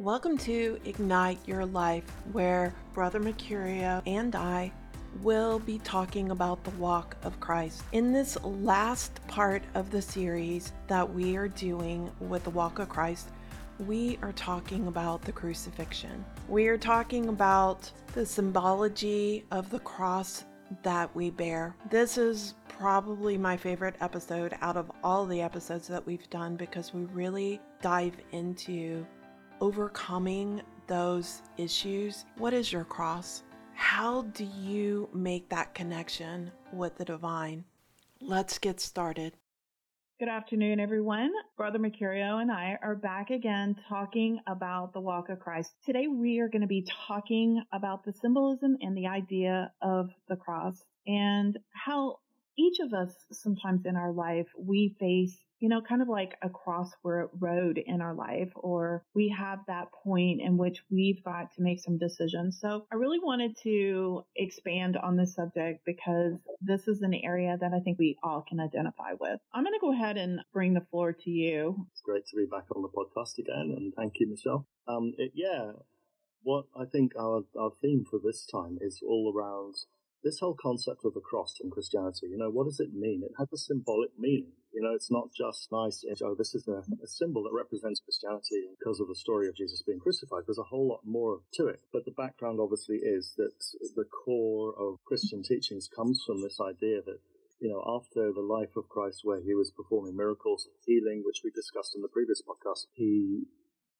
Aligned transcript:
Welcome 0.00 0.38
to 0.38 0.78
Ignite 0.84 1.40
Your 1.44 1.66
Life, 1.66 2.04
where 2.30 2.72
Brother 2.94 3.18
Mercurio 3.18 4.00
and 4.06 4.36
I 4.36 4.70
will 5.22 5.58
be 5.58 5.78
talking 5.80 6.30
about 6.30 6.62
the 6.62 6.70
walk 6.70 7.16
of 7.24 7.40
Christ. 7.40 7.82
In 7.90 8.12
this 8.12 8.40
last 8.44 9.20
part 9.26 9.64
of 9.74 9.90
the 9.90 10.00
series 10.00 10.72
that 10.86 11.12
we 11.12 11.36
are 11.36 11.48
doing 11.48 12.12
with 12.20 12.44
the 12.44 12.50
walk 12.50 12.78
of 12.78 12.88
Christ, 12.88 13.30
we 13.80 14.20
are 14.22 14.30
talking 14.30 14.86
about 14.86 15.22
the 15.22 15.32
crucifixion. 15.32 16.24
We 16.48 16.68
are 16.68 16.78
talking 16.78 17.28
about 17.28 17.90
the 18.14 18.24
symbology 18.24 19.46
of 19.50 19.68
the 19.68 19.80
cross 19.80 20.44
that 20.84 21.12
we 21.16 21.30
bear. 21.30 21.74
This 21.90 22.18
is 22.18 22.54
probably 22.68 23.36
my 23.36 23.56
favorite 23.56 23.96
episode 24.00 24.56
out 24.60 24.76
of 24.76 24.92
all 25.02 25.26
the 25.26 25.42
episodes 25.42 25.88
that 25.88 26.06
we've 26.06 26.30
done 26.30 26.54
because 26.54 26.94
we 26.94 27.02
really 27.06 27.60
dive 27.82 28.14
into 28.30 29.04
overcoming 29.60 30.62
those 30.86 31.42
issues. 31.56 32.24
What 32.36 32.52
is 32.52 32.72
your 32.72 32.84
cross? 32.84 33.42
How 33.74 34.22
do 34.22 34.44
you 34.44 35.08
make 35.12 35.48
that 35.50 35.74
connection 35.74 36.50
with 36.72 36.96
the 36.96 37.04
divine? 37.04 37.64
Let's 38.20 38.58
get 38.58 38.80
started. 38.80 39.34
Good 40.18 40.28
afternoon, 40.28 40.80
everyone. 40.80 41.30
Brother 41.56 41.78
Mercurio 41.78 42.42
and 42.42 42.50
I 42.50 42.76
are 42.82 42.96
back 42.96 43.30
again 43.30 43.76
talking 43.88 44.40
about 44.48 44.92
the 44.92 45.00
walk 45.00 45.28
of 45.28 45.38
Christ. 45.38 45.70
Today 45.86 46.08
we 46.08 46.40
are 46.40 46.48
going 46.48 46.62
to 46.62 46.66
be 46.66 46.84
talking 47.06 47.62
about 47.72 48.04
the 48.04 48.12
symbolism 48.12 48.76
and 48.80 48.96
the 48.96 49.06
idea 49.06 49.70
of 49.80 50.10
the 50.28 50.34
cross 50.34 50.82
and 51.06 51.56
how 51.70 52.18
each 52.58 52.80
of 52.80 52.92
us 52.92 53.14
sometimes 53.30 53.86
in 53.86 53.94
our 53.94 54.10
life, 54.12 54.48
we 54.58 54.96
face, 54.98 55.38
you 55.60 55.68
know, 55.68 55.80
kind 55.80 56.02
of 56.02 56.08
like 56.08 56.36
a 56.42 56.48
crossroad 56.48 57.78
in 57.78 58.00
our 58.00 58.14
life, 58.14 58.50
or 58.54 59.04
we 59.14 59.34
have 59.36 59.60
that 59.66 59.88
point 59.92 60.40
in 60.40 60.56
which 60.56 60.82
we've 60.90 61.22
got 61.24 61.54
to 61.54 61.62
make 61.62 61.80
some 61.80 61.98
decisions. 61.98 62.58
So 62.60 62.86
I 62.92 62.96
really 62.96 63.18
wanted 63.18 63.56
to 63.64 64.22
expand 64.36 64.96
on 64.96 65.16
this 65.16 65.34
subject 65.34 65.80
because 65.84 66.38
this 66.60 66.88
is 66.88 67.02
an 67.02 67.14
area 67.14 67.56
that 67.60 67.72
I 67.72 67.80
think 67.80 67.98
we 67.98 68.16
all 68.22 68.44
can 68.48 68.60
identify 68.60 69.12
with. 69.18 69.40
I'm 69.52 69.64
going 69.64 69.74
to 69.74 69.80
go 69.80 69.92
ahead 69.92 70.16
and 70.16 70.40
bring 70.52 70.74
the 70.74 70.86
floor 70.90 71.12
to 71.12 71.30
you. 71.30 71.86
It's 71.92 72.02
great 72.02 72.26
to 72.26 72.36
be 72.36 72.46
back 72.46 72.64
on 72.74 72.82
the 72.82 72.88
podcast 72.88 73.38
again, 73.38 73.74
and 73.76 73.92
thank 73.94 74.14
you, 74.20 74.30
Michelle. 74.30 74.66
Um, 74.86 75.12
it, 75.18 75.32
yeah, 75.34 75.72
what 76.42 76.66
I 76.78 76.84
think 76.84 77.12
our, 77.18 77.42
our 77.58 77.70
theme 77.82 78.04
for 78.08 78.18
this 78.22 78.46
time 78.46 78.78
is 78.80 79.00
all 79.06 79.32
around 79.34 79.74
this 80.24 80.40
whole 80.40 80.56
concept 80.60 81.04
of 81.04 81.14
the 81.14 81.20
cross 81.20 81.60
in 81.62 81.70
Christianity, 81.70 82.26
you 82.30 82.38
know, 82.38 82.50
what 82.50 82.64
does 82.64 82.80
it 82.80 82.92
mean? 82.92 83.22
It 83.22 83.32
has 83.38 83.48
a 83.52 83.56
symbolic 83.56 84.10
meaning. 84.18 84.52
You 84.72 84.82
know, 84.82 84.94
it's 84.94 85.10
not 85.10 85.30
just 85.32 85.68
nice, 85.72 86.04
oh, 86.22 86.34
this 86.36 86.54
is 86.54 86.68
a, 86.68 86.82
a, 87.02 87.06
symbol 87.06 87.42
that 87.44 87.56
represents 87.56 88.00
Christianity 88.00 88.68
because 88.78 89.00
of 89.00 89.08
the 89.08 89.14
story 89.14 89.48
of 89.48 89.56
Jesus 89.56 89.82
being 89.82 89.98
crucified. 89.98 90.42
There's 90.46 90.58
a 90.58 90.70
whole 90.70 90.86
lot 90.86 91.00
more 91.04 91.40
to 91.54 91.66
it. 91.66 91.80
But 91.92 92.04
the 92.04 92.12
background 92.12 92.58
obviously 92.60 92.96
is 92.96 93.34
that 93.38 93.54
the 93.96 94.04
core 94.04 94.74
of 94.78 94.98
Christian 95.06 95.42
teachings 95.42 95.88
comes 95.88 96.22
from 96.26 96.42
this 96.42 96.58
idea 96.60 97.00
that, 97.02 97.18
you 97.60 97.68
know, 97.68 97.82
after 97.86 98.30
the 98.32 98.44
life 98.44 98.76
of 98.76 98.88
Christ 98.88 99.20
where 99.24 99.40
he 99.40 99.54
was 99.54 99.72
performing 99.72 100.16
miracles 100.16 100.66
and 100.66 100.76
healing, 100.84 101.22
which 101.24 101.40
we 101.42 101.50
discussed 101.50 101.96
in 101.96 102.02
the 102.02 102.12
previous 102.12 102.42
podcast, 102.42 102.86
he 102.92 103.44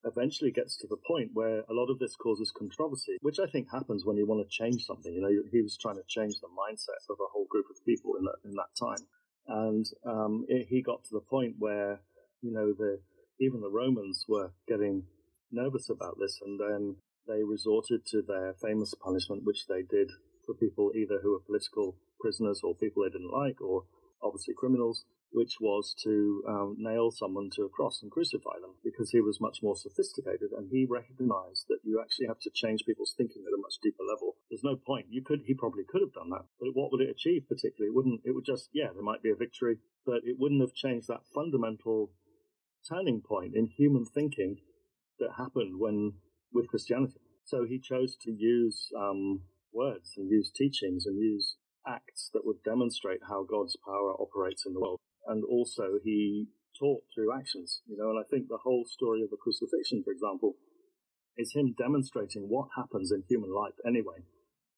eventually 0.05 0.51
gets 0.51 0.77
to 0.79 0.87
the 0.87 0.97
point 1.07 1.31
where 1.33 1.61
a 1.69 1.75
lot 1.75 1.91
of 1.91 1.99
this 1.99 2.17
causes 2.17 2.53
controversy, 2.57 3.17
which 3.21 3.39
I 3.39 3.47
think 3.47 3.69
happens 3.71 4.05
when 4.05 4.17
you 4.17 4.27
want 4.27 4.47
to 4.47 4.57
change 4.57 4.85
something. 4.85 5.13
You 5.13 5.21
know, 5.21 5.43
he 5.51 5.63
was 5.63 5.77
trying 5.77 5.97
to 5.97 6.07
change 6.09 6.35
the 6.41 6.49
mindset 6.49 7.03
of 7.11 7.19
a 7.21 7.31
whole 7.33 7.47
group 7.51 7.67
of 7.71 7.85
people 7.85 8.17
in 8.17 8.25
that 8.25 8.39
in 8.45 8.55
that 8.55 8.73
time, 8.79 9.07
and 9.49 9.87
um, 10.07 10.45
it, 10.49 10.67
he 10.69 10.83
got 10.83 11.05
to 11.05 11.11
the 11.13 11.27
point 11.29 11.57
where 11.59 12.01
you 12.43 12.53
know 12.53 12.73
the 12.73 13.01
even 13.41 13.61
the 13.61 13.71
Romans 13.71 14.25
were 14.29 14.53
getting 14.69 15.05
nervous 15.51 15.89
about 15.91 16.17
this, 16.21 16.39
and 16.45 16.61
then 16.61 16.97
they 17.27 17.43
resorted 17.43 18.07
to 18.07 18.23
their 18.23 18.55
famous 18.63 18.95
punishment, 19.03 19.45
which 19.45 19.67
they 19.67 19.83
did 19.83 20.11
for 20.47 20.55
people 20.55 20.93
either 20.95 21.21
who 21.23 21.33
were 21.33 21.45
political 21.47 21.97
prisoners 22.21 22.61
or 22.65 22.75
people 22.75 23.03
they 23.03 23.11
didn't 23.11 23.33
like, 23.33 23.61
or 23.61 23.85
obviously 24.23 24.55
criminals 24.57 25.05
which 25.31 25.57
was 25.61 25.95
to 26.03 26.43
um, 26.49 26.77
nail 26.79 27.11
someone 27.11 27.51
to 27.55 27.63
a 27.63 27.69
cross 27.69 28.01
and 28.03 28.11
crucify 28.11 28.57
them 28.61 28.75
because 28.83 29.11
he 29.11 29.21
was 29.21 29.41
much 29.41 29.59
more 29.63 29.77
sophisticated 29.77 30.51
and 30.57 30.69
he 30.71 30.87
recognized 30.89 31.67
that 31.69 31.81
you 31.85 32.01
actually 32.01 32.27
have 32.27 32.41
to 32.41 32.51
change 32.55 32.87
people's 32.87 33.15
thinking 33.17 33.45
at 33.47 33.53
a 33.53 33.61
much 33.61 33.75
deeper 33.83 34.03
level. 34.09 34.37
There's 34.49 34.65
no 34.65 34.77
point. 34.77 35.07
You 35.11 35.23
could, 35.23 35.43
he 35.47 35.55
probably 35.55 35.85
could 35.89 36.01
have 36.01 36.15
done 36.15 36.31
that, 36.31 36.47
but 36.59 36.71
what 36.73 36.91
would 36.93 37.03
it 37.03 37.11
achieve 37.11 37.45
particularly? 37.49 37.93
It 37.93 37.95
wouldn't, 37.95 38.21
it 38.25 38.35
would 38.35 38.47
just, 38.47 38.71
yeah, 38.73 38.89
there 38.93 39.03
might 39.03 39.23
be 39.23 39.31
a 39.31 39.37
victory, 39.37 39.79
but 40.07 40.25
it 40.25 40.37
wouldn't 40.39 40.63
have 40.63 40.75
changed 40.75 41.09
that 41.09 41.29
fundamental 41.35 42.11
turning 42.89 43.21
point 43.21 43.55
in 43.55 43.67
human 43.67 44.07
thinking 44.07 44.57
that 45.19 45.37
happened 45.37 45.79
when, 45.79 46.15
with 46.53 46.69
Christianity. 46.69 47.21
So 47.45 47.65
he 47.69 47.79
chose 47.79 48.17
to 48.23 48.31
use, 48.31 48.89
um, 48.97 49.43
words 49.73 50.15
and 50.17 50.31
use 50.31 50.51
teachings 50.51 51.05
and 51.05 51.19
use 51.19 51.57
acts 51.87 52.31
that 52.33 52.45
would 52.45 52.63
demonstrate 52.65 53.21
how 53.29 53.45
God's 53.45 53.77
power 53.85 54.15
operates 54.15 54.65
in 54.67 54.73
the 54.73 54.81
world 54.81 55.01
and 55.29 55.45
also 55.45 56.01
he 56.03 56.49
taught 56.79 57.03
through 57.15 57.35
actions, 57.35 57.83
you 57.87 57.97
know, 57.97 58.11
and 58.11 58.19
I 58.19 58.27
think 58.29 58.49
the 58.49 58.65
whole 58.65 58.85
story 58.87 59.23
of 59.23 59.31
the 59.31 59.37
crucifixion, 59.37 60.03
for 60.03 60.13
example, 60.13 60.55
is 61.37 61.53
him 61.53 61.75
demonstrating 61.77 62.49
what 62.49 62.69
happens 62.77 63.13
in 63.13 63.23
human 63.29 63.53
life 63.53 63.75
anyway, 63.87 64.27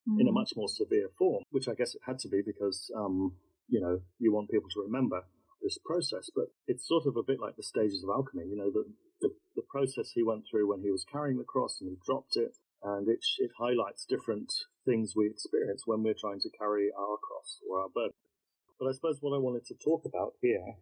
mm. 0.09 0.21
in 0.21 0.29
a 0.29 0.31
mm. 0.31 0.35
much 0.35 0.53
more 0.57 0.69
severe 0.69 1.09
form, 1.19 1.45
which 1.51 1.69
I 1.69 1.75
guess 1.75 1.95
it 1.95 2.03
had 2.07 2.19
to 2.21 2.29
be 2.29 2.43
because, 2.45 2.91
um, 2.97 3.33
you 3.69 3.81
know, 3.81 4.01
you 4.19 4.33
want 4.33 4.51
people 4.51 4.69
to 4.75 4.83
remember 4.83 5.23
this 5.63 5.79
process, 5.85 6.31
but 6.35 6.47
it's 6.67 6.89
sort 6.89 7.07
of 7.07 7.17
a 7.17 7.23
bit 7.23 7.41
like 7.41 7.57
the 7.57 7.63
stages 7.63 8.03
of 8.03 8.11
alchemy, 8.11 8.45
you 8.49 8.57
know, 8.57 8.71
the, 8.71 8.85
the, 9.21 9.31
the 9.57 9.63
process 9.71 10.13
he 10.15 10.23
went 10.23 10.45
through 10.51 10.69
when 10.69 10.81
he 10.81 10.91
was 10.91 11.05
carrying 11.05 11.39
the 11.39 11.45
cross 11.45 11.81
and 11.81 11.91
he 11.91 11.97
dropped 12.05 12.37
it, 12.37 12.57
and 12.83 13.09
it, 13.09 13.21
it 13.39 13.51
highlights 13.59 14.07
different 14.09 14.53
things 14.87 15.13
we 15.15 15.29
experience 15.29 15.83
when 15.85 16.03
we're 16.03 16.17
trying 16.19 16.41
to 16.41 16.51
carry 16.59 16.89
our 16.97 17.17
cross 17.21 17.61
or 17.69 17.83
our 17.83 17.89
burden. 17.93 18.17
But 18.81 18.89
I 18.89 18.93
suppose 18.93 19.19
what 19.21 19.37
I 19.37 19.39
wanted 19.39 19.67
to 19.67 19.75
talk 19.75 20.07
about 20.07 20.33
here 20.41 20.75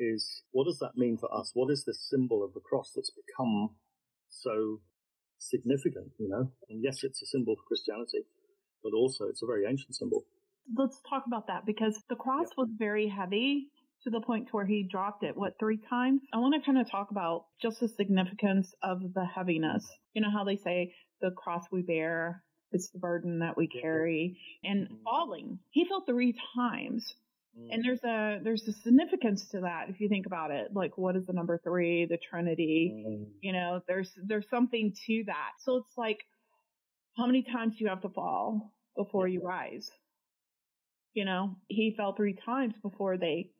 is 0.00 0.42
what 0.50 0.64
does 0.64 0.80
that 0.80 0.96
mean 0.96 1.16
for 1.16 1.32
us? 1.32 1.52
What 1.54 1.70
is 1.70 1.84
this 1.84 2.10
symbol 2.10 2.42
of 2.42 2.52
the 2.52 2.60
cross 2.60 2.90
that's 2.94 3.12
become 3.12 3.70
so 4.28 4.80
significant, 5.38 6.10
you 6.18 6.28
know? 6.28 6.50
And 6.68 6.82
yes, 6.82 7.04
it's 7.04 7.22
a 7.22 7.26
symbol 7.26 7.54
for 7.54 7.62
Christianity, 7.68 8.26
but 8.82 8.92
also 8.92 9.26
it's 9.26 9.44
a 9.44 9.46
very 9.46 9.66
ancient 9.66 9.94
symbol. 9.94 10.24
Let's 10.76 11.00
talk 11.08 11.24
about 11.28 11.46
that 11.46 11.64
because 11.64 12.02
the 12.08 12.16
cross 12.16 12.48
was 12.58 12.68
very 12.76 13.06
heavy 13.06 13.68
to 14.02 14.10
the 14.10 14.20
point 14.20 14.48
to 14.48 14.52
where 14.52 14.66
he 14.66 14.88
dropped 14.90 15.22
it, 15.22 15.36
what, 15.36 15.54
three 15.60 15.78
times? 15.88 16.22
I 16.32 16.38
want 16.38 16.54
to 16.56 16.66
kind 16.66 16.78
of 16.78 16.90
talk 16.90 17.12
about 17.12 17.44
just 17.62 17.78
the 17.78 17.88
significance 17.88 18.74
of 18.82 19.00
the 19.14 19.24
heaviness. 19.24 19.88
You 20.12 20.22
know 20.22 20.30
how 20.30 20.42
they 20.42 20.56
say 20.56 20.92
the 21.20 21.30
cross 21.30 21.64
we 21.70 21.82
bear, 21.82 22.42
it's 22.72 22.88
the 22.88 22.98
burden 22.98 23.38
that 23.38 23.56
we 23.56 23.68
carry, 23.68 24.40
and 24.64 24.88
mm-hmm. 24.88 25.02
falling. 25.04 25.58
He 25.70 25.86
fell 25.86 26.02
three 26.04 26.34
times 26.56 27.14
and 27.56 27.82
mm. 27.82 27.86
there's 27.86 28.04
a 28.04 28.40
there's 28.42 28.66
a 28.68 28.72
significance 28.72 29.46
to 29.52 29.60
that 29.60 29.86
if 29.88 30.00
you 30.00 30.08
think 30.08 30.26
about 30.26 30.50
it. 30.50 30.68
Like 30.72 30.98
what 30.98 31.16
is 31.16 31.26
the 31.26 31.32
number 31.32 31.58
three, 31.58 32.06
the 32.06 32.18
Trinity? 32.18 33.04
Mm. 33.06 33.26
You 33.40 33.52
know, 33.52 33.80
there's 33.86 34.10
there's 34.26 34.48
something 34.50 34.94
to 35.06 35.24
that. 35.26 35.52
So 35.64 35.76
it's 35.76 35.96
like 35.96 36.18
how 37.16 37.26
many 37.26 37.42
times 37.42 37.76
do 37.76 37.84
you 37.84 37.90
have 37.90 38.02
to 38.02 38.08
fall 38.08 38.72
before 38.96 39.28
you 39.28 39.40
rise? 39.40 39.88
You 41.14 41.24
know, 41.24 41.56
he 41.68 41.94
fell 41.96 42.14
three 42.14 42.36
times 42.44 42.74
before 42.82 43.16
they 43.16 43.50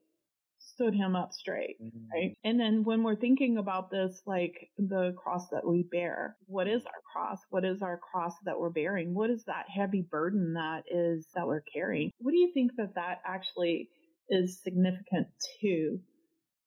stood 0.67 0.95
him 0.95 1.15
up 1.17 1.33
straight, 1.33 1.77
mm-hmm. 1.83 2.07
right? 2.13 2.37
And 2.45 2.59
then 2.59 2.85
when 2.85 3.03
we're 3.03 3.17
thinking 3.17 3.57
about 3.59 3.91
this, 3.91 4.23
like 4.27 4.71
the 4.79 5.15
cross 5.17 5.49
that 5.51 5.67
we 5.67 5.87
bear, 5.91 6.37
what 6.47 6.69
is 6.69 6.85
our 6.85 7.03
cross? 7.13 7.39
What 7.51 7.65
is 7.65 7.83
our 7.83 7.99
cross 7.99 8.35
that 8.45 8.59
we're 8.59 8.71
bearing? 8.71 9.15
What 9.15 9.31
is 9.31 9.45
that 9.45 9.67
heavy 9.69 10.03
burden 10.03 10.55
that 10.55 10.85
is 10.91 11.27
that 11.35 11.47
we're 11.47 11.63
carrying? 11.73 12.11
What 12.19 12.33
do 12.33 12.39
you 12.39 12.53
think 12.53 12.73
that 12.77 12.95
that 12.95 13.21
actually 13.27 13.89
is 14.29 14.61
significant 14.63 15.29
to? 15.61 15.99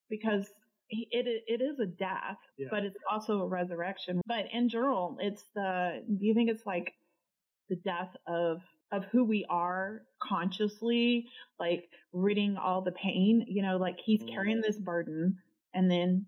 Because 0.08 0.46
it 0.90 1.26
it 1.46 1.60
is 1.60 1.78
a 1.80 1.86
death, 1.86 2.38
yeah. 2.56 2.68
but 2.70 2.84
it's 2.84 2.96
also 3.10 3.40
a 3.40 3.46
resurrection. 3.46 4.22
But 4.26 4.46
in 4.52 4.68
general, 4.68 5.18
it's 5.20 5.44
the. 5.54 6.02
Do 6.06 6.24
you 6.24 6.34
think 6.34 6.50
it's 6.50 6.64
like 6.64 6.92
the 7.68 7.76
death 7.76 8.14
of 8.26 8.60
of 8.92 9.04
who 9.06 9.24
we 9.24 9.46
are 9.48 10.02
consciously, 10.22 11.26
like 11.60 11.88
ridding 12.12 12.56
all 12.56 12.82
the 12.82 12.92
pain, 12.92 13.44
you 13.48 13.62
know, 13.62 13.76
like 13.76 13.98
he's 14.02 14.22
carrying 14.22 14.60
this 14.60 14.78
burden 14.78 15.36
and 15.74 15.90
then 15.90 16.26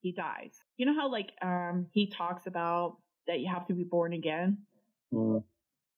he 0.00 0.12
dies. 0.12 0.60
You 0.76 0.86
know 0.86 0.94
how 0.94 1.10
like 1.10 1.30
um 1.42 1.86
he 1.92 2.06
talks 2.06 2.46
about 2.46 2.96
that 3.26 3.40
you 3.40 3.48
have 3.48 3.66
to 3.68 3.74
be 3.74 3.84
born 3.84 4.12
again? 4.12 4.58
Mm. 5.12 5.42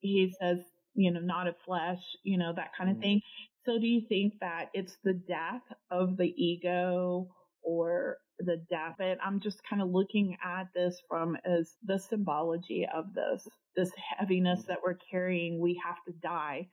He 0.00 0.34
says, 0.40 0.58
you 0.94 1.10
know, 1.10 1.20
not 1.20 1.46
of 1.46 1.54
flesh, 1.64 2.02
you 2.22 2.36
know, 2.36 2.52
that 2.54 2.72
kind 2.76 2.90
of 2.90 2.96
mm. 2.96 3.02
thing. 3.02 3.22
So 3.64 3.78
do 3.78 3.86
you 3.86 4.02
think 4.08 4.34
that 4.40 4.70
it's 4.74 4.96
the 5.04 5.14
death 5.14 5.62
of 5.90 6.16
the 6.16 6.34
ego 6.36 7.28
or 7.62 8.18
the 8.44 8.62
death? 8.68 8.96
But 8.98 9.18
I'm 9.24 9.40
just 9.40 9.62
kind 9.68 9.82
of 9.82 9.90
looking 9.90 10.36
at 10.44 10.68
this 10.74 11.00
from 11.08 11.36
as 11.44 11.74
the 11.84 11.98
symbology 11.98 12.86
of 12.92 13.14
this 13.14 13.46
this 13.76 13.90
heaviness 14.18 14.64
that 14.64 14.78
we're 14.84 14.98
carrying, 15.10 15.60
we 15.60 15.80
have 15.84 15.96
to 16.06 16.12
die. 16.22 16.68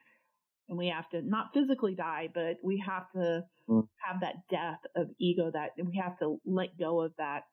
And 0.68 0.78
we 0.78 0.90
have 0.90 1.10
to 1.10 1.22
not 1.24 1.48
physically 1.54 1.96
die, 1.96 2.30
but 2.32 2.58
we 2.64 2.84
have 2.86 3.10
to 3.16 3.44
mm. 3.68 3.88
have 3.98 4.22
that 4.22 4.36
death 4.52 4.80
of 4.96 5.08
ego 5.20 5.50
that 5.52 5.72
we 5.84 5.98
have 5.98 6.20
to 6.20 6.40
let 6.46 6.78
go 6.78 7.02
of 7.02 7.12
that 7.18 7.44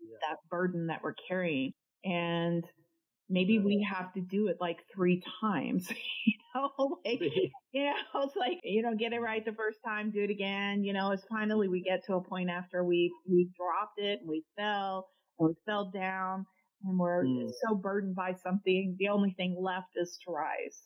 yeah. 0.00 0.16
that 0.28 0.38
burden 0.48 0.86
that 0.86 1.00
we're 1.02 1.16
carrying. 1.26 1.72
And 2.04 2.64
maybe 3.28 3.58
we 3.58 3.86
have 3.88 4.12
to 4.14 4.20
do 4.20 4.48
it 4.48 4.56
like 4.60 4.78
three 4.92 5.22
times, 5.40 5.88
you 6.26 6.34
know, 6.54 6.98
like, 7.04 7.20
you 7.72 7.84
know, 7.84 8.22
it's 8.22 8.36
like, 8.36 8.60
you 8.64 8.82
know, 8.82 8.94
get 8.94 9.12
it 9.12 9.20
right 9.20 9.44
the 9.44 9.52
first 9.52 9.78
time, 9.84 10.10
do 10.10 10.22
it 10.22 10.30
again, 10.30 10.84
you 10.84 10.92
know, 10.92 11.12
it's 11.12 11.24
finally 11.28 11.68
we 11.68 11.82
get 11.82 12.04
to 12.06 12.14
a 12.14 12.20
point 12.22 12.50
after 12.50 12.84
we, 12.84 13.12
we 13.30 13.48
dropped 13.56 13.98
it 13.98 14.20
and 14.20 14.28
we 14.28 14.44
fell 14.56 15.08
and 15.38 15.48
we 15.48 15.54
fell 15.66 15.90
down 15.90 16.46
and 16.84 16.98
we're 16.98 17.24
mm. 17.24 17.50
so 17.66 17.74
burdened 17.74 18.14
by 18.14 18.34
something. 18.42 18.96
The 18.98 19.08
only 19.08 19.32
thing 19.32 19.56
left 19.60 19.96
is 19.96 20.18
to 20.24 20.32
rise. 20.32 20.82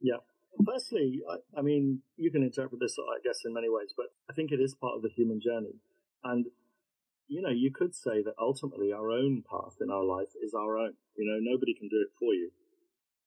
Yeah. 0.00 0.18
Firstly, 0.66 1.20
I, 1.30 1.58
I 1.58 1.62
mean, 1.62 2.00
you 2.16 2.30
can 2.30 2.42
interpret 2.42 2.80
this, 2.80 2.96
I 2.98 3.20
guess, 3.24 3.38
in 3.44 3.54
many 3.54 3.68
ways, 3.70 3.94
but 3.96 4.06
I 4.30 4.34
think 4.34 4.52
it 4.52 4.60
is 4.60 4.74
part 4.74 4.96
of 4.96 5.02
the 5.02 5.08
human 5.08 5.40
journey. 5.40 5.74
And 6.24 6.46
you 7.28 7.42
know, 7.42 7.50
you 7.50 7.70
could 7.72 7.94
say 7.94 8.22
that 8.22 8.34
ultimately 8.38 8.92
our 8.92 9.10
own 9.10 9.42
path 9.48 9.76
in 9.80 9.90
our 9.90 10.04
life 10.04 10.32
is 10.42 10.54
our 10.54 10.78
own. 10.78 10.94
You 11.16 11.26
know, 11.26 11.38
nobody 11.40 11.74
can 11.74 11.88
do 11.88 12.00
it 12.00 12.12
for 12.18 12.34
you. 12.34 12.50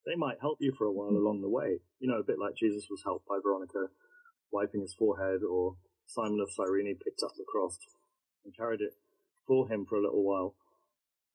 They 0.06 0.16
might 0.16 0.42
help 0.42 0.58
you 0.62 0.72
for 0.78 0.86
a 0.86 0.92
while 0.92 1.10
along 1.10 1.42
the 1.42 1.50
way. 1.50 1.80
You 2.00 2.08
know, 2.08 2.20
a 2.20 2.24
bit 2.24 2.40
like 2.40 2.56
Jesus 2.56 2.86
was 2.90 3.02
helped 3.04 3.28
by 3.28 3.40
Veronica 3.42 3.90
wiping 4.52 4.82
his 4.82 4.94
forehead, 4.94 5.42
or 5.44 5.76
Simon 6.06 6.40
of 6.40 6.52
Cyrene 6.52 6.96
picked 7.04 7.24
up 7.24 7.32
the 7.36 7.44
cross 7.48 7.78
and 8.46 8.56
carried 8.56 8.82
it 8.82 8.94
for 9.48 9.68
him 9.68 9.86
for 9.88 9.98
a 9.98 10.02
little 10.02 10.24
while. 10.24 10.56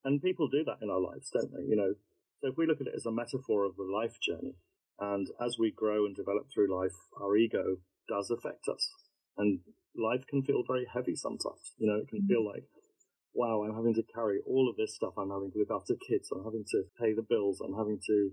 And 0.04 0.22
people 0.22 0.48
do 0.48 0.64
that 0.64 0.78
in 0.80 0.90
our 0.90 1.00
lives, 1.00 1.30
don't 1.30 1.52
they? 1.52 1.64
You 1.68 1.76
know, 1.76 1.94
so 2.40 2.48
if 2.48 2.56
we 2.56 2.66
look 2.66 2.80
at 2.80 2.86
it 2.86 2.94
as 2.96 3.04
a 3.04 3.12
metaphor 3.12 3.64
of 3.64 3.76
the 3.76 3.84
life 3.84 4.16
journey, 4.20 4.54
and 4.98 5.26
as 5.44 5.56
we 5.58 5.70
grow 5.70 6.06
and 6.06 6.16
develop 6.16 6.46
through 6.52 6.74
life, 6.74 6.96
our 7.20 7.36
ego 7.36 7.76
does 8.08 8.30
affect 8.30 8.68
us. 8.68 8.92
And 9.36 9.60
life 9.96 10.26
can 10.28 10.42
feel 10.42 10.62
very 10.66 10.86
heavy 10.92 11.16
sometimes. 11.16 11.74
You 11.78 11.86
know, 11.88 11.98
it 11.98 12.08
can 12.08 12.26
feel 12.26 12.46
like, 12.46 12.64
wow, 13.34 13.62
I'm 13.62 13.74
having 13.74 13.94
to 13.94 14.04
carry 14.14 14.40
all 14.46 14.68
of 14.68 14.76
this 14.76 14.94
stuff. 14.94 15.14
I'm 15.18 15.30
having 15.30 15.50
to 15.52 15.58
look 15.58 15.70
after 15.70 15.94
kids. 15.94 16.30
I'm 16.32 16.44
having 16.44 16.64
to 16.70 16.82
pay 17.00 17.14
the 17.14 17.26
bills. 17.26 17.60
I'm 17.60 17.76
having 17.76 17.98
to, 18.06 18.30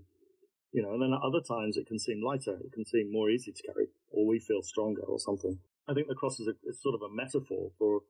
you 0.72 0.82
know, 0.82 0.92
and 0.94 1.02
then 1.02 1.14
at 1.14 1.22
other 1.22 1.42
times 1.42 1.76
it 1.76 1.86
can 1.86 1.98
seem 1.98 2.22
lighter. 2.22 2.58
It 2.60 2.72
can 2.72 2.84
seem 2.84 3.10
more 3.12 3.30
easy 3.30 3.52
to 3.52 3.62
carry 3.62 3.88
or 4.10 4.26
we 4.26 4.38
feel 4.38 4.62
stronger 4.62 5.02
or 5.02 5.18
something. 5.18 5.58
I 5.88 5.94
think 5.94 6.08
the 6.08 6.14
cross 6.14 6.38
is, 6.40 6.48
a, 6.48 6.54
is 6.68 6.82
sort 6.82 6.94
of 6.94 7.02
a 7.02 7.14
metaphor 7.14 7.72
for, 7.78 8.00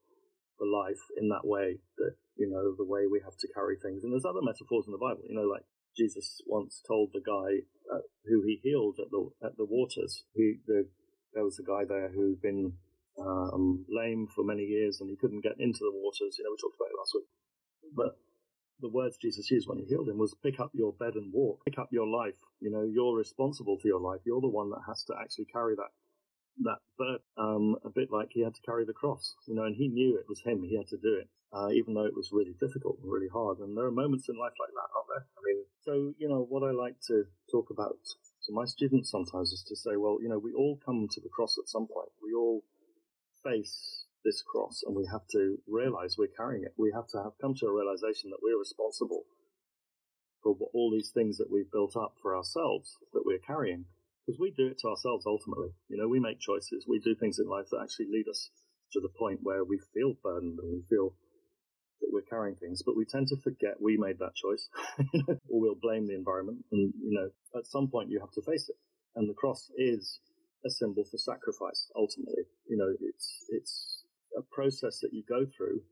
for 0.58 0.66
life 0.66 1.00
in 1.16 1.28
that 1.28 1.46
way 1.46 1.78
that, 1.98 2.14
you 2.36 2.50
know, 2.50 2.74
the 2.76 2.88
way 2.88 3.06
we 3.06 3.20
have 3.24 3.36
to 3.38 3.48
carry 3.54 3.76
things. 3.76 4.02
And 4.02 4.12
there's 4.12 4.26
other 4.26 4.42
metaphors 4.42 4.86
in 4.86 4.92
the 4.92 4.98
Bible, 4.98 5.22
you 5.28 5.34
know, 5.34 5.46
like 5.46 5.62
Jesus 5.96 6.40
once 6.46 6.82
told 6.86 7.10
the 7.12 7.22
guy 7.22 7.62
uh, 7.94 8.02
who 8.26 8.42
he 8.42 8.60
healed 8.62 8.96
at 8.98 9.10
the, 9.10 9.30
at 9.44 9.56
the 9.56 9.64
waters. 9.64 10.24
He, 10.34 10.58
the, 10.66 10.88
there 11.34 11.44
was 11.44 11.58
a 11.58 11.66
guy 11.66 11.84
there 11.86 12.10
who'd 12.10 12.42
been 12.42 12.72
um, 13.20 13.84
lame 13.88 14.28
for 14.34 14.44
many 14.44 14.62
years 14.62 15.00
and 15.00 15.10
he 15.10 15.16
couldn't 15.16 15.42
get 15.42 15.58
into 15.58 15.80
the 15.80 15.92
waters. 15.92 16.36
You 16.38 16.44
know, 16.44 16.50
we 16.50 16.56
talked 16.60 16.76
about 16.78 16.92
it 16.92 16.98
last 16.98 17.14
week. 17.14 17.28
But 17.94 18.16
the 18.80 18.88
words 18.88 19.16
Jesus 19.16 19.50
used 19.50 19.68
when 19.68 19.78
he 19.78 19.84
healed 19.84 20.08
him 20.08 20.18
was 20.18 20.34
pick 20.42 20.60
up 20.60 20.70
your 20.72 20.92
bed 20.92 21.14
and 21.14 21.32
walk, 21.32 21.64
pick 21.64 21.78
up 21.78 21.88
your 21.90 22.06
life. 22.06 22.38
You 22.60 22.70
know, 22.70 22.82
you're 22.82 23.16
responsible 23.16 23.78
for 23.78 23.88
your 23.88 24.00
life. 24.00 24.20
You're 24.24 24.40
the 24.40 24.48
one 24.48 24.70
that 24.70 24.82
has 24.86 25.04
to 25.04 25.14
actually 25.20 25.46
carry 25.46 25.74
that, 25.76 25.90
that 26.62 26.78
burden, 26.96 27.20
um, 27.36 27.76
a 27.84 27.90
bit 27.90 28.08
like 28.12 28.28
he 28.30 28.42
had 28.42 28.54
to 28.54 28.62
carry 28.62 28.84
the 28.84 28.92
cross, 28.92 29.34
you 29.46 29.54
know, 29.54 29.64
and 29.64 29.74
he 29.74 29.88
knew 29.88 30.16
it 30.16 30.28
was 30.28 30.40
him. 30.40 30.62
He 30.62 30.76
had 30.76 30.88
to 30.88 30.98
do 30.98 31.14
it, 31.20 31.28
uh, 31.52 31.70
even 31.70 31.94
though 31.94 32.06
it 32.06 32.14
was 32.16 32.30
really 32.32 32.54
difficult 32.60 32.98
and 33.02 33.10
really 33.10 33.28
hard. 33.32 33.58
And 33.58 33.76
there 33.76 33.86
are 33.86 33.90
moments 33.90 34.28
in 34.28 34.38
life 34.38 34.54
like 34.60 34.70
that, 34.74 34.90
aren't 34.94 35.08
there? 35.08 35.26
I 35.36 35.40
mean, 35.44 35.64
so, 35.82 36.14
you 36.18 36.28
know, 36.28 36.46
what 36.48 36.62
I 36.62 36.70
like 36.72 36.96
to 37.08 37.24
talk 37.50 37.70
about 37.70 37.98
to 38.46 38.52
my 38.52 38.64
students 38.64 39.10
sometimes 39.10 39.52
is 39.52 39.64
to 39.68 39.76
say, 39.76 39.96
well, 39.96 40.18
you 40.20 40.28
know, 40.28 40.38
we 40.38 40.52
all 40.52 40.78
come 40.84 41.08
to 41.10 41.20
the 41.20 41.28
cross 41.28 41.56
at 41.58 41.68
some 41.68 41.86
point. 41.86 42.10
We 42.22 42.34
all 42.34 42.62
face 43.44 44.05
this 44.25 44.43
cross 44.43 44.82
and 44.85 44.94
we 44.96 45.06
have 45.11 45.26
to 45.32 45.58
realize 45.67 46.17
we're 46.19 46.37
carrying 46.37 46.64
it. 46.64 46.75
We 46.76 46.93
have 46.94 47.06
to 47.08 47.23
have 47.23 47.32
come 47.40 47.55
to 47.61 47.67
a 47.67 47.73
realization 47.73 48.31
that 48.31 48.43
we're 48.43 48.58
responsible 48.58 49.25
for 50.43 50.56
all 50.73 50.90
these 50.90 51.11
things 51.12 51.37
that 51.38 51.50
we've 51.50 51.70
built 51.70 51.96
up 51.96 52.14
for 52.23 52.37
ourselves 52.37 52.96
that 53.12 53.23
we're 53.25 53.43
carrying. 53.46 53.85
Because 54.26 54.38
we 54.38 54.52
do 54.56 54.69
it 54.69 54.79
to 54.81 54.88
ourselves 54.88 55.25
ultimately. 55.26 55.70
You 55.88 55.96
know, 55.96 56.08
we 56.08 56.20
make 56.20 56.38
choices. 56.38 56.85
We 56.87 57.00
do 57.00 57.14
things 57.14 57.38
in 57.38 57.49
life 57.49 57.67
that 57.70 57.81
actually 57.82 58.08
lead 58.12 58.29
us 58.29 58.50
to 58.93 59.00
the 59.00 59.08
point 59.08 59.40
where 59.43 59.64
we 59.64 59.81
feel 59.94 60.14
burdened 60.23 60.58
and 60.61 60.70
we 60.70 60.82
feel 60.88 61.14
that 62.00 62.11
we're 62.12 62.29
carrying 62.29 62.56
things, 62.56 62.82
but 62.85 62.96
we 62.96 63.05
tend 63.05 63.26
to 63.29 63.37
forget 63.43 63.81
we 63.81 63.96
made 63.96 64.19
that 64.19 64.35
choice, 64.37 64.69
or 65.49 65.61
we'll 65.61 65.81
blame 65.81 66.06
the 66.06 66.14
environment. 66.14 66.58
And, 66.70 66.93
you 67.02 67.12
know, 67.12 67.31
at 67.58 67.67
some 67.67 67.88
point 67.88 68.11
you 68.11 68.20
have 68.20 68.32
to 68.32 68.43
face 68.43 68.69
it. 68.69 68.76
And 69.17 69.29
the 69.29 69.35
cross 69.35 69.70
is 69.76 70.20
a 70.64 70.70
symbol 70.70 71.05
for 71.05 71.19
sacrifice. 71.19 71.90
Ultimately, 71.94 72.44
you 72.66 72.76
know, 72.76 72.94
it's 73.00 73.44
it's 73.49 74.05
a 74.37 74.43
process 74.43 74.99
that 75.00 75.12
you 75.12 75.22
go 75.28 75.46
through, 75.46 75.82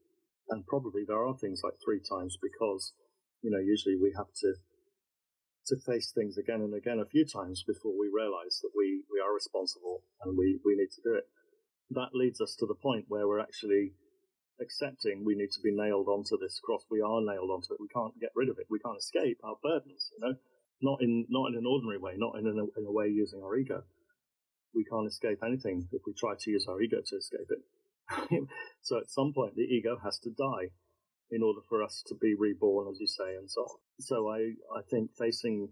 and 0.51 0.67
probably 0.67 1.05
there 1.07 1.25
are 1.25 1.37
things 1.37 1.61
like 1.63 1.75
three 1.85 2.01
times 2.01 2.39
because 2.41 2.93
you 3.43 3.51
know 3.51 3.63
usually 3.63 3.97
we 3.97 4.13
have 4.17 4.33
to 4.43 4.55
to 5.67 5.77
face 5.85 6.13
things 6.15 6.39
again 6.39 6.63
and 6.63 6.75
again 6.75 7.01
a 7.01 7.11
few 7.11 7.25
times 7.25 7.65
before 7.67 7.93
we 7.99 8.11
realize 8.13 8.61
that 8.63 8.71
we 8.77 9.03
we 9.11 9.21
are 9.21 9.35
responsible 9.35 10.03
and 10.23 10.37
we 10.37 10.59
we 10.65 10.75
need 10.75 10.91
to 10.91 11.03
do 11.03 11.15
it. 11.15 11.25
That 11.91 12.15
leads 12.15 12.41
us 12.41 12.57
to 12.59 12.67
the 12.67 12.75
point 12.75 13.07
where 13.09 13.29
we're 13.29 13.41
actually 13.41 13.95
accepting 14.61 15.23
we 15.25 15.37
need 15.37 15.53
to 15.53 15.61
be 15.63 15.71
nailed 15.71 16.09
onto 16.09 16.39
this 16.39 16.59
cross. 16.65 16.83
We 16.91 17.01
are 17.03 17.21
nailed 17.21 17.51
onto 17.51 17.75
it. 17.75 17.81
We 17.81 17.93
can't 17.95 18.19
get 18.19 18.35
rid 18.35 18.49
of 18.49 18.59
it. 18.59 18.67
We 18.71 18.81
can't 18.81 18.99
escape 18.99 19.39
our 19.45 19.57
burdens. 19.63 20.11
You 20.19 20.27
know, 20.27 20.35
not 20.83 20.99
in 21.03 21.27
not 21.31 21.51
in 21.51 21.55
an 21.55 21.67
ordinary 21.67 21.99
way, 21.99 22.15
not 22.17 22.35
in 22.39 22.47
a, 22.47 22.51
in 22.51 22.87
a 22.87 22.91
way 22.93 23.07
using 23.07 23.43
our 23.43 23.57
ego 23.57 23.85
we 24.77 24.85
can't 24.85 25.09
escape 25.09 25.41
anything 25.45 25.89
if 25.91 26.03
we 26.07 26.13
try 26.13 26.35
to 26.39 26.51
use 26.51 26.67
our 26.69 26.81
ego 26.83 26.99
to 27.05 27.17
escape 27.17 27.49
it. 27.51 28.47
so 28.83 28.99
at 28.99 29.11
some 29.11 29.33
point, 29.33 29.57
the 29.57 29.63
ego 29.63 29.99
has 30.05 30.19
to 30.21 30.31
die 30.31 30.71
in 31.31 31.43
order 31.43 31.61
for 31.69 31.83
us 31.83 32.05
to 32.07 32.15
be 32.15 32.35
reborn, 32.39 32.87
as 32.89 33.01
you 33.01 33.07
say, 33.07 33.35
and 33.37 33.51
so 33.51 33.63
on. 33.63 33.79
So 33.99 34.29
I, 34.29 34.53
I 34.79 34.83
think 34.89 35.11
facing, 35.19 35.71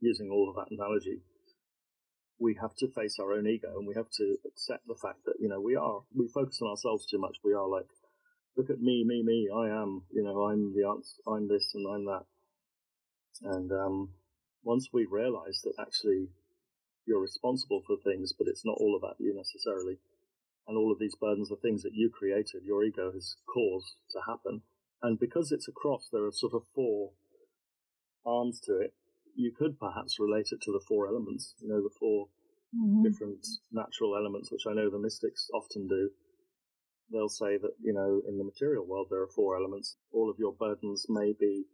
using 0.00 0.30
all 0.32 0.48
of 0.48 0.56
that 0.56 0.74
analogy, 0.74 1.20
we 2.40 2.56
have 2.60 2.74
to 2.78 2.88
face 2.88 3.18
our 3.20 3.32
own 3.32 3.46
ego 3.46 3.68
and 3.76 3.86
we 3.86 3.94
have 3.94 4.10
to 4.16 4.36
accept 4.46 4.86
the 4.88 4.98
fact 5.00 5.24
that, 5.26 5.34
you 5.38 5.48
know, 5.48 5.60
we 5.60 5.76
are, 5.76 6.00
we 6.16 6.26
focus 6.32 6.58
on 6.62 6.70
ourselves 6.70 7.06
too 7.06 7.18
much. 7.18 7.36
We 7.44 7.52
are 7.52 7.68
like, 7.68 7.86
look 8.56 8.70
at 8.70 8.80
me, 8.80 9.04
me, 9.06 9.22
me, 9.22 9.48
I 9.54 9.68
am, 9.68 10.02
you 10.10 10.24
know, 10.24 10.48
I'm 10.48 10.74
the 10.74 10.88
answer, 10.88 11.20
I'm 11.28 11.48
this 11.48 11.70
and 11.74 11.86
I'm 11.86 12.04
that. 12.06 12.24
And, 13.42 13.70
um, 13.70 14.08
once 14.64 14.88
we 14.92 15.06
realize 15.08 15.60
that 15.62 15.74
actually 15.80 16.28
you're 17.08 17.20
responsible 17.20 17.82
for 17.86 17.96
things, 17.96 18.34
but 18.36 18.46
it's 18.46 18.64
not 18.64 18.76
all 18.78 18.94
about 18.94 19.16
you 19.18 19.34
necessarily. 19.34 19.96
And 20.68 20.76
all 20.76 20.92
of 20.92 20.98
these 20.98 21.16
burdens 21.16 21.50
are 21.50 21.56
things 21.56 21.82
that 21.82 21.94
you 21.94 22.10
created, 22.10 22.62
your 22.64 22.84
ego 22.84 23.10
has 23.10 23.36
caused 23.52 23.96
to 24.12 24.20
happen. 24.28 24.60
And 25.02 25.18
because 25.18 25.50
it's 25.50 25.68
a 25.68 25.72
cross, 25.72 26.08
there 26.12 26.26
are 26.26 26.32
sort 26.32 26.52
of 26.52 26.62
four 26.74 27.12
arms 28.26 28.60
to 28.66 28.78
it. 28.78 28.92
You 29.34 29.52
could 29.56 29.78
perhaps 29.78 30.20
relate 30.20 30.48
it 30.52 30.60
to 30.62 30.72
the 30.72 30.84
four 30.86 31.08
elements, 31.08 31.54
you 31.58 31.68
know, 31.68 31.80
the 31.80 31.94
4 31.98 32.26
mm-hmm. 32.76 33.02
different 33.02 33.46
natural 33.72 34.14
elements, 34.14 34.52
which 34.52 34.66
I 34.68 34.74
know 34.74 34.90
the 34.90 34.98
mystics 34.98 35.48
often 35.54 35.88
do. 35.88 36.10
They'll 37.10 37.30
say 37.30 37.56
that, 37.56 37.72
you 37.80 37.94
know, 37.94 38.20
in 38.28 38.36
the 38.36 38.44
material 38.44 38.84
world, 38.84 39.06
there 39.10 39.22
are 39.22 39.32
four 39.34 39.56
elements. 39.56 39.96
All 40.12 40.28
of 40.28 40.36
your 40.38 40.52
burdens 40.52 41.06
may 41.08 41.32
be 41.32 41.64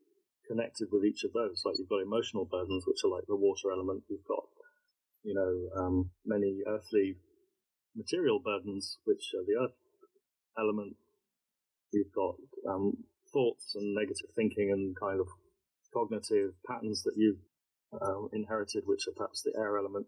connected 0.47 0.89
with 0.93 1.05
each 1.05 1.25
of 1.25 1.33
those. 1.33 1.63
Like 1.65 1.77
you've 1.79 1.89
got 1.89 2.03
emotional 2.03 2.45
burdens, 2.45 2.85
which 2.87 3.03
are 3.03 3.11
like 3.11 3.27
the 3.27 3.35
water 3.35 3.73
element. 3.73 4.05
You've 4.09 4.29
got 4.29 4.45
you 5.25 5.35
know, 5.35 5.83
um, 5.83 6.11
many 6.25 6.61
earthly 6.69 7.17
material 7.97 8.39
burdens, 8.45 8.99
which 9.05 9.33
are 9.35 9.45
the 9.45 9.65
earth 9.65 9.77
element. 10.59 10.97
You've 11.93 12.13
got 12.15 12.37
um, 12.69 13.05
thoughts 13.33 13.75
and 13.75 13.95
negative 13.95 14.31
thinking 14.37 14.71
and 14.71 14.95
kind 14.99 15.21
of 15.21 15.27
cognitive 15.93 16.55
patterns 16.67 17.03
that 17.05 17.15
you've 17.17 17.41
uh, 17.93 18.27
inherited, 18.33 18.85
which 18.87 19.07
are 19.09 19.17
perhaps 19.17 19.43
the 19.43 19.53
air 19.59 19.79
element. 19.79 20.07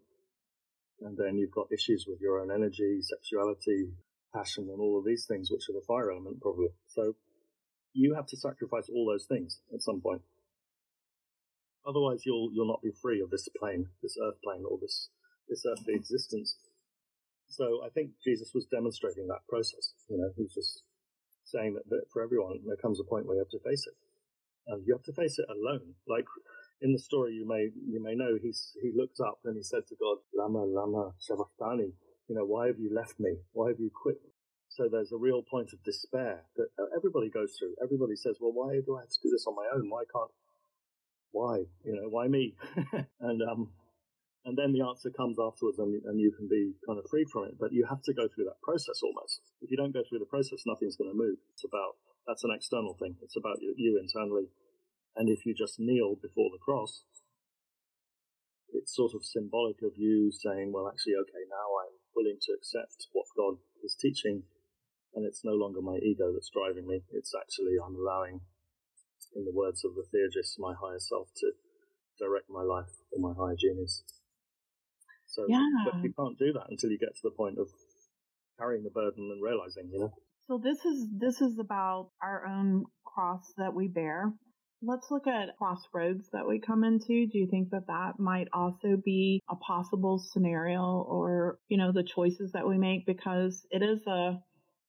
And 1.01 1.17
then 1.17 1.37
you've 1.37 1.51
got 1.51 1.71
issues 1.71 2.05
with 2.07 2.19
your 2.21 2.39
own 2.41 2.51
energy, 2.51 2.99
sexuality, 3.01 3.89
passion, 4.33 4.69
and 4.69 4.79
all 4.79 4.99
of 4.99 5.05
these 5.05 5.25
things, 5.25 5.49
which 5.51 5.69
are 5.69 5.73
the 5.73 5.85
fire 5.87 6.11
element, 6.11 6.41
probably. 6.41 6.69
So 6.87 7.15
you 7.93 8.15
have 8.15 8.27
to 8.27 8.37
sacrifice 8.37 8.89
all 8.93 9.07
those 9.09 9.25
things 9.25 9.61
at 9.73 9.81
some 9.81 10.01
point. 10.01 10.21
Otherwise, 11.87 12.25
you'll 12.25 12.49
you'll 12.53 12.67
not 12.67 12.81
be 12.83 12.91
free 13.01 13.21
of 13.21 13.29
this 13.29 13.47
plane, 13.57 13.87
this 14.03 14.17
earth 14.21 14.35
plane, 14.43 14.63
or 14.69 14.77
this 14.81 15.09
this 15.47 15.63
earthly 15.65 15.95
existence. 15.95 16.57
So 17.47 17.79
I 17.85 17.89
think 17.89 18.11
Jesus 18.23 18.51
was 18.53 18.65
demonstrating 18.65 19.27
that 19.27 19.47
process. 19.47 19.93
You 20.09 20.17
know, 20.17 20.29
he's 20.35 20.53
just 20.53 20.83
saying 21.45 21.75
that, 21.75 21.87
that 21.89 22.03
for 22.11 22.21
everyone 22.21 22.59
there 22.67 22.75
comes 22.75 22.99
a 22.99 23.07
point 23.07 23.25
where 23.25 23.37
you 23.37 23.43
have 23.43 23.55
to 23.55 23.63
face 23.63 23.87
it, 23.87 23.95
and 24.67 24.83
you 24.85 24.93
have 24.93 25.03
to 25.03 25.13
face 25.13 25.39
it 25.39 25.47
alone. 25.49 25.95
Like 26.07 26.25
in 26.81 26.91
the 26.91 26.99
story, 26.99 27.33
you 27.33 27.47
may 27.47 27.71
you 27.87 28.03
may 28.03 28.15
know 28.15 28.37
he's 28.41 28.73
he 28.81 28.91
looked 28.93 29.21
up 29.21 29.39
and 29.45 29.55
he 29.55 29.63
said 29.63 29.87
to 29.87 29.95
God, 29.95 30.17
"Lama, 30.35 30.65
lama, 30.65 31.13
sabachthani." 31.19 31.93
You 32.27 32.35
know, 32.35 32.43
why 32.43 32.67
have 32.67 32.79
you 32.79 32.93
left 32.93 33.17
me? 33.17 33.37
Why 33.53 33.69
have 33.69 33.79
you 33.79 33.89
quit? 33.95 34.19
So 34.67 34.89
there's 34.91 35.13
a 35.13 35.17
real 35.17 35.41
point 35.41 35.71
of 35.71 35.81
despair 35.83 36.43
that 36.57 36.67
everybody 36.93 37.29
goes 37.29 37.55
through. 37.57 37.75
Everybody 37.81 38.17
says, 38.17 38.35
"Well, 38.41 38.51
why 38.51 38.81
do 38.85 38.97
I 38.97 39.07
have 39.07 39.09
to 39.09 39.23
do 39.23 39.31
this 39.31 39.47
on 39.47 39.55
my 39.55 39.67
own? 39.73 39.89
Why 39.89 40.03
can't 40.11 40.31
why? 41.31 41.65
You 41.83 41.93
know, 41.95 42.09
why 42.09 42.27
me? 42.27 42.55
and 43.19 43.41
um, 43.41 43.71
and 44.45 44.57
then 44.57 44.71
the 44.71 44.85
answer 44.85 45.11
comes 45.11 45.37
afterwards, 45.39 45.79
and, 45.79 45.91
and 46.07 46.19
you 46.19 46.31
can 46.31 46.47
be 46.47 46.71
kind 46.87 46.97
of 46.97 47.05
free 47.09 47.25
from 47.31 47.45
it. 47.45 47.59
But 47.59 47.73
you 47.73 47.85
have 47.89 48.01
to 48.03 48.13
go 48.13 48.27
through 48.31 48.45
that 48.45 48.63
process 48.63 49.03
almost. 49.03 49.41
If 49.61 49.69
you 49.71 49.77
don't 49.77 49.91
go 49.91 50.03
through 50.07 50.19
the 50.19 50.31
process, 50.31 50.63
nothing's 50.65 50.95
going 50.95 51.11
to 51.11 51.17
move. 51.17 51.35
It's 51.51 51.67
about 51.67 51.99
That's 52.27 52.43
an 52.43 52.55
external 52.55 52.95
thing. 52.95 53.15
It's 53.21 53.35
about 53.35 53.59
you, 53.59 53.75
you 53.75 53.99
internally. 53.99 54.47
And 55.17 55.27
if 55.27 55.45
you 55.45 55.53
just 55.53 55.79
kneel 55.79 56.15
before 56.15 56.47
the 56.53 56.63
cross, 56.63 57.03
it's 58.71 58.95
sort 58.95 59.13
of 59.15 59.25
symbolic 59.25 59.81
of 59.81 59.97
you 59.97 60.31
saying, 60.31 60.71
well, 60.71 60.87
actually, 60.87 61.15
okay, 61.19 61.43
now 61.49 61.67
I'm 61.83 61.97
willing 62.15 62.37
to 62.39 62.53
accept 62.53 63.07
what 63.11 63.25
God 63.35 63.59
is 63.83 63.95
teaching, 63.99 64.43
and 65.15 65.25
it's 65.25 65.43
no 65.43 65.53
longer 65.53 65.81
my 65.81 65.97
ego 65.97 66.31
that's 66.31 66.51
driving 66.53 66.87
me. 66.87 67.03
It's 67.11 67.33
actually, 67.35 67.75
I'm 67.83 67.95
allowing, 67.95 68.41
in 69.35 69.45
the 69.45 69.53
words 69.53 69.83
of 69.83 69.95
the 69.95 70.05
theurgist, 70.11 70.59
my 70.59 70.73
higher 70.73 70.99
self 70.99 71.27
to 71.37 71.51
direct 72.19 72.49
my 72.49 72.63
life 72.63 72.89
or 73.11 73.19
my 73.19 73.33
higher 73.37 73.55
genius. 73.57 74.03
So, 75.27 75.45
yeah. 75.47 75.61
but 75.85 76.03
you 76.03 76.13
can't 76.17 76.37
do 76.39 76.53
that 76.53 76.67
until 76.69 76.89
you 76.89 76.97
get 76.97 77.13
to 77.15 77.23
the 77.23 77.35
point 77.35 77.59
of 77.59 77.67
carrying 78.57 78.83
the 78.83 78.89
burden 78.89 79.29
and 79.31 79.43
realizing, 79.43 79.89
you 79.91 79.99
know. 79.99 80.13
So 80.47 80.59
this 80.63 80.83
is 80.85 81.07
this 81.19 81.41
is 81.41 81.59
about 81.59 82.11
our 82.21 82.45
own 82.47 82.85
cross 83.05 83.43
that 83.57 83.73
we 83.73 83.87
bear. 83.87 84.31
Let's 84.81 85.07
look 85.09 85.27
at 85.27 85.57
crossroads 85.57 86.29
that 86.33 86.47
we 86.47 86.59
come 86.59 86.83
into. 86.83 87.27
Do 87.27 87.37
you 87.37 87.47
think 87.49 87.71
that 87.71 87.87
that 87.87 88.13
might 88.19 88.47
also 88.53 88.95
be 89.03 89.41
a 89.49 89.55
possible 89.55 90.19
scenario 90.19 90.81
or, 90.81 91.57
you 91.67 91.77
know, 91.77 91.91
the 91.91 92.03
choices 92.03 92.51
that 92.53 92.67
we 92.67 92.77
make 92.77 93.05
because 93.05 93.65
it 93.71 93.81
is 93.81 94.05
a 94.07 94.39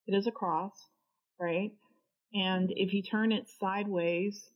it 0.06 0.14
is 0.14 0.26
a 0.26 0.30
cross, 0.30 0.72
right? 1.40 1.70
And 2.34 2.70
if 2.76 2.92
you 2.92 3.02
turn 3.02 3.32
it 3.32 3.48
sideways, 3.60 4.50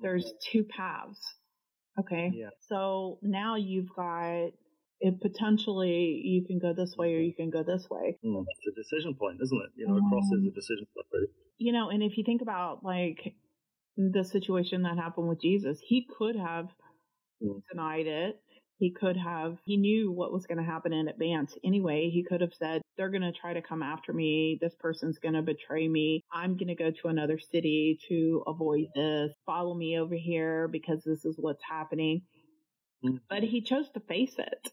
there's 0.00 0.32
two 0.50 0.64
paths. 0.64 1.20
Okay. 1.98 2.32
Yeah. 2.34 2.50
So 2.68 3.18
now 3.22 3.56
you've 3.56 3.88
got 3.94 4.50
it 4.98 5.20
potentially 5.20 6.22
you 6.24 6.44
can 6.46 6.58
go 6.58 6.72
this 6.72 6.96
way 6.96 7.14
or 7.14 7.20
you 7.20 7.34
can 7.34 7.50
go 7.50 7.62
this 7.62 7.86
way. 7.90 8.18
Mm, 8.24 8.44
it's 8.48 8.66
a 8.66 8.80
decision 8.80 9.14
point, 9.14 9.38
isn't 9.42 9.62
it? 9.62 9.70
You 9.76 9.86
know, 9.86 9.96
a 9.96 10.08
cross 10.08 10.24
is 10.32 10.46
a 10.46 10.50
decision 10.50 10.86
point. 10.94 11.30
You 11.58 11.72
know, 11.72 11.90
and 11.90 12.02
if 12.02 12.16
you 12.18 12.24
think 12.24 12.42
about 12.42 12.82
like 12.82 13.34
the 13.96 14.24
situation 14.24 14.82
that 14.82 14.96
happened 14.96 15.28
with 15.28 15.40
Jesus, 15.40 15.78
he 15.80 16.06
could 16.18 16.36
have 16.36 16.68
Mm. 17.42 17.62
denied 17.70 18.06
it. 18.06 18.40
He 18.78 18.90
could 18.92 19.16
have, 19.16 19.56
he 19.64 19.78
knew 19.78 20.12
what 20.12 20.32
was 20.32 20.46
going 20.46 20.58
to 20.58 20.64
happen 20.64 20.92
in 20.92 21.08
advance 21.08 21.54
anyway. 21.64 22.10
He 22.12 22.22
could 22.22 22.42
have 22.42 22.52
said, 22.58 22.82
they're 22.96 23.10
going 23.10 23.22
to 23.22 23.32
try 23.32 23.54
to 23.54 23.62
come 23.62 23.82
after 23.82 24.12
me. 24.12 24.58
This 24.60 24.74
person's 24.78 25.18
going 25.18 25.34
to 25.34 25.42
betray 25.42 25.88
me. 25.88 26.24
I'm 26.30 26.58
going 26.58 26.68
to 26.68 26.74
go 26.74 26.90
to 26.90 27.08
another 27.08 27.38
city 27.38 27.98
to 28.08 28.42
avoid 28.46 28.88
this. 28.94 29.32
Follow 29.46 29.74
me 29.74 29.98
over 29.98 30.14
here 30.14 30.68
because 30.68 31.02
this 31.04 31.24
is 31.24 31.36
what's 31.38 31.62
happening. 31.66 32.22
Mm. 33.02 33.20
But 33.30 33.42
he 33.42 33.62
chose 33.62 33.88
to 33.94 34.00
face 34.00 34.34
it. 34.36 34.72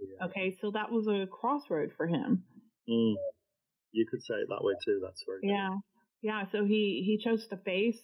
Yeah. 0.00 0.26
Okay. 0.26 0.56
So 0.60 0.72
that 0.72 0.92
was 0.92 1.06
a 1.06 1.26
crossroad 1.26 1.92
for 1.96 2.06
him. 2.06 2.44
Mm. 2.88 3.14
You 3.92 4.06
could 4.10 4.22
say 4.22 4.34
it 4.34 4.48
that 4.50 4.62
way 4.62 4.74
too. 4.84 5.00
That's 5.02 5.24
very 5.26 5.40
good. 5.40 5.48
Yeah. 5.48 5.70
Yeah. 6.20 6.44
So 6.52 6.66
he, 6.66 7.02
he 7.06 7.18
chose 7.24 7.46
to 7.48 7.56
face 7.56 8.00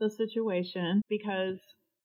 the 0.00 0.08
situation 0.10 1.02
because 1.10 1.58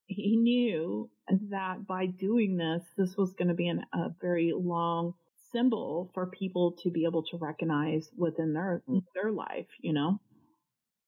he 0.10 0.36
knew 0.38 1.10
that 1.50 1.86
by 1.88 2.08
doing 2.08 2.58
this, 2.58 2.84
this 2.98 3.16
was 3.16 3.34
going 3.34 3.48
to 3.48 3.54
be 3.54 3.68
an, 3.68 3.86
a 3.94 4.10
very 4.22 4.52
long 4.56 5.14
symbol 5.52 6.12
for 6.14 6.28
people 6.28 6.76
to 6.84 6.90
be 6.90 7.06
able 7.06 7.24
to 7.24 7.38
recognize 7.38 8.10
within 8.18 8.54
their 8.54 8.84
Mm. 8.88 9.04
their 9.14 9.32
life. 9.32 9.70
You 9.82 9.94
know. 9.94 10.20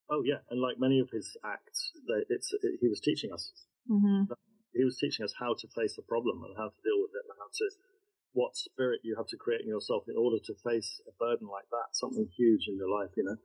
Oh 0.09 0.21
yeah, 0.23 0.39
and 0.49 0.61
like 0.61 0.77
many 0.79 0.99
of 0.99 1.09
his 1.09 1.35
acts, 1.43 1.91
it's 2.29 2.53
it, 2.53 2.79
he 2.79 2.87
was 2.87 2.99
teaching 3.01 3.31
us. 3.33 3.51
Mm-hmm. 3.89 4.31
He 4.73 4.83
was 4.83 4.97
teaching 4.97 5.23
us 5.23 5.33
how 5.39 5.55
to 5.57 5.67
face 5.75 5.97
a 5.97 6.03
problem 6.03 6.43
and 6.43 6.55
how 6.57 6.69
to 6.69 6.79
deal 6.83 6.99
with 7.01 7.11
it, 7.11 7.25
and 7.27 7.35
how 7.39 7.49
to 7.51 7.65
what 8.33 8.55
spirit 8.55 9.01
you 9.03 9.15
have 9.17 9.27
to 9.27 9.37
create 9.37 9.61
in 9.61 9.67
yourself 9.67 10.03
in 10.07 10.15
order 10.15 10.37
to 10.45 10.53
face 10.63 11.01
a 11.07 11.11
burden 11.19 11.47
like 11.47 11.67
that, 11.71 11.91
something 11.91 12.27
huge 12.37 12.67
in 12.67 12.77
your 12.77 12.89
life. 12.89 13.11
You 13.17 13.23
know. 13.25 13.37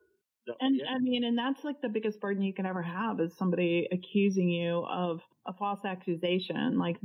And. 0.59 0.81
I 0.89 0.99
mean, 0.99 1.23
and 1.23 1.37
that's 1.37 1.63
like 1.63 1.81
the 1.81 1.89
biggest 1.89 2.19
burden 2.21 2.43
you 2.43 2.53
can 2.53 2.65
ever 2.65 2.81
have 2.81 3.19
is 3.19 3.35
somebody 3.37 3.87
accusing 3.91 4.49
you 4.49 4.85
of 4.89 5.21
a 5.47 5.53
false 5.53 5.85
accusation. 5.85 6.77
Like, 6.77 6.97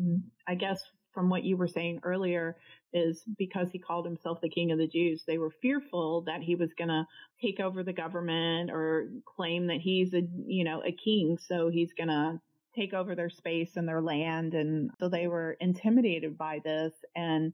I 0.48 0.54
guess 0.54 0.82
from 1.12 1.28
what 1.30 1.44
you 1.44 1.56
were 1.56 1.68
saying 1.68 2.00
earlier 2.04 2.56
is 2.92 3.22
because 3.38 3.70
he 3.70 3.78
called 3.78 4.06
himself 4.06 4.40
the 4.42 4.48
king 4.48 4.72
of 4.72 4.78
the 4.78 4.88
Jews, 4.88 5.24
they 5.26 5.38
were 5.38 5.50
fearful 5.62 6.22
that 6.22 6.42
he 6.42 6.54
was 6.54 6.72
going 6.74 6.88
to 6.88 7.06
take 7.40 7.60
over 7.60 7.82
the 7.82 7.92
government 7.92 8.70
or 8.70 9.10
claim 9.36 9.66
that 9.68 9.78
he's 9.80 10.14
a, 10.14 10.22
you 10.46 10.64
know, 10.64 10.82
a 10.84 10.92
king. 10.92 11.38
So 11.38 11.68
he's 11.68 11.92
going 11.94 12.08
to 12.08 12.40
take 12.74 12.94
over 12.94 13.14
their 13.14 13.30
space 13.30 13.76
and 13.76 13.88
their 13.88 14.02
land. 14.02 14.54
And 14.54 14.90
so 15.00 15.08
they 15.08 15.26
were 15.28 15.56
intimidated 15.60 16.38
by 16.38 16.60
this 16.64 16.94
and 17.14 17.52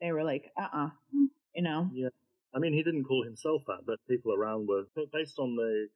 they 0.00 0.12
were 0.12 0.24
like, 0.24 0.50
uh 0.60 0.68
uh 0.72 0.90
you 1.54 1.62
know, 1.62 1.90
Yeah. 1.92 2.08
I 2.54 2.60
mean, 2.60 2.72
he 2.72 2.82
didn't 2.82 3.04
call 3.04 3.24
himself 3.24 3.62
that, 3.66 3.82
but 3.84 3.98
people 4.08 4.32
around 4.32 4.68
were. 4.68 4.86
Based 5.12 5.38
on 5.38 5.56
the 5.56 5.88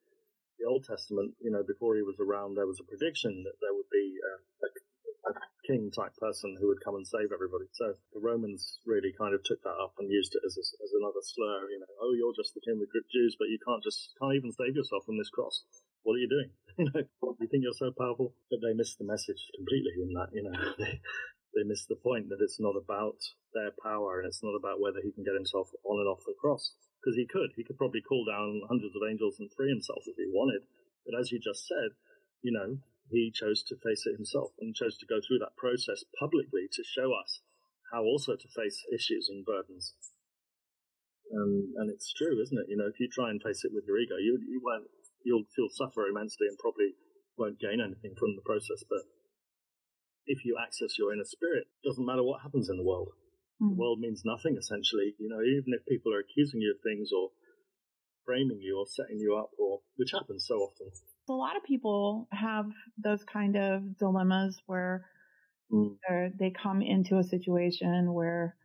the 0.58 0.66
Old 0.66 0.84
Testament, 0.84 1.34
you 1.38 1.50
know, 1.50 1.62
before 1.62 1.94
he 1.94 2.02
was 2.02 2.18
around, 2.18 2.54
there 2.54 2.66
was 2.66 2.82
a 2.82 2.90
prediction 2.90 3.46
that 3.46 3.54
there 3.62 3.70
would 3.70 3.86
be 3.94 4.18
a, 4.18 4.34
a, 4.66 5.30
a 5.30 5.32
king 5.62 5.86
type 5.94 6.10
person 6.18 6.58
who 6.58 6.66
would 6.66 6.82
come 6.82 6.96
and 6.98 7.06
save 7.06 7.30
everybody. 7.30 7.70
So 7.70 7.94
the 8.12 8.18
Romans 8.18 8.82
really 8.84 9.14
kind 9.14 9.34
of 9.34 9.44
took 9.46 9.62
that 9.62 9.78
up 9.78 9.94
and 10.02 10.10
used 10.10 10.34
it 10.34 10.42
as 10.42 10.58
a, 10.58 10.64
as 10.82 10.90
another 10.98 11.22
slur. 11.22 11.70
You 11.70 11.78
know, 11.78 11.92
oh, 12.02 12.12
you're 12.18 12.34
just 12.34 12.58
the 12.58 12.64
king 12.66 12.82
of 12.82 12.90
the 12.90 13.06
Jews, 13.06 13.38
but 13.38 13.48
you 13.48 13.62
can't 13.62 13.86
just 13.86 14.18
can't 14.18 14.34
even 14.34 14.50
save 14.50 14.74
yourself 14.74 15.06
from 15.06 15.18
this 15.18 15.30
cross. 15.30 15.62
What 16.02 16.18
are 16.18 16.22
you 16.22 16.30
doing? 16.30 16.50
You 16.78 16.86
know, 16.94 17.34
you 17.40 17.48
think 17.50 17.64
you're 17.66 17.74
so 17.74 17.90
powerful, 17.90 18.34
but 18.50 18.60
they 18.62 18.72
missed 18.72 18.98
the 18.98 19.04
message 19.04 19.50
completely 19.58 19.98
in 19.98 20.14
that. 20.14 20.30
You 20.30 20.46
know, 20.46 20.54
they 20.78 21.02
they 21.54 21.64
miss 21.64 21.86
the 21.86 21.96
point 21.96 22.28
that 22.28 22.42
it's 22.42 22.60
not 22.60 22.76
about 22.76 23.18
their 23.54 23.72
power 23.82 24.20
and 24.20 24.28
it's 24.28 24.42
not 24.42 24.54
about 24.54 24.80
whether 24.80 25.00
he 25.00 25.12
can 25.12 25.24
get 25.24 25.34
himself 25.34 25.68
on 25.84 26.00
and 26.00 26.08
off 26.08 26.26
the 26.26 26.36
cross. 26.36 26.74
Because 27.00 27.16
he 27.16 27.26
could. 27.26 27.54
He 27.56 27.64
could 27.64 27.78
probably 27.78 28.02
call 28.02 28.26
down 28.26 28.66
hundreds 28.68 28.94
of 28.94 29.06
angels 29.06 29.38
and 29.38 29.48
free 29.54 29.70
himself 29.70 30.02
if 30.06 30.16
he 30.16 30.28
wanted. 30.28 30.66
But 31.06 31.18
as 31.18 31.30
you 31.30 31.38
just 31.38 31.66
said, 31.66 31.94
you 32.42 32.52
know, 32.52 32.78
he 33.10 33.32
chose 33.32 33.62
to 33.64 33.80
face 33.80 34.04
it 34.04 34.16
himself 34.16 34.52
and 34.60 34.74
chose 34.74 34.98
to 34.98 35.06
go 35.08 35.20
through 35.22 35.38
that 35.40 35.56
process 35.56 36.04
publicly 36.18 36.68
to 36.72 36.84
show 36.84 37.14
us 37.14 37.40
how 37.92 38.04
also 38.04 38.36
to 38.36 38.48
face 38.54 38.84
issues 38.92 39.28
and 39.30 39.46
burdens. 39.46 39.94
Um, 41.32 41.72
and 41.76 41.90
it's 41.90 42.12
true, 42.12 42.40
isn't 42.40 42.58
it? 42.58 42.68
You 42.68 42.76
know, 42.76 42.88
if 42.88 43.00
you 43.00 43.08
try 43.08 43.30
and 43.30 43.40
face 43.40 43.64
it 43.64 43.72
with 43.72 43.84
your 43.86 43.98
ego, 43.98 44.16
you, 44.16 44.40
you 44.48 44.60
won't, 44.62 44.88
you'll, 45.24 45.44
you'll 45.56 45.72
suffer 45.72 46.06
immensely 46.08 46.48
and 46.48 46.58
probably 46.58 46.92
won't 47.36 47.60
gain 47.60 47.80
anything 47.80 48.16
from 48.18 48.36
the 48.36 48.44
process. 48.44 48.84
But 48.88 49.08
if 50.28 50.44
you 50.44 50.56
access 50.62 50.96
your 50.98 51.12
inner 51.12 51.24
spirit, 51.24 51.66
doesn't 51.84 52.04
matter 52.06 52.22
what 52.22 52.42
happens 52.42 52.68
in 52.68 52.76
the 52.76 52.84
world. 52.84 53.08
Hmm. 53.60 53.70
The 53.70 53.74
world 53.74 53.98
means 53.98 54.22
nothing 54.24 54.56
essentially. 54.56 55.14
You 55.18 55.28
know, 55.28 55.40
even 55.42 55.72
if 55.74 55.84
people 55.86 56.14
are 56.14 56.20
accusing 56.20 56.60
you 56.60 56.70
of 56.76 56.80
things 56.84 57.10
or 57.12 57.30
framing 58.24 58.60
you 58.60 58.78
or 58.78 58.86
setting 58.86 59.18
you 59.18 59.36
up, 59.36 59.50
or 59.58 59.80
which 59.96 60.12
happens 60.12 60.44
so 60.46 60.54
often. 60.56 60.88
a 61.30 61.32
lot 61.32 61.56
of 61.56 61.62
people 61.64 62.26
have 62.32 62.66
those 63.02 63.22
kind 63.24 63.56
of 63.56 63.98
dilemmas 63.98 64.60
where 64.66 65.04
they're- 66.02 66.32
they 66.38 66.50
come 66.50 66.80
into 66.80 67.18
a 67.18 67.24
situation 67.24 68.12
where 68.14 68.56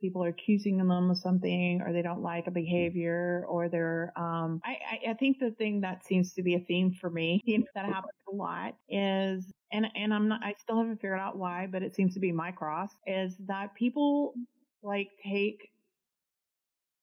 people 0.00 0.22
are 0.22 0.28
accusing 0.28 0.78
them 0.78 0.90
of 0.90 1.18
something 1.18 1.82
or 1.82 1.92
they 1.92 2.02
don't 2.02 2.22
like 2.22 2.46
a 2.46 2.50
behavior 2.50 3.44
or 3.48 3.68
they're 3.68 4.12
um 4.16 4.60
I, 4.64 4.76
I, 4.92 5.10
I 5.10 5.14
think 5.14 5.38
the 5.38 5.50
thing 5.52 5.80
that 5.82 6.04
seems 6.04 6.32
to 6.34 6.42
be 6.42 6.54
a 6.54 6.60
theme 6.60 6.92
for 6.92 7.10
me 7.10 7.40
you 7.46 7.58
know, 7.58 7.64
that 7.74 7.86
happens 7.86 8.12
a 8.28 8.34
lot 8.34 8.74
is 8.88 9.52
and 9.72 9.86
and 9.94 10.12
I'm 10.12 10.28
not 10.28 10.40
I 10.42 10.54
still 10.60 10.78
haven't 10.78 10.96
figured 10.96 11.18
out 11.18 11.36
why, 11.36 11.66
but 11.70 11.82
it 11.82 11.94
seems 11.94 12.14
to 12.14 12.20
be 12.20 12.32
my 12.32 12.52
cross, 12.52 12.90
is 13.06 13.34
that 13.46 13.74
people 13.74 14.34
like 14.82 15.08
take 15.22 15.70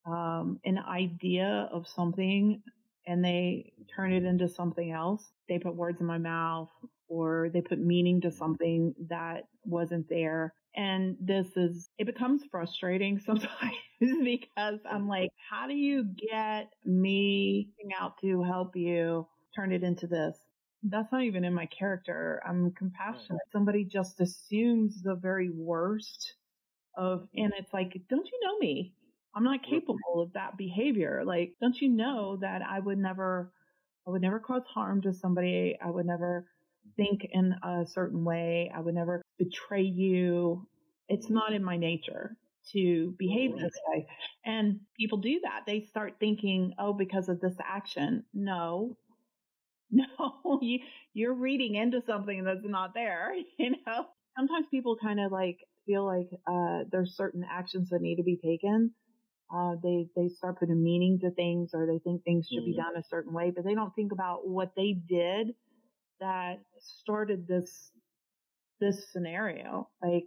um 0.06 0.60
an 0.66 0.78
idea 0.80 1.70
of 1.72 1.88
something 1.88 2.62
and 3.06 3.24
they 3.24 3.74
turn 3.96 4.14
it 4.14 4.24
into 4.24 4.48
something 4.48 4.92
else. 4.92 5.32
They 5.50 5.60
put 5.60 5.76
words 5.76 6.00
in 6.00 6.08
my 6.08 6.18
mouth 6.18 6.70
or 7.08 7.50
they 7.54 7.62
put 7.62 7.80
meaning 7.80 8.22
to 8.22 8.32
something 8.32 8.94
that 9.10 9.44
wasn't 9.66 10.08
there. 10.10 10.54
And 10.76 11.16
this 11.20 11.56
is, 11.56 11.90
it 11.98 12.06
becomes 12.06 12.44
frustrating 12.50 13.20
sometimes 13.26 13.76
because 14.00 14.80
I'm 14.90 15.08
like, 15.08 15.30
how 15.50 15.68
do 15.68 15.74
you 15.74 16.06
get 16.16 16.70
me 16.86 17.70
out 18.00 18.14
to 18.22 18.42
help 18.44 18.76
you 18.76 19.28
turn 19.56 19.72
it 19.72 19.84
into 19.84 20.08
this? 20.08 20.38
That's 20.84 21.12
not 21.12 21.24
even 21.24 21.46
in 21.46 21.54
my 21.54 21.68
character. 21.68 22.42
I'm 22.48 22.72
compassionate. 22.72 23.42
Somebody 23.52 23.86
just 23.86 24.20
assumes 24.20 25.02
the 25.02 25.16
very 25.16 25.50
worst 25.50 26.36
of, 26.98 27.28
and 27.36 27.54
it's 27.58 27.74
like, 27.74 27.94
don't 28.10 28.26
you 28.26 28.40
know 28.44 28.58
me? 28.58 28.94
I'm 29.36 29.44
not 29.44 29.64
capable 29.64 30.22
of 30.22 30.34
that 30.34 30.58
behavior. 30.58 31.24
Like, 31.26 31.54
don't 31.60 31.80
you 31.80 31.90
know 31.90 32.38
that 32.42 32.62
I 32.62 32.80
would 32.80 32.98
never, 32.98 33.52
I 34.08 34.12
would 34.12 34.22
never 34.22 34.40
cause 34.40 34.64
harm 34.66 35.02
to 35.04 35.14
somebody. 35.14 35.78
I 35.84 35.90
would 35.90 36.06
never 36.06 36.46
think 36.98 37.28
in 37.32 37.56
a 37.64 37.86
certain 37.88 38.24
way. 38.24 38.72
I 38.74 38.80
would 38.80 38.94
never 38.96 39.22
betray 39.40 39.82
you. 39.82 40.68
It's 41.10 41.30
not 41.30 41.54
in 41.54 41.64
my 41.64 41.78
nature 41.78 42.38
to 42.72 43.16
behave 43.18 43.58
this 43.58 43.74
way. 43.88 44.08
And 44.46 44.80
people 44.98 45.18
do 45.18 45.40
that. 45.44 45.64
They 45.66 45.82
start 45.82 46.16
thinking, 46.20 46.74
oh, 46.78 46.94
because 46.94 47.28
of 47.28 47.42
this 47.42 47.56
action. 47.64 48.24
No, 48.34 48.98
no, 49.92 50.60
you, 50.62 50.80
you're 51.14 51.34
reading 51.34 51.76
into 51.76 52.02
something 52.06 52.44
that's 52.44 52.66
not 52.66 52.94
there, 52.94 53.34
you 53.58 53.72
know? 53.86 54.06
Sometimes 54.38 54.68
people 54.72 54.98
kind 55.02 55.20
of 55.20 55.32
like 55.32 55.58
feel 55.86 56.06
like, 56.06 56.30
uh, 56.48 56.86
there's 56.92 57.16
certain 57.16 57.46
actions 57.50 57.90
that 57.90 58.02
need 58.02 58.18
to 58.18 58.24
be 58.24 58.38
taken 58.38 58.92
Uh, 59.54 59.76
they 59.84 60.10
they 60.16 60.30
start 60.30 60.60
putting 60.60 60.84
meaning 60.84 61.20
to 61.22 61.32
things, 61.32 61.72
or 61.74 61.88
they 61.88 62.00
think 62.00 62.24
things 62.24 62.50
should 62.50 62.66
be 62.66 62.74
Mm. 62.74 62.78
done 62.84 62.98
a 62.98 63.04
certain 63.04 63.34
way, 63.34 63.52
but 63.52 63.66
they 63.66 63.76
don't 63.76 63.94
think 63.96 64.12
about 64.14 64.48
what 64.48 64.74
they 64.76 64.94
did 64.94 65.56
that 66.20 66.64
started 66.80 67.48
this 67.48 67.92
this 68.80 69.12
scenario. 69.12 69.90
Like 70.02 70.26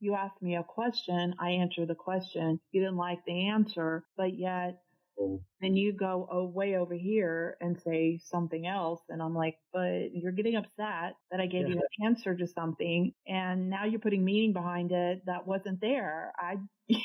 you 0.00 0.14
asked 0.14 0.42
me 0.42 0.56
a 0.56 0.64
question, 0.64 1.34
I 1.40 1.50
answered 1.52 1.88
the 1.88 1.94
question. 1.94 2.60
You 2.72 2.82
didn't 2.82 2.96
like 2.96 3.24
the 3.26 3.48
answer, 3.48 4.04
but 4.16 4.36
yet 4.38 4.82
Mm. 5.18 5.44
then 5.60 5.76
you 5.76 5.92
go 5.92 6.28
oh, 6.30 6.44
way 6.46 6.76
over 6.76 6.94
here 6.94 7.56
and 7.60 7.80
say 7.80 8.18
something 8.18 8.66
else. 8.66 9.00
And 9.08 9.22
I'm 9.22 9.34
like, 9.34 9.56
but 9.72 10.12
you're 10.12 10.32
getting 10.32 10.56
upset 10.56 11.14
that 11.30 11.40
I 11.40 11.46
gave 11.46 11.68
you 11.68 11.76
an 12.00 12.06
answer 12.06 12.36
to 12.36 12.46
something. 12.46 13.14
And 13.26 13.70
now 13.70 13.84
you're 13.84 14.00
putting 14.00 14.24
meaning 14.24 14.52
behind 14.52 14.92
it 14.92 15.22
that 15.26 15.46
wasn't 15.46 15.80
there. 15.80 16.32
I, 16.38 16.56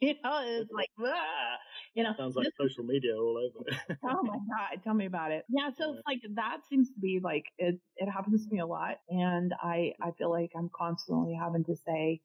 you 0.02 0.14
know, 0.24 0.40
it's 0.44 0.70
like, 0.72 0.90
ah, 1.00 1.56
you 1.94 2.02
know, 2.04 2.14
Sounds 2.16 2.36
like 2.36 2.48
social 2.58 2.84
media 2.84 3.16
all 3.16 3.36
over. 3.38 3.98
oh 4.04 4.22
my 4.22 4.36
God, 4.36 4.82
tell 4.82 4.94
me 4.94 5.06
about 5.06 5.32
it. 5.32 5.44
Yeah. 5.48 5.70
So 5.76 5.92
Yeah. 5.92 5.98
it's 5.98 6.02
like, 6.06 6.20
that 6.36 6.58
seems 6.68 6.90
to 6.92 7.00
be 7.00 7.20
like, 7.22 7.44
it, 7.58 7.80
it 7.96 8.08
happens 8.10 8.46
to 8.46 8.52
me 8.54 8.60
a 8.60 8.66
lot. 8.66 8.98
And 9.08 9.52
I, 9.60 9.94
I 10.02 10.12
feel 10.12 10.30
like 10.30 10.52
I'm 10.56 10.70
constantly 10.74 11.34
having 11.34 11.64
to 11.64 11.76
say, 11.76 12.22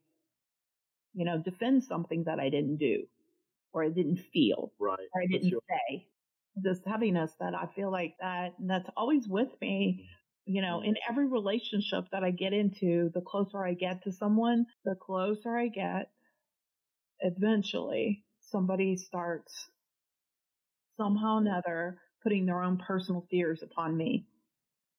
you 1.14 1.24
know, 1.24 1.38
defend 1.42 1.84
something 1.84 2.24
that 2.24 2.38
I 2.40 2.50
didn't 2.50 2.76
do 2.78 3.06
or 3.72 3.84
I 3.84 3.88
didn't 3.90 4.18
feel 4.32 4.72
right. 4.78 4.98
or 5.14 5.22
I 5.22 5.26
didn't 5.26 5.48
you're- 5.48 5.60
say. 5.68 6.08
This 6.58 6.80
heaviness 6.86 7.32
that 7.40 7.54
I 7.54 7.66
feel 7.76 7.92
like 7.92 8.14
that 8.20 8.54
that's 8.58 8.88
always 8.96 9.28
with 9.28 9.50
me. 9.60 10.08
You 10.46 10.62
know, 10.62 10.80
in 10.82 10.96
every 11.08 11.26
relationship 11.26 12.06
that 12.12 12.24
I 12.24 12.30
get 12.30 12.52
into, 12.54 13.10
the 13.14 13.20
closer 13.20 13.64
I 13.64 13.74
get 13.74 14.04
to 14.04 14.12
someone, 14.12 14.66
the 14.84 14.94
closer 14.94 15.56
I 15.56 15.68
get, 15.68 16.10
eventually 17.20 18.24
somebody 18.40 18.96
starts 18.96 19.70
somehow 20.96 21.36
or 21.36 21.40
another 21.40 22.00
putting 22.22 22.46
their 22.46 22.62
own 22.62 22.78
personal 22.78 23.26
fears 23.30 23.62
upon 23.62 23.96
me. 23.96 24.26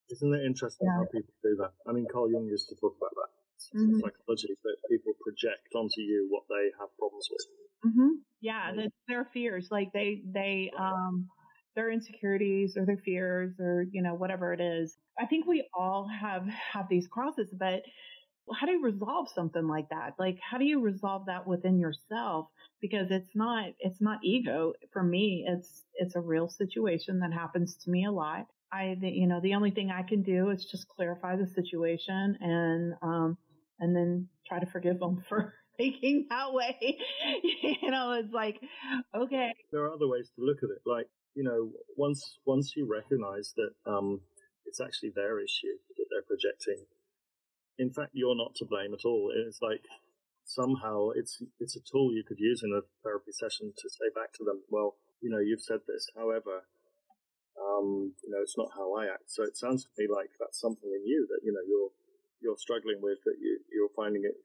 Isn't 0.10 0.34
it 0.34 0.46
interesting 0.46 0.88
Yeah. 0.88 1.00
how 1.00 1.06
people 1.06 1.34
do 1.44 1.56
that? 1.58 1.74
I 1.88 1.92
mean, 1.92 2.08
Carl 2.12 2.32
Jung 2.32 2.46
used 2.46 2.70
to 2.70 2.76
talk 2.76 2.96
about 2.98 3.12
that. 3.16 3.30
It's 3.56 3.72
Mhm. 3.74 4.00
Psychology 4.00 4.56
that 4.64 4.78
people 4.90 5.14
project 5.20 5.74
onto 5.76 6.02
you 6.02 6.28
what 6.30 6.44
they 6.50 6.72
have 6.80 6.90
problems 6.98 7.28
with. 7.30 7.92
hmm 7.94 8.14
Yeah, 8.40 8.72
that's 8.74 8.96
their 9.08 9.26
fears. 9.26 9.70
Like 9.72 9.92
they, 9.92 10.22
they, 10.26 10.72
um, 10.78 11.28
their 11.76 11.92
insecurities 11.92 12.78
or 12.78 12.86
their 12.86 12.98
fears 12.98 13.60
or, 13.60 13.86
you 13.92 14.02
know, 14.02 14.14
whatever 14.16 14.54
it 14.54 14.62
is. 14.62 14.98
I 15.20 15.26
think 15.26 15.46
we 15.46 15.68
all 15.74 16.08
have, 16.08 16.48
have 16.48 16.88
these 16.90 17.08
crosses, 17.08 17.54
but 17.54 17.84
how 18.54 18.66
do 18.66 18.74
you 18.74 18.84
resolve 18.84 19.28
something 19.34 19.68
like 19.68 19.90
that? 19.90 20.14
Like, 20.18 20.40
how 20.40 20.58
do 20.58 20.66
you 20.66 20.82
resolve 20.82 21.26
that 21.28 21.48
within 21.48 21.80
yourself? 21.80 22.48
Because 22.82 23.08
it's 23.12 23.36
not, 23.36 23.66
it's 23.80 24.02
not 24.02 24.20
ego. 24.24 24.74
For 24.92 25.04
me, 25.04 25.46
it's, 25.48 25.84
it's 25.96 26.16
a 26.16 26.22
real 26.22 26.48
situation 26.48 27.20
that 27.20 27.34
happens 27.34 27.76
to 27.84 27.90
me 27.90 28.06
a 28.06 28.12
lot. 28.12 28.48
I, 28.72 28.98
you 29.02 29.28
know, 29.28 29.40
the 29.42 29.56
only 29.56 29.72
thing 29.72 29.92
I 29.92 30.04
can 30.04 30.24
do 30.24 30.50
is 30.50 30.66
just 30.66 30.88
clarify 30.88 31.36
the 31.36 31.48
situation 31.48 32.38
and, 32.42 32.94
um, 33.02 33.38
and 33.80 33.96
then 33.96 34.28
try 34.48 34.60
to 34.60 34.66
forgive 34.66 35.00
them 35.00 35.24
for 35.30 35.54
thinking 35.78 36.28
that 36.30 36.54
way. 36.54 36.78
you 37.82 37.92
know, 37.92 38.14
it's 38.14 38.34
like, 38.34 38.60
okay, 39.16 39.52
There 39.72 39.84
are 39.84 39.94
other 39.94 40.08
ways 40.08 40.30
to 40.36 40.46
look 40.46 40.58
at 40.64 40.70
it. 40.70 40.82
Like, 40.86 41.08
you 41.36 41.44
know, 41.44 41.72
once 41.96 42.40
once 42.46 42.74
you 42.76 42.88
recognize 42.90 43.54
that 43.56 43.70
um, 43.86 44.22
it's 44.66 44.82
actually 44.82 45.12
their 45.16 45.40
issue 45.40 45.78
that 45.98 46.06
they're 46.10 46.24
projecting, 46.24 46.86
in 47.78 47.92
fact, 47.92 48.12
you're 48.14 48.36
not 48.36 48.56
to 48.56 48.66
blame 48.66 48.94
at 48.94 49.06
all. 49.06 49.32
It's 49.34 49.62
like 49.62 49.86
somehow 50.46 51.10
it's 51.16 51.44
it's 51.60 51.76
a 51.76 51.84
tool 51.84 52.14
you 52.14 52.24
could 52.24 52.40
use 52.40 52.64
in 52.64 52.72
a 52.72 52.88
therapy 53.04 53.32
session 53.32 53.74
to 53.78 53.90
say 53.90 54.10
back 54.16 54.34
to 54.34 54.44
them, 54.44 54.64
well, 54.70 54.96
you 55.22 55.30
know, 55.30 55.40
you've 55.40 55.62
said 55.62 55.82
this, 55.88 56.08
however, 56.16 56.64
um, 57.58 58.14
you 58.24 58.30
know, 58.32 58.42
it's 58.42 58.58
not 58.58 58.72
how 58.76 58.96
I 58.96 59.06
act. 59.06 59.28
So 59.28 59.44
it 59.44 59.58
sounds 59.58 59.84
to 59.84 59.90
me 59.98 60.08
like 60.10 60.32
that's 60.40 60.60
something 60.60 60.90
in 60.90 61.06
you 61.06 61.28
that 61.30 61.42
you 61.44 61.52
know 61.52 61.66
you're 61.68 61.92
you're 62.42 62.58
struggling 62.58 63.02
with 63.02 63.20
that 63.26 63.38
you 63.42 63.60
you're 63.74 63.94
finding 63.96 64.24
it 64.24 64.38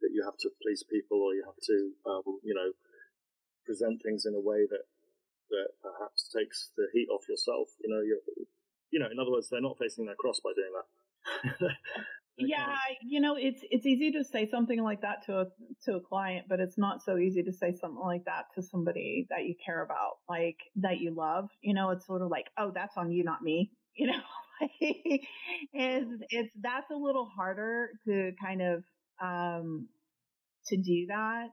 that 0.00 0.10
you 0.10 0.22
have 0.24 0.38
to 0.38 0.50
please 0.62 0.82
people 0.82 1.22
or 1.22 1.34
you 1.34 1.44
have 1.46 1.58
to 1.62 1.76
um, 2.10 2.26
you 2.42 2.54
know 2.54 2.74
present 3.66 4.02
things 4.02 4.26
in 4.26 4.34
a 4.34 4.42
way 4.42 4.66
that 4.66 4.86
that 5.50 5.68
perhaps 5.82 6.26
takes 6.32 6.70
the 6.76 6.88
heat 6.92 7.08
off 7.12 7.28
yourself. 7.28 7.68
You 7.84 7.90
know, 7.92 8.00
you 8.00 8.18
you 8.90 8.98
know, 9.00 9.08
in 9.10 9.18
other 9.18 9.30
words, 9.30 9.48
they're 9.48 9.60
not 9.60 9.78
facing 9.78 10.06
their 10.06 10.16
cross 10.16 10.40
by 10.42 10.50
doing 10.54 10.74
that. 10.74 10.88
Yeah, 12.38 12.66
you 13.02 13.20
know, 13.20 13.36
it's 13.36 13.60
it's 13.70 13.84
easy 13.86 14.10
to 14.12 14.24
say 14.24 14.48
something 14.48 14.82
like 14.82 15.02
that 15.02 15.24
to 15.26 15.40
a 15.40 15.46
to 15.84 15.96
a 15.96 16.00
client, 16.00 16.46
but 16.48 16.60
it's 16.60 16.78
not 16.78 17.02
so 17.02 17.18
easy 17.18 17.42
to 17.42 17.52
say 17.52 17.72
something 17.72 18.00
like 18.02 18.24
that 18.24 18.46
to 18.54 18.62
somebody 18.62 19.26
that 19.30 19.44
you 19.44 19.54
care 19.64 19.82
about, 19.82 20.12
like 20.28 20.56
that 20.76 20.98
you 20.98 21.14
love. 21.14 21.50
You 21.60 21.74
know, 21.74 21.90
it's 21.90 22.06
sort 22.06 22.22
of 22.22 22.28
like, 22.30 22.46
oh, 22.58 22.72
that's 22.74 22.96
on 22.96 23.12
you, 23.12 23.24
not 23.24 23.42
me. 23.42 23.70
You 23.94 24.06
know, 24.06 24.22
it's 25.70 26.10
it's 26.30 26.50
that's 26.62 26.90
a 26.90 26.94
little 26.96 27.26
harder 27.26 27.90
to 28.06 28.32
kind 28.42 28.62
of 28.62 28.84
um 29.22 29.86
to 30.66 30.76
do 30.76 31.06
that. 31.08 31.48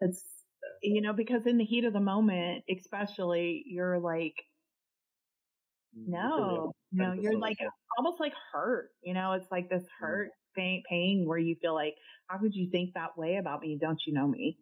It's 0.00 0.22
you 0.82 1.00
know 1.00 1.12
because 1.12 1.46
in 1.46 1.58
the 1.58 1.64
heat 1.64 1.84
of 1.84 1.92
the 1.92 2.00
moment, 2.00 2.64
especially, 2.70 3.64
you're 3.66 3.98
like, 4.00 4.34
no, 5.96 6.72
no, 6.92 7.12
you're 7.12 7.38
like 7.38 7.58
almost 7.98 8.20
like 8.20 8.32
hurt. 8.52 8.90
You 9.02 9.14
know, 9.14 9.32
it's 9.32 9.50
like 9.50 9.68
this 9.68 9.84
hurt 9.98 10.30
pain, 10.56 10.82
pain 10.88 11.24
where 11.26 11.38
you 11.38 11.56
feel 11.60 11.74
like, 11.74 11.94
how 12.28 12.38
could 12.38 12.54
you 12.54 12.70
think 12.70 12.94
that 12.94 13.16
way 13.16 13.36
about 13.36 13.60
me? 13.60 13.78
Don't 13.80 14.00
you 14.06 14.12
know 14.14 14.26
me? 14.26 14.58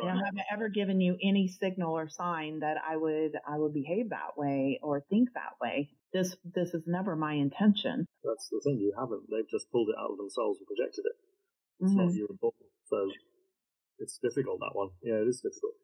You 0.00 0.08
know, 0.08 0.14
have 0.14 0.34
I 0.36 0.44
ever 0.54 0.68
given 0.68 1.00
you 1.00 1.16
any 1.22 1.48
signal 1.48 1.96
or 1.96 2.08
sign 2.08 2.60
that 2.60 2.76
I 2.86 2.96
would 2.96 3.32
I 3.48 3.58
would 3.58 3.72
behave 3.72 4.10
that 4.10 4.36
way 4.36 4.78
or 4.82 5.02
think 5.10 5.30
that 5.34 5.58
way? 5.60 5.90
This 6.12 6.36
this 6.44 6.74
is 6.74 6.84
never 6.86 7.16
my 7.16 7.34
intention. 7.34 8.06
That's 8.22 8.48
the 8.50 8.60
thing. 8.64 8.78
You 8.78 8.92
haven't. 8.98 9.24
They've 9.30 9.48
just 9.50 9.70
pulled 9.72 9.88
it 9.88 9.96
out 9.98 10.10
of 10.12 10.18
themselves 10.18 10.58
and 10.58 10.66
projected 10.66 11.04
it. 11.06 11.16
It's 11.80 11.92
Mhm. 11.92 11.96
not 11.96 12.14
you 12.14 12.24
at 12.30 12.36
all. 12.42 12.54
So 12.84 13.10
it's 13.98 14.18
difficult 14.18 14.60
that 14.60 14.74
one. 14.74 14.90
Yeah, 15.02 15.20
it 15.22 15.28
is 15.28 15.40
difficult. 15.40 15.74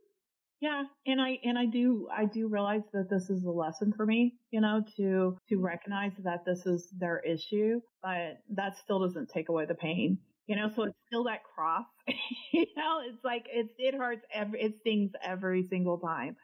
Yeah, 0.61 0.85
and 1.07 1.21
I 1.21 1.39
and 1.45 1.59
I 1.59 1.67
do 1.67 2.09
I 2.11 2.25
do 2.25 2.49
realize 2.49 2.83
that 2.93 3.11
this 3.11 3.29
is 3.29 3.45
a 3.45 3.51
lesson 3.51 3.93
for 3.93 4.07
me, 4.07 4.39
you 4.51 4.61
know, 4.61 4.83
to 4.97 5.37
to 5.49 5.61
recognize 5.61 6.13
that 6.23 6.45
this 6.47 6.65
is 6.65 6.89
their 6.99 7.19
issue, 7.21 7.81
but 8.03 8.39
that 8.51 8.77
still 8.79 9.01
doesn't 9.01 9.29
take 9.29 9.49
away 9.51 9.67
the 9.67 9.75
pain. 9.75 10.19
You 10.47 10.57
know, 10.57 10.71
so 10.75 10.85
it's 10.85 10.97
still 11.07 11.25
that 11.25 11.41
cross. 11.45 11.87
you 12.53 12.67
know, 12.77 13.01
it's 13.07 13.23
like 13.25 13.47
it's 13.51 13.75
it 13.79 13.95
hurts 13.95 14.25
every 14.33 14.61
it 14.63 14.79
stings 14.79 15.13
every 15.23 15.67
single 15.67 15.99
time. 15.99 16.37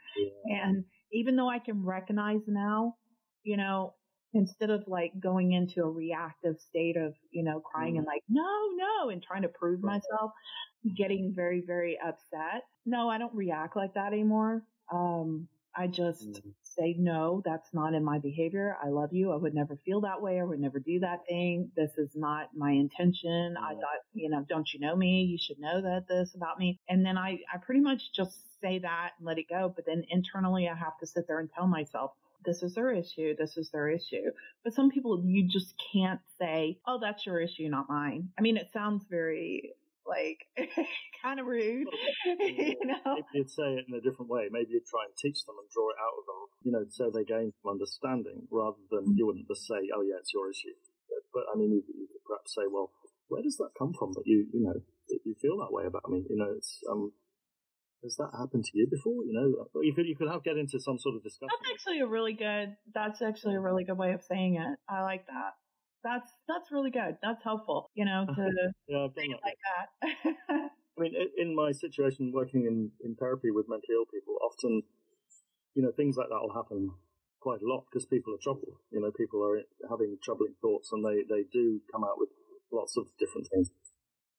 Yeah. 0.46 0.68
And 0.68 0.85
even 1.12 1.37
though 1.37 1.49
I 1.49 1.59
can 1.59 1.85
recognize 1.85 2.40
now, 2.46 2.96
you 3.42 3.57
know, 3.57 3.94
instead 4.32 4.70
of 4.70 4.84
like 4.86 5.12
going 5.20 5.52
into 5.52 5.82
a 5.82 5.90
reactive 5.90 6.58
state 6.60 6.96
of, 6.96 7.14
you 7.30 7.42
know, 7.42 7.60
crying 7.60 7.98
and 7.98 8.06
like, 8.06 8.22
no, 8.28 8.68
no, 8.74 9.10
and 9.10 9.22
trying 9.22 9.42
to 9.42 9.48
prove 9.48 9.82
Right. 9.82 10.00
myself, 10.02 10.32
getting 10.96 11.32
very, 11.34 11.62
very 11.66 11.98
upset. 11.98 12.62
No, 12.86 13.08
I 13.08 13.18
don't 13.18 13.34
react 13.34 13.76
like 13.76 13.94
that 13.94 14.12
anymore. 14.12 14.62
Um, 14.92 15.48
I 15.74 15.86
just 15.86 16.40
Mhm. 16.40 16.54
say, 16.62 16.94
no, 16.98 17.42
that's 17.44 17.72
not 17.72 17.94
in 17.94 18.04
my 18.04 18.18
behavior. 18.18 18.76
I 18.82 18.88
love 18.88 19.12
you. 19.12 19.32
I 19.32 19.36
would 19.36 19.54
never 19.54 19.76
feel 19.76 20.00
that 20.02 20.22
way. 20.22 20.40
I 20.40 20.44
would 20.44 20.60
never 20.60 20.78
do 20.78 21.00
that 21.00 21.20
thing. 21.28 21.72
This 21.76 21.92
is 21.98 22.14
not 22.14 22.50
my 22.54 22.70
intention. 22.72 23.56
I 23.56 23.70
Mhm. 23.70 23.74
thought, 23.74 24.00
you 24.12 24.28
know, 24.30 24.44
don't 24.48 24.72
you 24.72 24.80
know 24.80 24.96
me? 24.96 25.22
You 25.24 25.38
should 25.38 25.58
know 25.58 25.80
that 25.82 26.06
this 26.08 26.34
about 26.34 26.58
me. 26.58 26.80
And 26.88 27.04
then 27.04 27.18
I, 27.18 27.38
I 27.52 27.58
pretty 27.58 27.80
much 27.80 28.12
just 28.12 28.60
say 28.60 28.78
that 28.80 29.12
and 29.18 29.26
let 29.26 29.38
it 29.38 29.48
go. 29.48 29.72
But 29.74 29.86
then 29.86 30.04
internally 30.08 30.68
I 30.68 30.74
have 30.74 30.98
to 30.98 31.06
sit 31.06 31.26
there 31.26 31.40
and 31.40 31.50
tell 31.50 31.66
myself, 31.66 32.12
this 32.44 32.62
is 32.62 32.74
their 32.74 32.92
issue. 32.92 33.35
This 33.37 33.57
is 33.57 33.70
their 33.70 33.88
issue. 33.88 34.31
But 34.64 34.74
some 34.74 34.90
people 34.90 35.22
you 35.24 35.48
just 35.48 35.74
can't 35.92 36.20
say, 36.38 36.79
oh, 36.87 36.98
that's 37.00 37.26
your 37.26 37.40
issue, 37.40 37.68
not 37.68 37.88
mine. 37.88 38.29
I 38.38 38.42
mean, 38.42 38.57
it 38.57 38.70
sounds 38.72 39.05
very 39.09 39.74
like 40.07 40.42
kind 41.22 41.38
of 41.38 41.46
rude, 41.46 41.87
you 42.24 42.76
know? 42.85 43.14
Maybe 43.14 43.31
you'd 43.35 43.50
say 43.50 43.79
it 43.79 43.87
in 43.88 43.94
a 43.94 44.00
different 44.00 44.31
way. 44.31 44.48
Maybe 44.50 44.74
you'd 44.74 44.87
try 44.90 45.07
and 45.07 45.14
teach 45.16 45.44
them 45.46 45.57
and 45.61 45.68
draw 45.70 45.88
it 45.90 46.00
out 46.03 46.18
of 46.18 46.24
them, 46.26 46.40
you 46.66 46.72
know, 46.72 46.85
so 46.90 47.11
they 47.14 47.24
gain 47.24 47.53
some 47.62 47.70
understanding 47.70 48.48
rather 48.50 48.83
than 48.90 49.14
you 49.16 49.26
wouldn't 49.26 49.46
just 49.46 49.66
say, 49.66 49.79
oh, 49.94 50.03
yeah, 50.03 50.18
it's 50.18 50.35
your 50.35 50.50
issue. 50.50 50.74
But, 51.09 51.22
but 51.33 51.44
I 51.53 51.57
mean, 51.57 51.70
you, 51.70 51.83
you 51.87 52.07
could 52.11 52.24
perhaps 52.26 52.55
say, 52.55 52.66
well, 52.66 52.90
where 53.29 53.42
does 53.42 53.57
that 53.59 53.70
come 53.79 53.94
from 53.94 54.12
that 54.18 54.26
you, 54.26 54.46
you 54.53 54.61
know, 54.66 54.74
that 54.74 55.20
you 55.24 55.35
feel 55.40 55.59
that 55.62 55.72
way 55.72 55.87
about 55.87 56.11
me? 56.11 56.26
You 56.29 56.37
know, 56.37 56.50
it's, 56.57 56.83
um, 56.90 57.12
has 58.02 58.16
that 58.16 58.30
happened 58.38 58.64
to 58.64 58.70
you 58.74 58.86
before? 58.90 59.24
You 59.24 59.32
know, 59.32 59.64
uh, 59.64 59.80
you 59.80 59.94
could, 59.94 60.06
you 60.06 60.16
could 60.16 60.28
have 60.28 60.42
get 60.42 60.56
into 60.56 60.80
some 60.80 60.98
sort 60.98 61.16
of 61.16 61.22
discussion. 61.22 61.48
That's 61.50 61.72
actually 61.72 62.00
a 62.00 62.06
really 62.06 62.32
good. 62.32 62.76
That's 62.94 63.22
actually 63.22 63.56
a 63.56 63.60
really 63.60 63.84
good 63.84 63.98
way 63.98 64.12
of 64.12 64.22
saying 64.22 64.56
it. 64.56 64.78
I 64.88 65.02
like 65.02 65.26
that. 65.26 65.52
That's 66.02 66.30
that's 66.48 66.72
really 66.72 66.90
good. 66.90 67.18
That's 67.22 67.42
helpful. 67.44 67.90
You 67.94 68.06
know, 68.06 68.26
to 68.26 68.42
yeah, 68.88 69.04
it 69.04 69.14
that. 69.14 69.40
like 69.44 69.60
that. 69.68 70.70
I 70.98 71.02
mean, 71.02 71.14
in 71.38 71.54
my 71.54 71.72
situation 71.72 72.32
working 72.34 72.66
in, 72.66 72.90
in 73.00 73.16
therapy 73.16 73.50
with 73.50 73.66
mentally 73.68 73.96
ill 73.96 74.04
people, 74.12 74.36
often, 74.44 74.82
you 75.74 75.82
know, 75.82 75.92
things 75.96 76.16
like 76.16 76.28
that 76.28 76.40
will 76.40 76.52
happen 76.52 76.90
quite 77.40 77.62
a 77.62 77.66
lot 77.66 77.84
because 77.88 78.04
people 78.04 78.34
are 78.34 78.42
troubled. 78.42 78.76
You 78.92 79.00
know, 79.00 79.10
people 79.10 79.40
are 79.40 79.64
having 79.88 80.18
troubling 80.22 80.54
thoughts 80.60 80.92
and 80.92 81.00
they, 81.00 81.24
they 81.24 81.48
do 81.50 81.80
come 81.90 82.04
out 82.04 82.20
with 82.20 82.28
lots 82.70 82.98
of 82.98 83.06
different 83.18 83.48
things. 83.48 83.70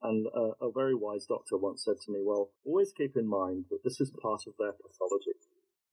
And 0.03 0.25
uh, 0.35 0.57
a 0.61 0.71
very 0.71 0.95
wise 0.95 1.25
doctor 1.25 1.57
once 1.57 1.85
said 1.85 2.01
to 2.05 2.11
me, 2.11 2.21
well, 2.23 2.49
always 2.65 2.91
keep 2.91 3.15
in 3.15 3.27
mind 3.27 3.65
that 3.69 3.83
this 3.83 4.01
is 4.01 4.11
part 4.21 4.41
of 4.47 4.53
their 4.57 4.73
pathology. 4.73 5.37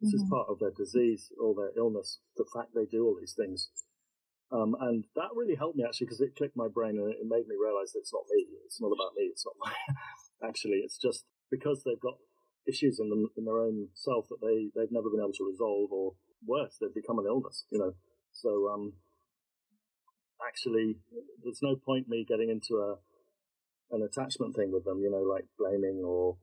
This 0.01 0.14
mm-hmm. 0.14 0.25
is 0.25 0.31
part 0.31 0.49
of 0.49 0.59
their 0.59 0.73
disease 0.73 1.31
or 1.38 1.55
their 1.55 1.77
illness, 1.77 2.21
the 2.37 2.47
fact 2.55 2.73
they 2.75 2.87
do 2.87 3.05
all 3.05 3.16
these 3.21 3.35
things. 3.37 3.68
Um, 4.51 4.75
and 4.81 5.05
that 5.14 5.37
really 5.37 5.57
helped 5.57 5.77
me 5.77 5.85
actually 5.85 6.07
because 6.07 6.23
it 6.23 6.37
clicked 6.37 6.57
my 6.57 6.68
brain 6.68 6.97
and 6.97 7.12
it 7.12 7.21
made 7.21 7.44
me 7.49 7.57
realize 7.61 7.92
that 7.92 8.01
it's 8.01 8.12
not 8.12 8.25
me. 8.33 8.47
It's 8.64 8.81
not 8.81 8.97
about 8.97 9.12
me. 9.14 9.29
It's 9.29 9.44
not 9.44 9.61
my, 9.61 9.73
actually, 10.49 10.81
it's 10.81 10.97
just 10.97 11.25
because 11.51 11.85
they've 11.85 12.01
got 12.01 12.16
issues 12.66 12.99
in 13.01 13.11
them, 13.11 13.29
in 13.37 13.44
their 13.44 13.61
own 13.61 13.88
self 13.92 14.29
that 14.29 14.40
they, 14.40 14.73
they've 14.73 14.92
never 14.92 15.11
been 15.11 15.21
able 15.21 15.37
to 15.37 15.49
resolve 15.49 15.92
or 15.92 16.14
worse, 16.47 16.77
they've 16.81 16.94
become 16.94 17.18
an 17.18 17.27
illness, 17.27 17.64
you 17.71 17.79
know. 17.79 17.92
So, 18.33 18.68
um, 18.73 18.92
actually, 20.47 20.97
there's 21.42 21.61
no 21.62 21.77
point 21.77 22.09
me 22.09 22.25
getting 22.29 22.51
into 22.51 22.81
a, 22.81 22.97
an 23.90 24.03
attachment 24.03 24.55
thing 24.57 24.72
with 24.72 24.85
them, 24.85 25.01
you 25.01 25.11
know, 25.11 25.22
like 25.22 25.46
blaming 25.59 26.03
or 26.05 26.37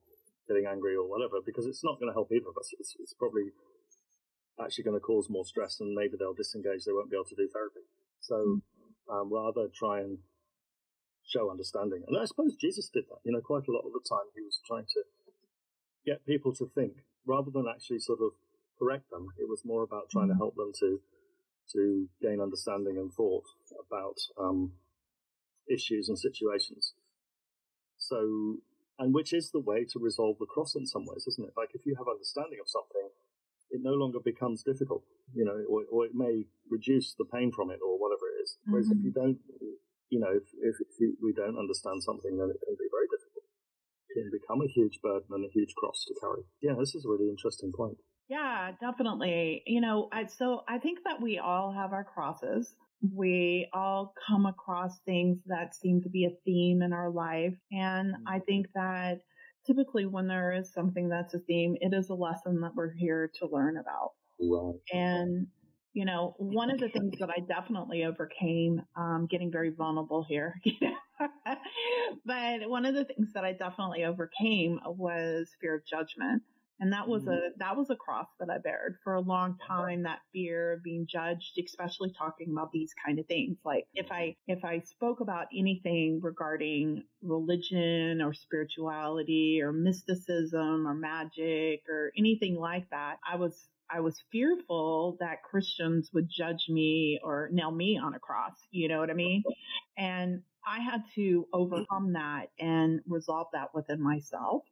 getting 0.47 0.65
angry 0.65 0.95
or 0.95 1.07
whatever, 1.07 1.41
because 1.45 1.65
it's 1.65 1.83
not 1.83 1.99
going 1.99 2.09
to 2.09 2.13
help 2.13 2.31
either 2.31 2.49
of 2.49 2.57
us. 2.57 2.69
It's, 2.79 2.95
it's 2.99 3.13
probably 3.13 3.53
actually 4.61 4.83
going 4.83 4.97
to 4.97 5.03
cause 5.03 5.27
more 5.29 5.45
stress 5.45 5.79
and 5.79 5.93
maybe 5.93 6.15
they'll 6.17 6.33
disengage. 6.33 6.85
They 6.85 6.93
won't 6.93 7.09
be 7.09 7.17
able 7.17 7.29
to 7.29 7.35
do 7.35 7.49
therapy. 7.51 7.85
So 8.19 8.61
hmm. 8.61 9.13
um, 9.13 9.33
rather 9.33 9.67
try 9.73 9.99
and 9.99 10.19
show 11.25 11.49
understanding. 11.49 12.03
And 12.07 12.17
I 12.17 12.25
suppose 12.25 12.55
Jesus 12.55 12.89
did 12.89 13.05
that. 13.09 13.21
You 13.23 13.33
know, 13.33 13.41
quite 13.41 13.67
a 13.67 13.73
lot 13.73 13.85
of 13.85 13.93
the 13.93 14.05
time 14.07 14.29
he 14.33 14.41
was 14.41 14.61
trying 14.65 14.85
to 14.93 15.01
get 16.05 16.25
people 16.25 16.53
to 16.55 16.69
think 16.73 17.05
rather 17.25 17.49
than 17.51 17.65
actually 17.67 17.99
sort 17.99 18.19
of 18.21 18.37
correct 18.77 19.09
them. 19.09 19.27
It 19.37 19.49
was 19.49 19.61
more 19.65 19.83
about 19.83 20.09
trying 20.09 20.29
to 20.29 20.33
hmm. 20.33 20.45
help 20.45 20.55
them 20.55 20.71
to 20.79 21.01
to 21.73 22.07
gain 22.21 22.39
understanding 22.39 22.95
and 22.97 23.11
thought 23.11 23.45
about 23.87 24.17
um, 24.39 24.73
issues 25.67 26.09
and 26.09 26.17
situations. 26.17 26.93
So, 28.09 28.57
and 28.99 29.13
which 29.13 29.33
is 29.33 29.51
the 29.51 29.59
way 29.59 29.85
to 29.91 29.99
resolve 29.99 30.37
the 30.39 30.45
cross 30.45 30.75
in 30.75 30.85
some 30.85 31.05
ways, 31.05 31.25
isn't 31.27 31.47
it? 31.47 31.53
Like 31.57 31.71
if 31.73 31.85
you 31.85 31.95
have 31.97 32.07
understanding 32.07 32.59
of 32.61 32.69
something, 32.69 33.09
it 33.71 33.81
no 33.81 33.93
longer 33.93 34.19
becomes 34.23 34.63
difficult, 34.63 35.03
you 35.33 35.43
know, 35.43 35.57
or, 35.67 35.83
or 35.91 36.05
it 36.05 36.13
may 36.13 36.45
reduce 36.69 37.15
the 37.15 37.25
pain 37.25 37.51
from 37.51 37.71
it 37.71 37.79
or 37.81 37.97
whatever 37.97 38.29
it 38.29 38.43
is. 38.43 38.57
Whereas 38.65 38.87
mm-hmm. 38.87 38.99
if 38.99 39.05
you 39.05 39.11
don't, 39.11 39.39
you 40.09 40.19
know, 40.19 40.31
if, 40.31 40.45
if, 40.61 40.75
if 40.79 40.99
you, 40.99 41.17
we 41.21 41.33
don't 41.33 41.57
understand 41.57 42.03
something, 42.03 42.37
then 42.37 42.49
it 42.53 42.61
can 42.61 42.75
be 42.77 42.89
very 42.93 43.09
difficult. 43.09 43.45
It 44.09 44.13
can 44.21 44.29
become 44.31 44.61
a 44.61 44.69
huge 44.69 45.01
burden 45.01 45.27
and 45.31 45.43
a 45.43 45.51
huge 45.51 45.73
cross 45.75 46.05
to 46.07 46.13
carry. 46.21 46.43
Yeah, 46.61 46.77
this 46.79 46.93
is 46.95 47.05
a 47.05 47.09
really 47.09 47.27
interesting 47.27 47.73
point. 47.75 47.97
Yeah, 48.29 48.71
definitely. 48.79 49.63
You 49.65 49.81
know, 49.81 50.09
I, 50.11 50.25
so 50.25 50.61
I 50.67 50.77
think 50.77 50.99
that 51.03 51.21
we 51.21 51.37
all 51.37 51.73
have 51.73 51.91
our 51.91 52.03
crosses. 52.03 52.73
We 53.01 53.69
all 53.73 54.13
come 54.27 54.45
across 54.45 54.99
things 55.05 55.39
that 55.47 55.75
seem 55.75 56.01
to 56.03 56.09
be 56.09 56.25
a 56.25 56.35
theme 56.45 56.81
in 56.81 56.93
our 56.93 57.09
life. 57.09 57.55
And 57.71 58.13
mm-hmm. 58.13 58.27
I 58.27 58.39
think 58.39 58.67
that 58.75 59.19
typically 59.65 60.05
when 60.05 60.27
there 60.27 60.53
is 60.53 60.71
something 60.73 61.09
that's 61.09 61.33
a 61.33 61.39
theme, 61.39 61.75
it 61.81 61.93
is 61.93 62.09
a 62.09 62.13
lesson 62.13 62.61
that 62.61 62.75
we're 62.75 62.93
here 62.93 63.31
to 63.39 63.47
learn 63.51 63.77
about. 63.77 64.11
Right. 64.39 64.75
And, 64.91 65.47
you 65.93 66.05
know, 66.05 66.35
one 66.37 66.69
of 66.69 66.79
the 66.79 66.89
things 66.89 67.13
that 67.19 67.29
I 67.29 67.39
definitely 67.39 68.03
overcame, 68.03 68.81
um, 68.97 69.27
getting 69.29 69.51
very 69.51 69.69
vulnerable 69.69 70.25
here, 70.27 70.59
but 72.25 72.69
one 72.69 72.85
of 72.85 72.95
the 72.95 73.05
things 73.05 73.31
that 73.33 73.45
I 73.45 73.53
definitely 73.53 74.03
overcame 74.03 74.79
was 74.85 75.49
fear 75.61 75.75
of 75.75 75.85
judgment. 75.85 76.43
And 76.79 76.91
that 76.91 77.07
was 77.07 77.23
a, 77.25 77.29
mm-hmm. 77.29 77.57
that 77.57 77.77
was 77.77 77.89
a 77.89 77.95
cross 77.95 78.27
that 78.39 78.49
I 78.49 78.57
bared 78.57 78.97
for 79.03 79.15
a 79.15 79.21
long 79.21 79.57
time, 79.65 80.03
that 80.03 80.19
fear 80.33 80.73
of 80.73 80.83
being 80.83 81.07
judged, 81.09 81.57
especially 81.63 82.11
talking 82.17 82.51
about 82.51 82.71
these 82.71 82.93
kind 83.05 83.17
of 83.17 83.25
things. 83.27 83.57
Like 83.63 83.85
if 83.93 84.11
I, 84.11 84.35
if 84.47 84.65
I 84.65 84.79
spoke 84.79 85.21
about 85.21 85.47
anything 85.57 86.19
regarding 86.21 87.03
religion 87.21 88.21
or 88.21 88.33
spirituality 88.33 89.61
or 89.61 89.71
mysticism 89.71 90.85
or 90.85 90.93
magic 90.93 91.83
or 91.89 92.11
anything 92.17 92.55
like 92.55 92.89
that, 92.89 93.17
I 93.29 93.37
was, 93.37 93.69
I 93.89 94.01
was 94.01 94.21
fearful 94.31 95.17
that 95.19 95.43
Christians 95.43 96.09
would 96.13 96.27
judge 96.29 96.65
me 96.67 97.19
or 97.23 97.49
nail 97.53 97.71
me 97.71 97.97
on 98.03 98.15
a 98.15 98.19
cross. 98.19 98.55
You 98.71 98.89
know 98.89 98.99
what 98.99 99.09
I 99.09 99.13
mean? 99.13 99.43
And 99.97 100.41
I 100.67 100.79
had 100.79 101.03
to 101.15 101.47
overcome 101.53 102.13
that 102.13 102.47
and 102.59 102.99
resolve 103.07 103.47
that 103.53 103.73
within 103.73 104.01
myself 104.01 104.63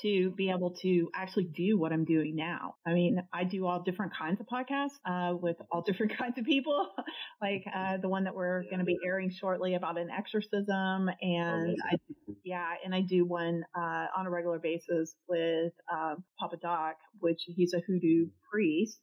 to 0.00 0.30
be 0.30 0.50
able 0.50 0.70
to 0.82 1.10
actually 1.14 1.44
do 1.44 1.78
what 1.78 1.92
I'm 1.92 2.04
doing 2.04 2.34
now. 2.34 2.76
I 2.86 2.94
mean, 2.94 3.22
I 3.32 3.44
do 3.44 3.66
all 3.66 3.82
different 3.82 4.12
kinds 4.16 4.40
of 4.40 4.46
podcasts 4.46 4.98
uh, 5.04 5.36
with 5.36 5.56
all 5.70 5.82
different 5.86 6.16
kinds 6.16 6.38
of 6.38 6.44
people, 6.44 6.88
like 7.42 7.64
uh, 7.74 7.98
the 7.98 8.08
one 8.08 8.24
that 8.24 8.34
we're 8.34 8.62
going 8.64 8.78
to 8.78 8.84
be 8.84 8.98
airing 9.04 9.30
shortly 9.30 9.74
about 9.74 9.98
an 9.98 10.08
exorcism, 10.10 11.10
and 11.20 11.76
I, 11.90 11.96
yeah, 12.44 12.68
and 12.84 12.94
I 12.94 13.02
do 13.02 13.24
one 13.24 13.64
uh, 13.76 14.06
on 14.16 14.26
a 14.26 14.30
regular 14.30 14.58
basis 14.58 15.14
with 15.28 15.72
um, 15.92 16.24
Papa 16.38 16.56
Doc, 16.60 16.96
which 17.20 17.42
he's 17.46 17.74
a 17.74 17.80
hoodoo 17.80 18.28
priest, 18.50 18.98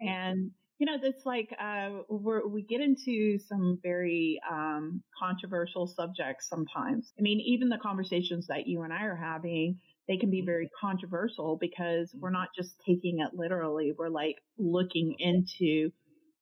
and 0.00 0.50
you 0.78 0.86
know, 0.86 0.96
it's 1.00 1.24
like 1.24 1.54
uh, 1.58 2.00
we 2.08 2.62
get 2.62 2.80
into 2.80 3.38
some 3.38 3.78
very 3.82 4.40
um, 4.50 5.02
controversial 5.18 5.86
subjects 5.86 6.48
sometimes. 6.48 7.12
I 7.18 7.22
mean, 7.22 7.40
even 7.40 7.68
the 7.68 7.78
conversations 7.78 8.48
that 8.48 8.66
you 8.66 8.82
and 8.82 8.92
I 8.92 9.04
are 9.04 9.16
having 9.16 9.78
they 10.08 10.16
can 10.16 10.30
be 10.30 10.38
mm-hmm. 10.38 10.46
very 10.46 10.70
controversial 10.80 11.56
because 11.60 12.10
we're 12.14 12.28
mm-hmm. 12.28 12.40
not 12.40 12.48
just 12.56 12.74
taking 12.86 13.20
it 13.20 13.30
literally. 13.34 13.92
We're 13.96 14.08
like 14.08 14.36
looking 14.58 15.16
into, 15.18 15.90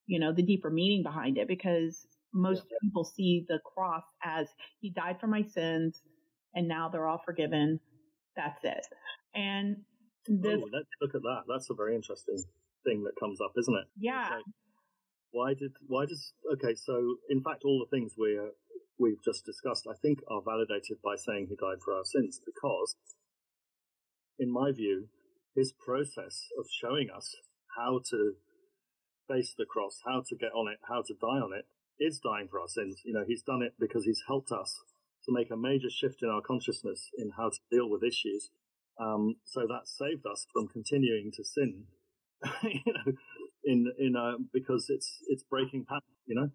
you 0.06 0.20
know, 0.20 0.32
the 0.32 0.42
deeper 0.42 0.70
meaning 0.70 1.02
behind 1.02 1.38
it 1.38 1.48
because 1.48 2.06
most 2.34 2.64
yeah. 2.70 2.76
people 2.82 3.04
see 3.04 3.44
the 3.48 3.60
cross 3.74 4.04
as 4.24 4.48
he 4.80 4.90
died 4.90 5.16
for 5.20 5.26
my 5.26 5.42
sins 5.42 6.00
and 6.54 6.68
now 6.68 6.88
they're 6.88 7.06
all 7.06 7.22
forgiven. 7.24 7.78
That's 8.36 8.64
it. 8.64 8.86
And 9.34 9.76
this, 10.26 10.60
oh, 10.62 10.68
let's 10.72 10.88
look 11.00 11.14
at 11.14 11.22
that. 11.22 11.42
That's 11.48 11.68
a 11.70 11.74
very 11.74 11.94
interesting 11.94 12.42
thing 12.84 13.04
that 13.04 13.12
comes 13.20 13.40
up, 13.40 13.52
isn't 13.58 13.74
it? 13.74 13.86
Yeah. 13.98 14.28
Like, 14.30 14.44
why 15.30 15.54
did, 15.54 15.72
why 15.86 16.04
does, 16.06 16.32
okay, 16.54 16.74
so 16.74 17.16
in 17.30 17.42
fact, 17.42 17.62
all 17.64 17.84
the 17.84 17.96
things 17.96 18.12
we 18.18 18.38
we've 18.98 19.22
just 19.24 19.44
discussed, 19.44 19.86
I 19.90 19.96
think 20.00 20.20
are 20.30 20.42
validated 20.44 21.02
by 21.02 21.16
saying 21.16 21.46
he 21.48 21.56
died 21.56 21.82
for 21.84 21.94
our 21.94 22.04
sins 22.04 22.40
because 22.44 22.94
in 24.42 24.50
my 24.50 24.72
view, 24.72 25.08
his 25.54 25.72
process 25.72 26.48
of 26.58 26.66
showing 26.70 27.08
us 27.14 27.34
how 27.76 28.00
to 28.10 28.34
face 29.28 29.54
the 29.56 29.64
cross, 29.64 30.00
how 30.04 30.22
to 30.28 30.36
get 30.36 30.52
on 30.52 30.70
it, 30.70 30.78
how 30.88 31.02
to 31.02 31.14
die 31.14 31.40
on 31.40 31.52
it, 31.56 31.66
is 32.00 32.18
dying 32.18 32.48
for 32.50 32.60
our 32.60 32.68
sins. 32.68 33.00
You 33.04 33.14
know, 33.14 33.24
he's 33.26 33.42
done 33.42 33.62
it 33.62 33.74
because 33.78 34.04
he's 34.04 34.22
helped 34.26 34.50
us 34.50 34.80
to 35.24 35.32
make 35.32 35.50
a 35.50 35.56
major 35.56 35.90
shift 35.90 36.22
in 36.22 36.28
our 36.28 36.40
consciousness 36.40 37.08
in 37.16 37.30
how 37.36 37.50
to 37.50 37.58
deal 37.70 37.88
with 37.88 38.02
issues. 38.02 38.50
Um, 39.00 39.36
so 39.44 39.60
that 39.60 39.86
saved 39.86 40.26
us 40.26 40.46
from 40.52 40.68
continuing 40.68 41.30
to 41.36 41.44
sin, 41.44 41.84
you 42.62 42.92
know, 42.92 43.12
in 43.64 43.90
in 43.98 44.16
uh, 44.16 44.34
because 44.52 44.86
it's 44.90 45.18
it's 45.28 45.42
breaking 45.44 45.86
pattern. 45.88 46.02
You 46.26 46.34
know, 46.34 46.50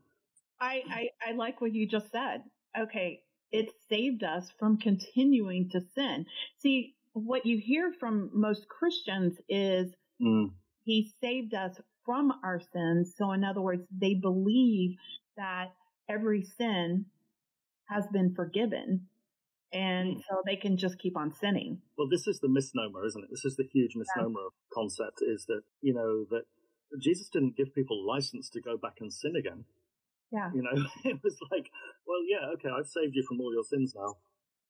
I, 0.61 0.83
I 0.89 1.09
I 1.29 1.31
like 1.31 1.61
what 1.61 1.73
you 1.73 1.87
just 1.87 2.11
said. 2.11 2.43
Okay, 2.77 3.21
it 3.51 3.71
saved 3.89 4.23
us 4.23 4.51
from 4.59 4.77
continuing 4.77 5.69
to 5.71 5.81
sin. 5.95 6.25
See, 6.59 6.95
what 7.17 7.45
you 7.45 7.57
hear 7.57 7.91
from 7.99 8.29
most 8.33 8.67
Christians 8.67 9.37
is 9.49 9.91
mm. 10.21 10.51
he 10.83 11.11
saved 11.21 11.53
us 11.53 11.79
from 12.05 12.31
our 12.43 12.61
sins. 12.73 13.13
So 13.17 13.31
in 13.31 13.43
other 13.43 13.61
words, 13.61 13.83
they 13.91 14.13
believe 14.13 14.97
that 15.35 15.73
every 16.09 16.43
sin 16.57 17.05
has 17.89 18.05
been 18.07 18.33
forgiven. 18.35 19.07
And 19.73 20.17
mm. 20.17 20.21
so 20.29 20.41
they 20.45 20.55
can 20.55 20.77
just 20.77 20.99
keep 20.99 21.17
on 21.17 21.33
sinning. 21.33 21.81
Well, 21.97 22.07
this 22.09 22.27
is 22.27 22.39
the 22.39 22.49
misnomer, 22.49 23.05
isn't 23.05 23.23
it? 23.23 23.29
This 23.29 23.45
is 23.45 23.57
the 23.57 23.67
huge 23.73 23.95
misnomer 23.95 24.39
yeah. 24.39 24.73
concept 24.73 25.19
is 25.21 25.45
that, 25.47 25.61
you 25.81 25.93
know, 25.93 26.25
that 26.29 26.43
Jesus 27.01 27.27
didn't 27.27 27.57
give 27.57 27.75
people 27.75 28.07
license 28.07 28.49
to 28.51 28.61
go 28.61 28.77
back 28.77 28.97
and 29.01 29.11
sin 29.11 29.35
again. 29.35 29.65
Yeah. 30.31 30.49
You 30.53 30.61
know, 30.61 30.85
it 31.03 31.19
was 31.21 31.35
like, 31.51 31.69
well, 32.07 32.21
yeah, 32.29 32.47
okay, 32.53 32.69
I've 32.69 32.87
saved 32.87 33.15
you 33.15 33.25
from 33.27 33.41
all 33.41 33.53
your 33.53 33.63
sins 33.63 33.93
now 33.95 34.15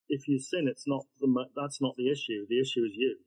if 0.10 0.28
you 0.28 0.40
sin, 0.40 0.68
it's 0.68 0.88
not 0.88 1.06
the, 1.20 1.28
that's 1.56 1.82
not 1.82 1.96
the 1.98 2.10
issue. 2.10 2.46
The 2.50 2.60
issue 2.60 2.84
is 2.86 2.96
you. 2.96 3.18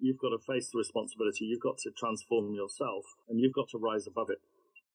You've 0.00 0.18
got 0.18 0.30
to 0.30 0.42
face 0.42 0.70
the 0.70 0.78
responsibility. 0.78 1.46
You've 1.46 1.62
got 1.62 1.78
to 1.78 1.90
transform 1.96 2.54
yourself 2.54 3.04
and 3.28 3.40
you've 3.40 3.54
got 3.54 3.68
to 3.70 3.78
rise 3.78 4.06
above 4.06 4.28
it. 4.30 4.38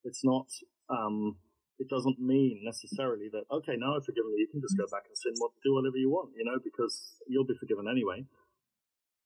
It's 0.04 0.24
not, 0.24 0.48
um, 0.90 1.38
it 1.80 1.88
doesn't 1.90 2.20
mean 2.20 2.62
necessarily 2.64 3.30
that, 3.32 3.44
okay, 3.52 3.76
now 3.78 3.96
I've 3.96 4.06
forgiven 4.06 4.32
you, 4.36 4.46
you 4.46 4.52
can 4.52 4.62
just 4.62 4.78
go 4.78 4.86
back 4.92 5.08
and 5.08 5.18
sin, 5.18 5.34
what, 5.38 5.52
do 5.64 5.74
whatever 5.74 5.96
you 5.98 6.10
want, 6.12 6.32
you 6.36 6.44
know, 6.44 6.60
because 6.64 7.16
you'll 7.28 7.48
be 7.48 7.58
forgiven 7.60 7.88
anyway. 7.90 8.26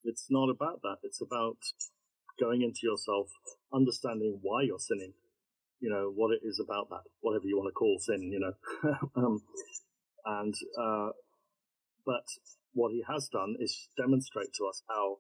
It's 0.04 0.28
not 0.30 0.50
about 0.50 0.82
that. 0.84 0.98
It's 1.04 1.22
about 1.22 1.58
going 2.40 2.62
into 2.62 2.82
yourself, 2.84 3.30
understanding 3.74 4.40
why 4.42 4.64
you're 4.64 4.80
sinning, 4.80 5.14
you 5.80 5.90
know, 5.90 6.12
what 6.14 6.34
it 6.34 6.42
is 6.44 6.62
about 6.64 6.90
that, 6.90 7.10
whatever 7.22 7.46
you 7.46 7.58
want 7.58 7.70
to 7.70 7.74
call 7.74 7.98
sin, 8.00 8.22
you 8.32 8.40
know. 8.40 8.54
um, 9.16 9.42
and, 10.26 10.54
uh, 10.80 11.10
but 12.06 12.26
what 12.74 12.92
he 12.92 13.04
has 13.08 13.30
done 13.30 13.56
is 13.60 13.90
demonstrate 13.98 14.54
to 14.58 14.66
us 14.66 14.82
how 14.90 15.18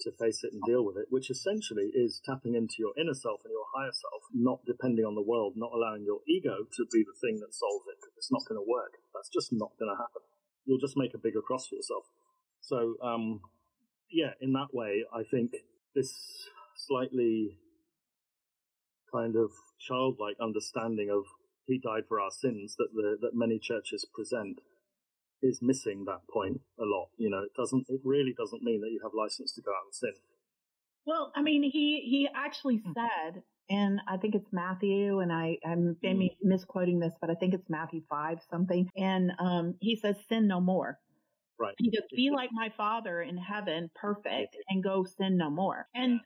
to 0.00 0.12
face 0.12 0.44
it 0.44 0.52
and 0.52 0.62
deal 0.66 0.84
with 0.84 0.96
it, 0.96 1.06
which 1.08 1.30
essentially 1.30 1.90
is 1.94 2.20
tapping 2.24 2.54
into 2.54 2.76
your 2.78 2.92
inner 3.00 3.14
self 3.14 3.40
and 3.44 3.52
your 3.52 3.64
higher 3.74 3.92
self, 3.92 4.22
not 4.34 4.60
depending 4.66 5.04
on 5.04 5.14
the 5.14 5.22
world, 5.22 5.54
not 5.56 5.72
allowing 5.72 6.04
your 6.04 6.20
ego 6.28 6.68
to 6.76 6.84
be 6.92 7.02
the 7.04 7.16
thing 7.20 7.40
that 7.40 7.54
solves 7.54 7.84
it. 7.88 7.98
It's 8.16 8.32
not 8.32 8.42
going 8.48 8.60
to 8.60 8.68
work. 8.68 8.92
That's 9.14 9.30
just 9.30 9.52
not 9.52 9.72
going 9.78 9.90
to 9.90 9.96
happen. 9.96 10.22
you'll 10.66 10.80
just 10.80 10.96
make 10.96 11.14
a 11.14 11.18
bigger 11.18 11.40
cross 11.40 11.66
for 11.68 11.76
yourself. 11.76 12.04
So, 12.60 12.96
um, 13.02 13.40
yeah, 14.10 14.32
in 14.40 14.52
that 14.52 14.74
way, 14.74 15.04
I 15.14 15.22
think 15.22 15.52
this 15.94 16.12
slightly 16.76 17.58
kind 19.12 19.36
of 19.36 19.50
childlike 19.78 20.36
understanding 20.40 21.10
of 21.10 21.24
he 21.64 21.78
died 21.78 22.04
for 22.08 22.20
our 22.20 22.30
sins 22.30 22.76
that 22.78 22.88
the 22.94 23.16
that 23.20 23.34
many 23.34 23.58
churches 23.58 24.06
present 24.14 24.60
is 25.46 25.60
missing 25.62 26.04
that 26.06 26.26
point 26.32 26.60
a 26.78 26.84
lot. 26.84 27.08
You 27.16 27.30
know, 27.30 27.42
it 27.42 27.54
doesn't. 27.56 27.86
It 27.88 28.00
really 28.04 28.34
doesn't 28.36 28.62
mean 28.62 28.80
that 28.80 28.90
you 28.90 29.00
have 29.02 29.12
license 29.14 29.52
to 29.54 29.62
go 29.62 29.70
out 29.70 29.86
and 29.86 29.94
sin. 29.94 30.12
Well, 31.06 31.32
I 31.34 31.42
mean, 31.42 31.62
he 31.62 32.00
he 32.00 32.28
actually 32.34 32.82
hmm. 32.84 32.92
said, 32.92 33.42
and 33.70 34.00
I 34.08 34.16
think 34.16 34.34
it's 34.34 34.52
Matthew, 34.52 35.20
and 35.20 35.32
I 35.32 35.58
I'm 35.64 35.96
maybe 36.02 36.36
mm. 36.44 36.48
misquoting 36.48 36.98
this, 36.98 37.12
but 37.20 37.30
I 37.30 37.34
think 37.34 37.54
it's 37.54 37.68
Matthew 37.68 38.02
five 38.08 38.38
something, 38.50 38.88
and 38.96 39.32
um, 39.38 39.74
he 39.80 39.96
says, 39.96 40.16
"Sin 40.28 40.46
no 40.46 40.60
more." 40.60 40.98
Right. 41.58 41.74
He 41.78 41.90
goes, 41.90 42.06
"Be 42.14 42.30
like 42.30 42.50
my 42.52 42.70
Father 42.76 43.22
in 43.22 43.36
heaven, 43.36 43.90
perfect, 43.94 44.56
and 44.68 44.82
go 44.82 45.04
sin 45.04 45.36
no 45.36 45.50
more." 45.50 45.88
And 45.94 46.20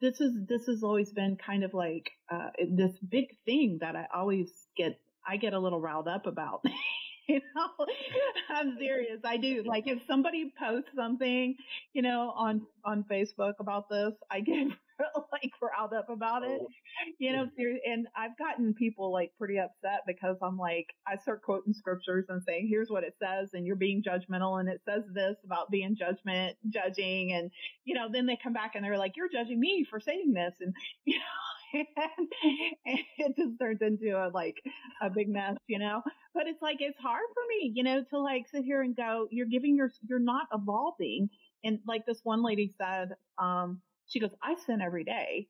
this 0.00 0.20
is 0.20 0.32
this 0.48 0.66
has 0.66 0.82
always 0.82 1.12
been 1.12 1.36
kind 1.36 1.62
of 1.62 1.74
like 1.74 2.10
uh, 2.30 2.50
this 2.68 2.92
big 3.08 3.36
thing 3.44 3.78
that 3.80 3.96
I 3.96 4.06
always 4.14 4.50
get 4.76 4.98
I 5.26 5.36
get 5.36 5.54
a 5.54 5.58
little 5.58 5.80
riled 5.80 6.08
up 6.08 6.26
about. 6.26 6.64
you 7.28 7.40
know, 7.54 7.86
I'm 8.50 8.76
serious. 8.78 9.20
I 9.24 9.36
do. 9.36 9.62
Like 9.64 9.86
if 9.86 10.00
somebody 10.06 10.52
posts 10.58 10.90
something, 10.96 11.54
you 11.92 12.02
know, 12.02 12.32
on 12.36 12.62
on 12.84 13.04
Facebook 13.10 13.54
about 13.60 13.88
this, 13.88 14.12
I 14.30 14.40
get 14.40 14.66
like 15.32 15.52
riled 15.60 15.92
up 15.92 16.10
about 16.10 16.42
it. 16.42 16.60
Oh. 16.60 16.68
You 17.18 17.32
know, 17.32 17.48
and 17.86 18.08
I've 18.16 18.36
gotten 18.38 18.74
people 18.74 19.12
like 19.12 19.32
pretty 19.38 19.58
upset 19.58 20.00
because 20.06 20.36
I'm 20.42 20.58
like, 20.58 20.88
I 21.06 21.16
start 21.16 21.42
quoting 21.42 21.74
scriptures 21.74 22.26
and 22.28 22.42
saying, 22.42 22.66
here's 22.68 22.90
what 22.90 23.04
it 23.04 23.14
says, 23.22 23.50
and 23.52 23.66
you're 23.66 23.76
being 23.76 24.02
judgmental, 24.02 24.58
and 24.58 24.68
it 24.68 24.80
says 24.84 25.04
this 25.14 25.36
about 25.44 25.70
being 25.70 25.96
judgment, 25.96 26.56
judging, 26.68 27.32
and 27.32 27.50
you 27.84 27.94
know, 27.94 28.08
then 28.12 28.26
they 28.26 28.38
come 28.42 28.52
back 28.52 28.72
and 28.74 28.84
they're 28.84 28.98
like, 28.98 29.16
you're 29.16 29.30
judging 29.30 29.60
me 29.60 29.86
for 29.88 30.00
saying 30.00 30.32
this, 30.32 30.54
and 30.60 30.74
you 31.04 31.18
know 31.18 31.20
and, 32.84 32.98
it 33.18 33.36
just 33.36 33.58
turns 33.60 33.80
into 33.80 34.16
a 34.16 34.28
like 34.32 34.56
a 35.00 35.10
big 35.10 35.28
mess, 35.28 35.56
you 35.66 35.78
know. 35.78 36.02
But 36.34 36.46
it's 36.46 36.62
like 36.62 36.78
it's 36.80 36.98
hard 36.98 37.24
for 37.34 37.42
me, 37.48 37.72
you 37.74 37.82
know, 37.82 38.04
to 38.10 38.18
like 38.20 38.48
sit 38.48 38.64
here 38.64 38.82
and 38.82 38.96
go, 38.96 39.28
you're 39.30 39.46
giving 39.46 39.76
your, 39.76 39.90
you're 40.08 40.18
not 40.18 40.46
evolving. 40.52 41.28
And 41.64 41.78
like 41.86 42.06
this 42.06 42.20
one 42.24 42.42
lady 42.42 42.72
said, 42.78 43.10
um, 43.38 43.80
she 44.06 44.20
goes, 44.20 44.34
I 44.42 44.56
sin 44.66 44.80
every 44.80 45.04
day. 45.04 45.48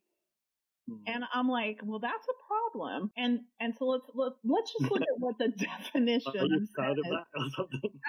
Mm-hmm. 0.90 1.14
And 1.14 1.24
I'm 1.32 1.48
like, 1.48 1.80
well, 1.84 2.00
that's 2.00 2.26
a 2.26 2.36
problem. 2.46 3.10
And 3.16 3.40
and 3.60 3.74
so 3.78 3.86
let's 3.86 4.06
let's 4.14 4.36
let's 4.44 4.72
just 4.72 4.90
look 4.90 5.02
at 5.02 5.18
what 5.18 5.38
the 5.38 5.48
definition. 5.56 6.32
Are 6.36 6.46
you 6.46 6.66
proud 6.74 6.98
of 6.98 7.04
that? 7.04 7.26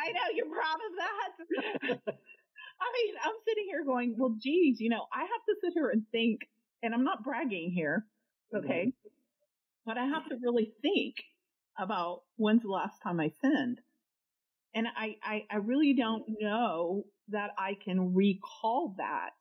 I 0.04 0.12
know 0.12 0.28
you're 0.36 0.48
proud 0.48 0.80
of 0.82 0.94
that. 0.98 2.14
I 2.82 2.88
mean, 2.92 3.14
I'm 3.24 3.36
sitting 3.48 3.66
here 3.68 3.86
going, 3.86 4.16
well, 4.18 4.36
geez, 4.42 4.80
you 4.80 4.90
know, 4.90 5.06
I 5.14 5.20
have 5.22 5.44
to 5.48 5.56
sit 5.64 5.74
here 5.74 5.90
and 5.90 6.04
think 6.12 6.42
and 6.84 6.94
I'm 6.94 7.04
not 7.04 7.24
bragging 7.24 7.72
here, 7.72 8.06
okay? 8.54 8.88
Mm-hmm. 8.88 9.10
But 9.86 9.98
I 9.98 10.06
have 10.06 10.28
to 10.30 10.36
really 10.42 10.74
think 10.82 11.16
about 11.80 12.22
when's 12.36 12.62
the 12.62 12.70
last 12.70 13.02
time 13.02 13.20
I 13.20 13.32
sinned. 13.42 13.80
And 14.76 14.88
I, 14.96 15.16
I, 15.24 15.46
I 15.50 15.56
really 15.58 15.96
don't 15.96 16.24
know 16.40 17.06
that 17.30 17.52
I 17.58 17.78
can 17.84 18.14
recall 18.14 18.96
that. 18.98 19.34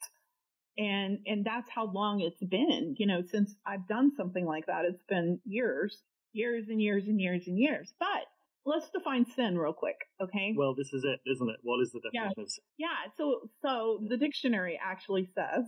And, 0.79 1.19
and 1.27 1.45
that's 1.45 1.69
how 1.69 1.91
long 1.91 2.21
it's 2.21 2.43
been, 2.43 2.95
you 2.99 3.07
know, 3.07 3.23
since 3.31 3.55
I've 3.67 3.87
done 3.89 4.13
something 4.17 4.47
like 4.47 4.67
that. 4.67 4.85
It's 4.85 5.03
been 5.09 5.41
years, 5.45 5.99
years 6.33 6.67
and 6.69 6.81
years 6.81 7.05
and 7.07 7.21
years 7.21 7.43
and 7.47 7.59
years. 7.59 7.93
But 7.99 8.27
let's 8.65 8.89
define 8.91 9.27
sin 9.35 9.59
real 9.59 9.73
quick, 9.73 9.97
okay? 10.23 10.55
Well, 10.57 10.75
this 10.75 10.93
is 10.93 11.05
it, 11.05 11.21
isn't 11.31 11.49
it? 11.49 11.57
What 11.63 11.83
is 11.83 11.93
the 11.93 12.01
definition 12.01 12.35
yeah. 12.37 12.43
of 12.43 12.51
sin? 12.51 12.65
Yeah. 12.79 13.13
So, 13.17 13.51
so 13.63 14.01
the 14.09 14.17
dictionary 14.17 14.79
actually 14.83 15.29
says 15.35 15.65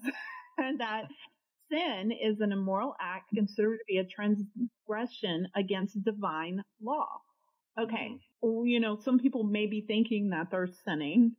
that 0.79 1.05
sin 1.71 2.13
is 2.13 2.41
an 2.41 2.53
immoral 2.53 2.95
act 3.01 3.31
considered 3.35 3.79
to 3.79 3.85
be 3.87 3.99
a 3.99 4.05
transgression 4.05 5.49
against 5.57 6.03
divine 6.05 6.63
law. 6.83 7.09
Okay. 7.79 8.17
Mm-hmm. 8.45 8.67
You 8.67 8.81
know, 8.81 8.99
some 9.03 9.19
people 9.19 9.45
may 9.45 9.67
be 9.67 9.85
thinking 9.87 10.31
that 10.31 10.51
they're 10.51 10.69
sinning 10.85 11.35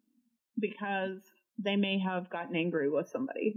because 0.60 1.20
they 1.58 1.76
may 1.76 2.00
have 2.00 2.30
gotten 2.30 2.56
angry 2.56 2.90
with 2.90 3.10
somebody 3.10 3.56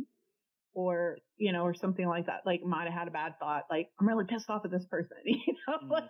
or, 0.74 1.18
you 1.36 1.52
know, 1.52 1.62
or 1.62 1.74
something 1.74 2.06
like 2.06 2.26
that. 2.26 2.42
Like 2.46 2.62
might 2.62 2.84
have 2.84 2.98
had 2.98 3.08
a 3.08 3.12
bad 3.12 3.34
thought, 3.40 3.64
like, 3.70 3.88
I'm 4.00 4.08
really 4.08 4.26
pissed 4.26 4.48
off 4.48 4.64
at 4.64 4.70
this 4.70 4.86
person, 4.86 5.16
you 5.24 5.54
know, 5.66 5.78
mm. 5.78 5.90
like, 5.90 6.04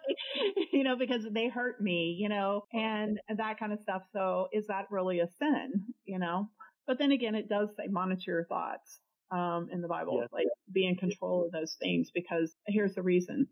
you 0.73 0.85
know, 0.85 0.97
because 0.97 1.25
they 1.31 1.49
hurt 1.49 1.81
me, 1.81 2.16
you 2.18 2.29
know, 2.29 2.64
and 2.73 3.18
that 3.35 3.59
kind 3.59 3.73
of 3.73 3.81
stuff. 3.81 4.03
So 4.12 4.49
is 4.53 4.66
that 4.66 4.87
really 4.90 5.21
a 5.21 5.29
sin, 5.38 5.85
you 6.05 6.18
know? 6.18 6.51
But 6.87 6.99
then 6.99 7.12
again, 7.12 7.35
it 7.35 7.49
does 7.49 7.68
say 7.77 7.87
monitor 7.88 8.33
your 8.33 8.44
thoughts 8.44 9.01
um, 9.31 9.69
in 9.73 9.81
the 9.81 9.88
Bible. 9.88 10.19
Yeah. 10.21 10.27
Like 10.33 10.47
be 10.73 10.87
in 10.87 10.97
control 10.97 11.45
of 11.45 11.53
those 11.53 11.77
things 11.81 12.11
because 12.12 12.55
here's 12.67 12.95
the 12.95 13.03
reason. 13.03 13.47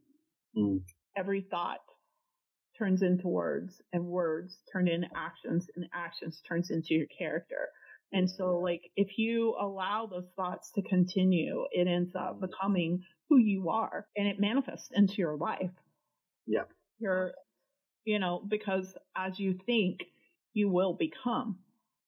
Mm. 0.56 0.80
Every 1.16 1.42
thought 1.42 1.80
turns 2.78 3.02
into 3.02 3.28
words 3.28 3.80
and 3.92 4.04
words 4.06 4.58
turn 4.72 4.88
into 4.88 5.08
actions 5.14 5.68
and 5.76 5.86
actions 5.94 6.42
turns 6.46 6.70
into 6.70 6.94
your 6.94 7.06
character. 7.18 7.68
And 8.12 8.30
so 8.30 8.58
like 8.58 8.82
if 8.96 9.18
you 9.18 9.54
allow 9.60 10.06
those 10.06 10.28
thoughts 10.36 10.70
to 10.74 10.82
continue, 10.82 11.64
it 11.72 11.88
ends 11.88 12.14
up 12.14 12.38
mm. 12.38 12.40
becoming 12.40 13.02
who 13.28 13.38
you 13.38 13.70
are 13.70 14.06
and 14.16 14.28
it 14.28 14.38
manifests 14.38 14.90
into 14.92 15.14
your 15.18 15.36
life. 15.36 15.70
Yeah. 16.46 16.64
You're, 16.98 17.32
you 18.04 18.18
know, 18.18 18.42
because 18.46 18.94
as 19.16 19.38
you 19.38 19.58
think, 19.66 20.00
you 20.54 20.70
will 20.70 20.94
become. 20.94 21.58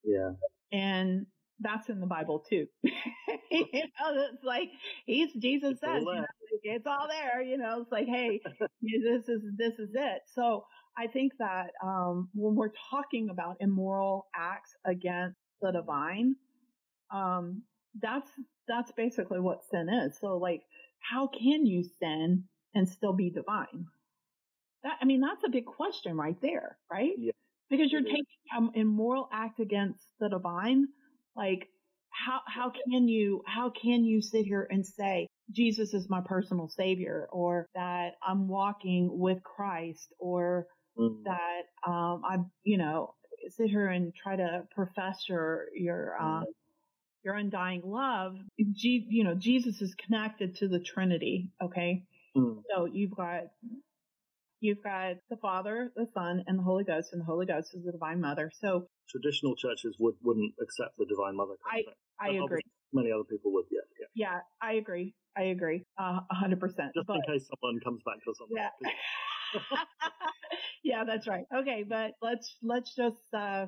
Yeah. 0.05 0.31
And 0.73 1.27
that's 1.61 1.89
in 1.89 2.01
the 2.01 2.07
Bible 2.07 2.45
too. 2.49 2.67
you 2.83 2.93
know, 3.73 4.29
it's 4.33 4.45
like 4.45 4.71
he's 5.07 5.33
Jesus 5.35 5.73
it's 5.73 5.81
says, 5.81 6.03
you 6.05 6.15
know, 6.15 6.25
it's 6.63 6.87
all 6.87 7.09
there. 7.09 7.43
You 7.43 7.59
know, 7.59 7.81
it's 7.83 7.93
like, 7.93 8.07
hey, 8.07 8.41
this 8.83 9.29
is 9.29 9.43
this 9.57 9.79
is 9.79 9.91
it. 9.95 10.23
So 10.35 10.65
I 10.97 11.07
think 11.07 11.33
that 11.39 11.71
um, 11.83 12.29
when 12.35 12.55
we're 12.55 12.73
talking 12.91 13.29
about 13.31 13.57
immoral 13.61 14.27
acts 14.35 14.75
against 14.85 15.39
the 15.61 15.73
divine, 15.73 16.37
um, 17.13 17.63
that's 18.01 18.31
that's 18.67 18.93
basically 18.93 19.41
what 19.41 19.65
sin 19.71 19.89
is. 19.89 20.19
So 20.21 20.37
like, 20.37 20.63
how 21.01 21.29
can 21.29 21.67
you 21.67 21.85
sin 22.01 22.45
and 22.75 22.89
still 22.89 23.13
be 23.13 23.31
divine? 23.31 23.87
That 24.85 24.99
I 25.01 25.05
mean, 25.05 25.21
that's 25.21 25.45
a 25.45 25.51
big 25.51 25.67
question 25.67 26.17
right 26.17 26.41
there, 26.41 26.77
right? 26.91 27.13
Yeah. 27.19 27.33
Because 27.71 27.93
you're 27.93 28.03
taking 28.03 28.25
an 28.57 28.71
immoral 28.75 29.29
act 29.31 29.61
against 29.61 30.03
the 30.21 30.29
divine 30.31 30.87
like, 31.39 31.69
how, 32.11 32.41
how 32.47 32.71
can 32.71 33.09
you, 33.09 33.43
how 33.47 33.71
can 33.71 34.05
you 34.05 34.21
sit 34.21 34.45
here 34.45 34.67
and 34.71 34.85
say, 34.85 35.29
Jesus 35.51 35.95
is 35.95 36.11
my 36.11 36.21
personal 36.21 36.69
savior 36.69 37.29
or 37.33 37.69
that 37.75 38.17
I'm 38.27 38.49
walking 38.49 39.09
with 39.11 39.43
Christ 39.43 40.13
or 40.19 40.67
mm. 40.99 41.23
that, 41.25 41.91
um, 41.91 42.23
I, 42.25 42.39
you 42.65 42.77
know, 42.77 43.15
sit 43.57 43.71
here 43.71 43.87
and 43.89 44.13
try 44.15 44.37
to 44.37 44.65
profess 44.75 45.25
your, 45.29 45.67
your, 45.75 46.17
mm. 46.21 46.43
uh, 46.43 46.45
your 47.25 47.35
undying 47.35 47.83
love, 47.85 48.37
G, 48.73 49.07
you 49.09 49.25
know, 49.25 49.35
Jesus 49.35 49.81
is 49.81 49.95
connected 49.95 50.57
to 50.57 50.69
the 50.69 50.81
Trinity. 50.81 51.51
Okay. 51.63 52.03
Mm. 52.37 52.63
So 52.75 52.85
you've 52.85 53.17
got 53.17 53.45
You've 54.61 54.83
got 54.83 55.17
the 55.31 55.37
Father, 55.37 55.93
the 55.95 56.07
Son, 56.13 56.43
and 56.47 56.59
the 56.59 56.63
Holy 56.63 56.85
Ghost, 56.85 57.11
and 57.13 57.21
the 57.21 57.25
Holy 57.25 57.47
Ghost 57.47 57.75
is 57.75 57.85
the 57.85 57.93
Divine 57.93 58.21
Mother. 58.21 58.51
So 58.61 58.87
traditional 59.09 59.55
churches 59.55 59.97
would 60.01 60.15
wouldn't 60.23 60.55
accept 60.61 60.97
the 60.99 61.07
Divine 61.07 61.37
Mother. 61.37 61.55
I 61.65 61.85
I 62.21 62.31
agree. 62.31 62.63
Many 62.93 63.13
other 63.13 63.25
people 63.25 63.53
would. 63.53 63.67
Yeah. 63.71 63.81
Yeah. 64.01 64.07
Yeah, 64.15 64.41
I 64.61 64.75
agree. 64.75 65.15
I 65.37 65.45
agree. 65.45 65.85
A 65.99 66.21
hundred 66.31 66.59
percent. 66.59 66.93
Just 66.95 67.07
but, 67.07 67.17
in 67.17 67.23
case 67.23 67.49
someone 67.49 67.81
comes 67.85 68.03
back 68.05 68.17
to 68.25 68.35
something. 68.35 68.57
Yeah. 68.57 69.79
yeah, 70.83 71.05
that's 71.05 71.29
right. 71.29 71.45
Okay, 71.55 71.85
but 71.89 72.13
let's 72.21 72.57
let's 72.63 72.95
just 72.97 73.23
uh 73.33 73.67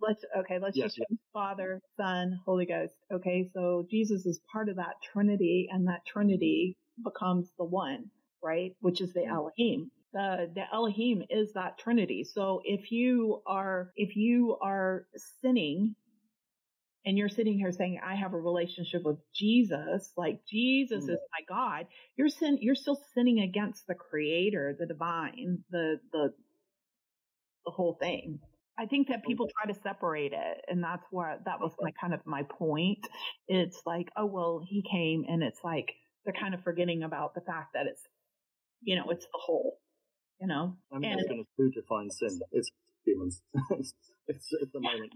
let's 0.00 0.24
okay, 0.38 0.58
let's 0.60 0.76
yes, 0.76 0.94
just 0.94 0.98
yes. 0.98 1.18
Father, 1.32 1.80
Son, 1.96 2.38
Holy 2.46 2.66
Ghost. 2.66 2.94
Okay, 3.12 3.50
so 3.52 3.86
Jesus 3.90 4.24
is 4.24 4.40
part 4.52 4.68
of 4.68 4.76
that 4.76 4.94
Trinity, 5.12 5.68
and 5.70 5.88
that 5.88 6.06
Trinity 6.06 6.76
becomes 7.02 7.50
the 7.58 7.64
one, 7.64 8.10
right? 8.42 8.76
Which 8.80 9.00
is 9.00 9.12
the 9.12 9.20
mm-hmm. 9.20 9.34
Elohim 9.34 9.90
the, 10.12 10.50
the 10.54 10.62
Elohim 10.72 11.22
is 11.28 11.52
that 11.54 11.78
Trinity. 11.78 12.24
So 12.24 12.60
if 12.64 12.90
you 12.90 13.42
are, 13.46 13.92
if 13.96 14.16
you 14.16 14.56
are 14.62 15.06
sinning 15.40 15.94
and 17.04 17.16
you're 17.16 17.28
sitting 17.28 17.58
here 17.58 17.72
saying, 17.72 18.00
I 18.04 18.14
have 18.14 18.34
a 18.34 18.38
relationship 18.38 19.02
with 19.04 19.18
Jesus, 19.34 20.12
like 20.16 20.40
Jesus 20.46 21.04
mm. 21.04 21.10
is 21.10 21.18
my 21.32 21.44
God, 21.48 21.86
you're 22.16 22.28
sin, 22.28 22.58
you're 22.60 22.74
still 22.74 23.00
sinning 23.14 23.40
against 23.40 23.86
the 23.86 23.94
creator, 23.94 24.76
the 24.78 24.86
divine, 24.86 25.64
the, 25.70 26.00
the, 26.12 26.32
the 27.64 27.72
whole 27.72 27.96
thing. 28.00 28.40
I 28.78 28.86
think 28.86 29.08
that 29.08 29.24
people 29.24 29.48
try 29.48 29.72
to 29.72 29.80
separate 29.80 30.32
it, 30.32 30.64
and 30.68 30.82
that's 30.82 31.04
where 31.10 31.38
that 31.46 31.58
was 31.58 31.72
my 31.80 31.90
kind 32.00 32.14
of 32.14 32.20
my 32.24 32.44
point. 32.44 33.04
It's 33.48 33.82
like, 33.84 34.08
oh 34.16 34.26
well, 34.26 34.62
he 34.64 34.84
came, 34.88 35.24
and 35.26 35.42
it's 35.42 35.58
like 35.64 35.92
they're 36.24 36.40
kind 36.40 36.54
of 36.54 36.62
forgetting 36.62 37.02
about 37.02 37.34
the 37.34 37.40
fact 37.40 37.72
that 37.74 37.86
it's, 37.86 38.02
you 38.82 38.94
know, 38.94 39.10
it's 39.10 39.24
the 39.24 39.40
whole 39.44 39.78
you 40.40 40.46
know. 40.46 40.76
I'm 40.92 41.02
and, 41.04 41.18
just 41.18 41.28
going 41.28 41.44
to 41.44 41.70
define 41.70 42.10
sin. 42.10 42.38
It's 42.52 42.70
humans. 43.04 43.42
it's 44.26 44.52
at 44.60 44.72
the 44.72 44.80
moment. 44.80 45.12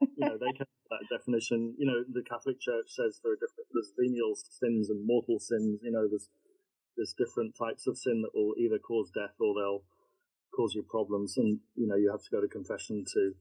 You 0.00 0.26
know, 0.26 0.38
they 0.38 0.52
kept 0.56 0.70
that 0.90 1.06
definition. 1.10 1.74
You 1.78 1.86
know, 1.86 2.04
the 2.08 2.22
Catholic 2.22 2.60
Church 2.60 2.86
says 2.88 3.20
there 3.22 3.32
are 3.32 3.36
different, 3.36 3.66
there's 3.72 3.92
venial 3.98 4.34
sins 4.34 4.90
and 4.90 5.04
mortal 5.06 5.38
sins. 5.38 5.80
You 5.82 5.90
know, 5.90 6.06
there's, 6.08 6.28
there's 6.96 7.14
different 7.18 7.56
types 7.58 7.86
of 7.86 7.98
sin 7.98 8.22
that 8.22 8.34
will 8.34 8.54
either 8.58 8.78
cause 8.78 9.10
death 9.10 9.34
or 9.40 9.54
they'll 9.54 9.82
cause 10.54 10.74
you 10.74 10.82
problems. 10.82 11.36
And, 11.36 11.60
you 11.74 11.86
know, 11.86 11.96
you 11.96 12.10
have 12.10 12.22
to 12.22 12.30
go 12.30 12.40
to 12.40 12.48
confession 12.48 13.04
to, 13.14 13.34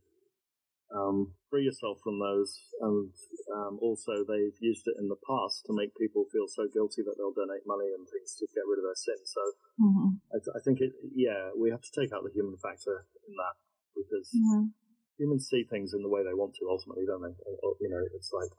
um, 0.93 1.34
free 1.50 1.63
yourself 1.63 2.00
from 2.04 2.19
those. 2.19 2.56
And 2.82 3.12
um, 3.56 3.80
also, 3.82 4.23
they've 4.23 4.56
used 4.60 4.88
it 4.88 4.95
in 5.00 5.08
the 5.08 5.19
past 5.28 5.65
to 5.67 5.76
make 5.76 5.95
people 5.97 6.26
feel 6.32 6.47
so 6.47 6.67
guilty 6.71 7.04
that 7.04 7.15
they'll 7.17 7.36
donate 7.36 7.67
money 7.67 7.91
and 7.91 8.08
things 8.08 8.36
to 8.39 8.47
get 8.56 8.67
rid 8.67 8.80
of 8.80 8.88
their 8.88 9.00
sin. 9.00 9.19
So 9.26 9.41
mm-hmm. 9.82 10.10
I, 10.32 10.38
th- 10.39 10.56
I, 10.56 10.62
think 10.63 10.80
it, 10.82 10.91
yeah, 11.15 11.52
we 11.58 11.69
have 11.71 11.84
to 11.84 11.93
take 11.95 12.13
out 12.13 12.23
the 12.23 12.34
human 12.34 12.56
factor 12.58 13.08
in 13.28 13.34
that 13.36 13.56
because 13.95 14.32
mm-hmm. 14.32 14.71
humans 15.19 15.47
see 15.50 15.67
things 15.67 15.91
in 15.91 16.04
the 16.04 16.12
way 16.12 16.23
they 16.23 16.36
want 16.36 16.56
to 16.60 16.69
ultimately, 16.69 17.06
don't 17.06 17.23
they? 17.23 17.36
Or, 17.63 17.76
you 17.80 17.89
know, 17.89 18.04
it's 18.15 18.32
like 18.32 18.52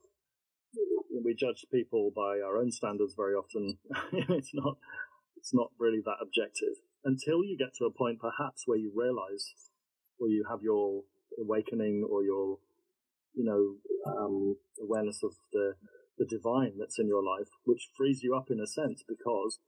we 1.24 1.34
judge 1.34 1.66
people 1.72 2.12
by 2.14 2.40
our 2.44 2.58
own 2.58 2.70
standards 2.70 3.14
very 3.16 3.34
often. 3.34 3.78
it's 4.36 4.52
not. 4.54 4.76
It's 5.36 5.54
not 5.54 5.70
really 5.78 6.02
that 6.04 6.18
objective 6.20 6.82
until 7.04 7.44
you 7.44 7.56
get 7.56 7.74
to 7.78 7.86
a 7.86 7.94
point, 7.94 8.18
perhaps, 8.18 8.64
where 8.66 8.76
you 8.76 8.92
realize, 8.94 9.54
or 10.18 10.28
you 10.28 10.44
have 10.50 10.60
your 10.62 11.04
awakening 11.40 12.06
or 12.08 12.22
your, 12.22 12.58
you 13.34 13.44
know, 13.44 13.76
um, 14.10 14.56
awareness 14.82 15.22
of 15.22 15.32
the, 15.52 15.74
the 16.18 16.26
divine 16.26 16.74
that's 16.78 16.98
in 16.98 17.06
your 17.06 17.22
life, 17.22 17.48
which 17.64 17.90
frees 17.96 18.22
you 18.22 18.34
up 18.34 18.50
in 18.50 18.60
a 18.60 18.66
sense 18.66 19.02
because 19.06 19.58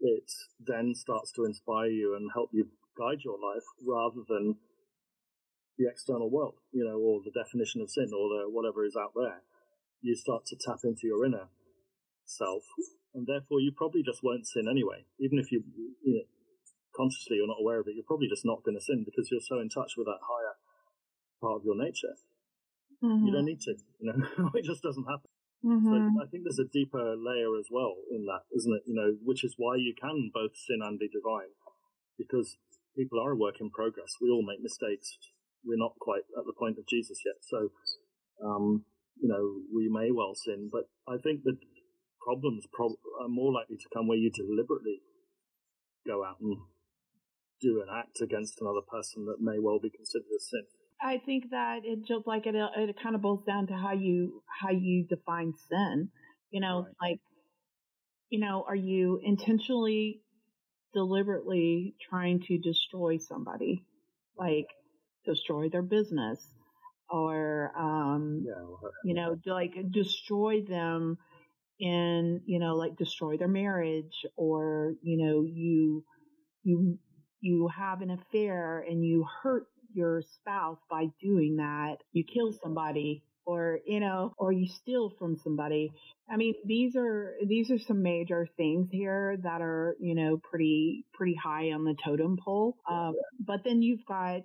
it 0.00 0.30
then 0.58 0.94
starts 0.94 1.32
to 1.32 1.44
inspire 1.44 1.90
you 1.90 2.16
and 2.16 2.30
help 2.34 2.50
you 2.52 2.68
guide 2.96 3.20
your 3.24 3.36
life 3.36 3.64
rather 3.86 4.22
than 4.28 4.56
the 5.78 5.88
external 5.88 6.30
world, 6.30 6.60
you 6.72 6.84
know, 6.84 7.00
or 7.00 7.20
the 7.24 7.32
definition 7.32 7.80
of 7.80 7.90
sin 7.90 8.12
or 8.12 8.28
the 8.28 8.44
whatever 8.48 8.84
is 8.84 8.96
out 8.96 9.12
there. 9.16 9.40
You 10.00 10.16
start 10.16 10.44
to 10.46 10.56
tap 10.56 10.80
into 10.84 11.04
your 11.04 11.24
inner 11.24 11.48
self, 12.24 12.64
and 13.14 13.26
therefore 13.26 13.60
you 13.60 13.72
probably 13.72 14.02
just 14.04 14.22
won't 14.22 14.46
sin 14.46 14.68
anyway. 14.68 15.04
Even 15.18 15.38
if 15.38 15.52
you, 15.52 15.64
you 16.04 16.14
know, 16.20 16.28
consciously 16.96 17.36
you're 17.40 17.48
not 17.48 17.60
aware 17.60 17.80
of 17.80 17.88
it, 17.88 17.96
you're 17.96 18.08
probably 18.08 18.28
just 18.28 18.44
not 18.44 18.64
going 18.64 18.76
to 18.76 18.84
sin 18.84 19.04
because 19.04 19.28
you're 19.32 19.44
so 19.44 19.60
in 19.60 19.68
touch 19.68 19.96
with 19.96 20.06
that 20.06 20.20
higher 20.20 20.59
part 21.40 21.56
of 21.56 21.64
your 21.64 21.76
nature. 21.76 22.14
Mm-hmm. 23.02 23.26
You 23.26 23.32
don't 23.32 23.48
need 23.48 23.60
to, 23.64 23.74
you 23.98 24.12
know, 24.12 24.50
it 24.54 24.64
just 24.64 24.82
doesn't 24.82 25.08
happen. 25.08 25.30
Mm-hmm. 25.64 25.88
So 25.88 26.24
I 26.24 26.26
think 26.28 26.44
there's 26.44 26.60
a 26.60 26.72
deeper 26.72 27.16
layer 27.16 27.52
as 27.58 27.68
well 27.70 27.96
in 28.10 28.24
that, 28.24 28.48
isn't 28.56 28.72
it? 28.72 28.84
You 28.86 28.94
know, 28.94 29.16
which 29.24 29.44
is 29.44 29.54
why 29.56 29.76
you 29.76 29.94
can 29.98 30.30
both 30.32 30.56
sin 30.56 30.80
and 30.80 30.98
be 30.98 31.08
divine, 31.08 31.52
because 32.16 32.56
people 32.96 33.20
are 33.20 33.32
a 33.32 33.36
work 33.36 33.60
in 33.60 33.70
progress. 33.70 34.16
We 34.20 34.30
all 34.30 34.44
make 34.44 34.62
mistakes. 34.62 35.18
We're 35.64 35.80
not 35.80 36.00
quite 36.00 36.24
at 36.36 36.44
the 36.46 36.56
point 36.56 36.78
of 36.78 36.88
Jesus 36.88 37.20
yet. 37.24 37.36
So, 37.44 37.72
um, 38.40 38.84
you 39.20 39.28
know, 39.28 39.60
we 39.68 39.88
may 39.92 40.10
well 40.10 40.32
sin, 40.34 40.70
but 40.72 40.88
I 41.06 41.20
think 41.20 41.44
that 41.44 41.60
problems 42.24 42.64
pro- 42.72 43.00
are 43.20 43.28
more 43.28 43.52
likely 43.52 43.76
to 43.76 43.92
come 43.92 44.08
where 44.08 44.16
you 44.16 44.30
deliberately 44.32 45.00
go 46.06 46.24
out 46.24 46.40
and 46.40 46.56
do 47.60 47.82
an 47.84 47.88
act 47.92 48.20
against 48.22 48.60
another 48.60 48.80
person 48.80 49.26
that 49.26 49.40
may 49.40 49.58
well 49.60 49.78
be 49.78 49.90
considered 49.90 50.32
a 50.32 50.40
sin. 50.40 50.64
I 51.02 51.18
think 51.24 51.50
that 51.50 51.80
it 51.84 52.00
just 52.06 52.26
like 52.26 52.46
it, 52.46 52.54
it 52.54 52.96
kind 53.02 53.14
of 53.14 53.22
boils 53.22 53.44
down 53.44 53.66
to 53.68 53.74
how 53.74 53.92
you 53.92 54.42
how 54.60 54.70
you 54.70 55.06
define 55.08 55.54
sin. 55.70 56.10
You 56.50 56.60
know, 56.60 56.82
right. 56.82 57.10
like 57.10 57.20
you 58.28 58.40
know, 58.40 58.64
are 58.66 58.76
you 58.76 59.20
intentionally, 59.22 60.20
deliberately 60.94 61.94
trying 62.08 62.40
to 62.48 62.58
destroy 62.58 63.18
somebody, 63.18 63.84
like 64.38 64.66
destroy 65.24 65.68
their 65.68 65.82
business, 65.82 66.38
or 67.08 67.72
um, 67.78 68.44
yeah, 68.46 68.88
you 69.04 69.14
know, 69.14 69.36
like 69.46 69.74
destroy 69.90 70.62
them 70.62 71.16
in 71.78 72.42
you 72.46 72.58
know, 72.58 72.76
like 72.76 72.96
destroy 72.96 73.36
their 73.38 73.48
marriage, 73.48 74.26
or 74.36 74.92
you 75.02 75.24
know, 75.24 75.42
you 75.42 76.04
you 76.62 76.98
you 77.40 77.70
have 77.74 78.02
an 78.02 78.10
affair 78.10 78.84
and 78.86 79.02
you 79.02 79.26
hurt 79.42 79.64
your 79.94 80.22
spouse 80.22 80.78
by 80.90 81.06
doing 81.20 81.56
that. 81.56 81.96
You 82.12 82.24
kill 82.24 82.52
somebody 82.62 83.22
or, 83.46 83.80
you 83.86 84.00
know, 84.00 84.34
or 84.38 84.52
you 84.52 84.66
steal 84.68 85.12
from 85.18 85.36
somebody. 85.36 85.92
I 86.30 86.36
mean, 86.36 86.54
these 86.64 86.94
are, 86.96 87.34
these 87.46 87.70
are 87.70 87.78
some 87.78 88.02
major 88.02 88.46
things 88.56 88.88
here 88.92 89.36
that 89.42 89.60
are, 89.60 89.96
you 89.98 90.14
know, 90.14 90.38
pretty, 90.38 91.04
pretty 91.12 91.34
high 91.34 91.72
on 91.72 91.84
the 91.84 91.96
totem 92.04 92.36
pole. 92.42 92.76
Um, 92.88 93.14
but 93.38 93.64
then 93.64 93.82
you've 93.82 94.04
got 94.06 94.42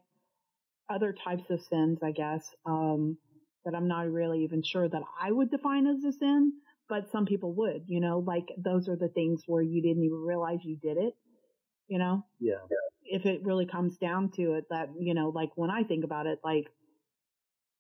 other 0.89 1.13
types 1.13 1.43
of 1.49 1.61
sins, 1.69 1.99
I 2.03 2.11
guess, 2.11 2.47
um, 2.65 3.17
that 3.65 3.75
I'm 3.75 3.87
not 3.87 4.09
really 4.09 4.43
even 4.43 4.63
sure 4.63 4.87
that 4.87 5.01
I 5.21 5.31
would 5.31 5.51
define 5.51 5.87
as 5.87 6.03
a 6.03 6.11
sin, 6.11 6.53
but 6.87 7.11
some 7.11 7.25
people 7.25 7.53
would, 7.53 7.83
you 7.87 7.99
know, 7.99 8.19
like 8.19 8.45
those 8.57 8.87
are 8.87 8.95
the 8.95 9.09
things 9.09 9.41
where 9.47 9.61
you 9.61 9.81
didn't 9.81 10.03
even 10.03 10.23
realize 10.23 10.59
you 10.63 10.77
did 10.77 10.97
it, 10.97 11.15
you 11.87 11.99
know? 11.99 12.23
Yeah 12.39 12.55
if 13.05 13.25
it 13.25 13.43
really 13.43 13.65
comes 13.65 13.97
down 13.97 14.31
to 14.35 14.53
it, 14.53 14.65
that, 14.69 14.89
you 14.99 15.13
know, 15.13 15.29
like 15.29 15.49
when 15.55 15.69
I 15.69 15.83
think 15.83 16.03
about 16.03 16.27
it, 16.27 16.39
like, 16.43 16.65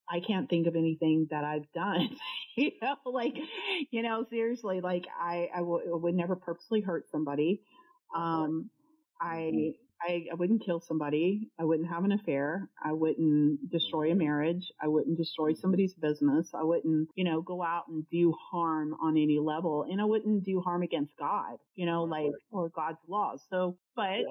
I 0.09 0.19
can't 0.19 0.49
think 0.49 0.67
of 0.67 0.75
anything 0.75 1.27
that 1.31 1.43
I've 1.43 1.71
done, 1.73 2.09
you 2.55 2.71
know, 2.81 2.95
like, 3.05 3.35
you 3.91 4.03
know, 4.03 4.25
seriously, 4.29 4.81
like 4.81 5.05
I, 5.19 5.49
I, 5.53 5.59
w- 5.59 5.81
would 5.85 6.15
never 6.15 6.35
purposely 6.35 6.81
hurt 6.81 7.09
somebody. 7.09 7.61
Um, 8.15 8.69
I, 9.19 9.35
mm-hmm. 9.35 9.69
I, 10.01 10.25
I 10.31 10.35
wouldn't 10.35 10.63
kill 10.63 10.79
somebody. 10.79 11.49
I 11.59 11.63
wouldn't 11.63 11.89
have 11.89 12.03
an 12.03 12.11
affair. 12.11 12.69
I 12.83 12.91
wouldn't 12.91 13.71
destroy 13.71 14.11
a 14.11 14.15
marriage. 14.15 14.71
I 14.81 14.87
wouldn't 14.87 15.17
destroy 15.17 15.53
somebody's 15.53 15.93
business. 15.93 16.49
I 16.53 16.63
wouldn't, 16.63 17.09
you 17.15 17.23
know, 17.23 17.41
go 17.41 17.63
out 17.63 17.87
and 17.87 18.07
do 18.11 18.33
harm 18.51 18.95
on 19.01 19.17
any 19.17 19.39
level. 19.39 19.85
And 19.89 20.01
I 20.01 20.05
wouldn't 20.05 20.43
do 20.43 20.61
harm 20.61 20.83
against 20.83 21.17
God, 21.17 21.57
you 21.75 21.85
know, 21.85 22.03
like, 22.03 22.31
or 22.51 22.69
God's 22.69 22.99
laws. 23.07 23.41
So, 23.49 23.77
but 23.95 24.25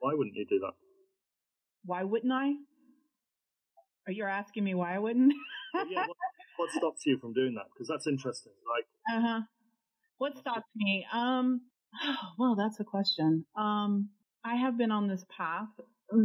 why 0.00 0.14
wouldn't 0.14 0.36
you 0.36 0.46
do 0.48 0.58
that? 0.60 0.72
Why 1.84 2.04
wouldn't 2.04 2.32
I? 2.32 2.52
Are 4.06 4.12
you 4.12 4.24
asking 4.24 4.64
me 4.64 4.74
why 4.74 4.94
I 4.94 4.98
wouldn't? 4.98 5.32
yeah, 5.74 6.06
what, 6.06 6.16
what, 6.56 6.70
stops 6.70 7.04
you 7.04 7.18
from 7.18 7.32
doing 7.32 7.54
that? 7.54 7.66
Because 7.72 7.88
that's 7.88 8.06
interesting. 8.06 8.52
Like, 8.76 8.86
uh 9.16 9.26
huh. 9.26 9.40
What 10.18 10.38
stops 10.38 10.68
me? 10.74 11.06
Um, 11.12 11.60
well, 12.38 12.54
that's 12.56 12.80
a 12.80 12.84
question. 12.84 13.44
Um, 13.56 14.08
I 14.44 14.56
have 14.56 14.78
been 14.78 14.90
on 14.90 15.08
this 15.08 15.24
path 15.36 15.68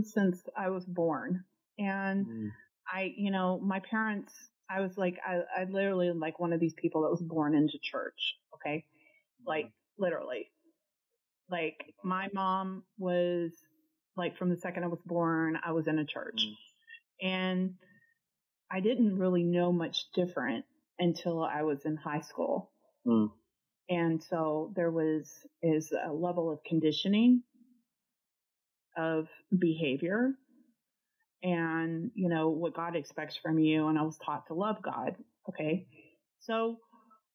since 0.03 0.41
I 0.57 0.69
was 0.69 0.85
born, 0.85 1.43
and 1.77 2.25
mm. 2.25 2.49
I, 2.91 3.13
you 3.15 3.31
know, 3.31 3.59
my 3.59 3.79
parents. 3.79 4.33
I 4.69 4.79
was 4.79 4.97
like, 4.97 5.19
I, 5.27 5.41
I 5.55 5.65
literally 5.65 6.09
like 6.11 6.39
one 6.39 6.53
of 6.53 6.59
these 6.59 6.73
people 6.73 7.01
that 7.01 7.11
was 7.11 7.21
born 7.21 7.53
into 7.53 7.77
church. 7.83 8.37
Okay, 8.55 8.85
like 9.45 9.65
mm-hmm. 9.65 10.03
literally. 10.03 10.49
Like 11.53 11.93
my 12.03 12.29
mom 12.33 12.81
was 12.97 13.51
like 14.17 14.35
from 14.37 14.49
the 14.49 14.57
second 14.57 14.83
I 14.83 14.87
was 14.87 15.03
born, 15.05 15.55
I 15.63 15.71
was 15.71 15.87
in 15.87 15.99
a 15.99 16.05
church. 16.05 16.41
Mm. 16.43 17.29
And 17.29 17.73
I 18.71 18.79
didn't 18.79 19.19
really 19.19 19.43
know 19.43 19.71
much 19.71 20.11
different 20.15 20.65
until 20.97 21.43
I 21.43 21.61
was 21.61 21.85
in 21.85 21.95
high 21.95 22.21
school. 22.21 22.71
Mm. 23.05 23.29
And 23.87 24.23
so 24.23 24.73
there 24.75 24.89
was 24.89 25.31
is 25.61 25.91
a 25.91 26.11
level 26.11 26.51
of 26.51 26.57
conditioning 26.63 27.43
of 28.97 29.27
behavior 29.55 30.31
and 31.43 32.09
you 32.15 32.29
know 32.29 32.49
what 32.49 32.75
God 32.75 32.95
expects 32.95 33.35
from 33.35 33.59
you 33.59 33.89
and 33.89 33.99
I 33.99 34.01
was 34.01 34.17
taught 34.17 34.47
to 34.47 34.55
love 34.55 34.81
God. 34.81 35.17
Okay. 35.49 35.85
So 36.39 36.77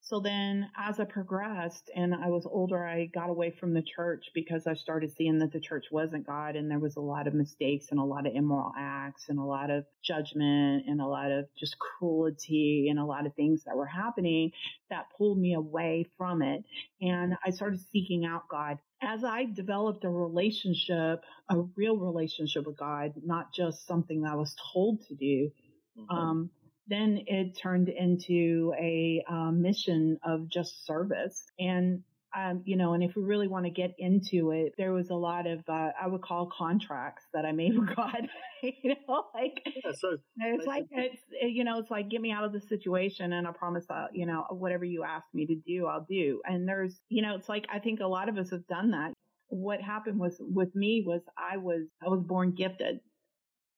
so 0.01 0.19
then 0.19 0.69
as 0.77 0.99
I 0.99 1.03
progressed 1.03 1.91
and 1.95 2.15
I 2.15 2.29
was 2.29 2.47
older, 2.49 2.83
I 2.83 3.05
got 3.05 3.29
away 3.29 3.51
from 3.51 3.73
the 3.73 3.83
church 3.83 4.25
because 4.33 4.65
I 4.65 4.73
started 4.73 5.11
seeing 5.11 5.39
that 5.39 5.51
the 5.51 5.59
church 5.59 5.85
wasn't 5.91 6.25
God 6.25 6.55
and 6.55 6.71
there 6.71 6.79
was 6.79 6.95
a 6.95 7.01
lot 7.01 7.27
of 7.27 7.33
mistakes 7.33 7.87
and 7.91 7.99
a 7.99 8.03
lot 8.03 8.25
of 8.25 8.33
immoral 8.33 8.71
acts 8.77 9.25
and 9.29 9.37
a 9.37 9.43
lot 9.43 9.69
of 9.69 9.85
judgment 10.03 10.85
and 10.87 11.01
a 11.01 11.05
lot 11.05 11.31
of 11.31 11.45
just 11.57 11.77
cruelty 11.79 12.87
and 12.89 12.97
a 12.97 13.05
lot 13.05 13.25
of 13.25 13.35
things 13.35 13.63
that 13.65 13.75
were 13.75 13.85
happening 13.85 14.51
that 14.89 15.05
pulled 15.17 15.37
me 15.37 15.53
away 15.53 16.05
from 16.17 16.41
it. 16.41 16.63
And 17.01 17.35
I 17.45 17.51
started 17.51 17.79
seeking 17.91 18.25
out 18.25 18.47
God. 18.49 18.79
As 19.01 19.23
I 19.23 19.45
developed 19.45 20.05
a 20.05 20.09
relationship, 20.09 21.23
a 21.49 21.61
real 21.75 21.97
relationship 21.97 22.65
with 22.65 22.77
God, 22.77 23.13
not 23.23 23.53
just 23.53 23.85
something 23.85 24.21
that 24.21 24.31
I 24.31 24.35
was 24.35 24.55
told 24.73 25.05
to 25.07 25.15
do, 25.15 25.51
mm-hmm. 25.97 26.15
um, 26.15 26.49
then 26.89 27.23
it 27.27 27.57
turned 27.57 27.89
into 27.89 28.73
a 28.79 29.23
um, 29.29 29.61
mission 29.61 30.17
of 30.23 30.49
just 30.49 30.85
service. 30.85 31.45
And 31.59 32.03
um, 32.35 32.61
you 32.63 32.75
know, 32.75 32.93
and 32.93 33.03
if 33.03 33.15
we 33.15 33.23
really 33.23 33.47
want 33.47 33.65
to 33.65 33.71
get 33.71 33.95
into 33.97 34.51
it, 34.51 34.73
there 34.77 34.93
was 34.93 35.09
a 35.09 35.15
lot 35.15 35.47
of 35.47 35.59
uh, 35.67 35.89
I 35.99 36.07
would 36.07 36.21
call 36.21 36.51
contracts 36.55 37.23
that 37.33 37.45
I 37.45 37.51
made 37.51 37.75
with 37.79 37.95
God. 37.95 38.27
you 38.61 38.95
know, 39.07 39.25
like 39.33 39.61
yeah, 39.65 39.91
so 39.97 40.17
it's 40.37 40.67
like 40.67 40.85
it's 40.91 41.21
you 41.41 41.63
know, 41.63 41.79
it's 41.79 41.89
like 41.89 42.09
get 42.09 42.21
me 42.21 42.31
out 42.31 42.43
of 42.43 42.53
the 42.53 42.61
situation, 42.61 43.33
and 43.33 43.47
I 43.47 43.51
promise, 43.51 43.85
uh, 43.89 44.07
you 44.13 44.25
know, 44.25 44.45
whatever 44.51 44.85
you 44.85 45.03
ask 45.03 45.25
me 45.33 45.45
to 45.47 45.55
do, 45.55 45.87
I'll 45.87 46.05
do. 46.07 46.41
And 46.45 46.67
there's, 46.67 46.99
you 47.09 47.21
know, 47.21 47.35
it's 47.35 47.49
like 47.49 47.65
I 47.73 47.79
think 47.79 47.99
a 47.99 48.07
lot 48.07 48.29
of 48.29 48.37
us 48.37 48.51
have 48.51 48.67
done 48.67 48.91
that. 48.91 49.13
What 49.47 49.81
happened 49.81 50.19
was 50.19 50.35
with 50.39 50.75
me 50.75 51.03
was 51.05 51.21
I 51.35 51.57
was 51.57 51.87
I 52.05 52.09
was 52.09 52.21
born 52.21 52.51
gifted. 52.51 52.99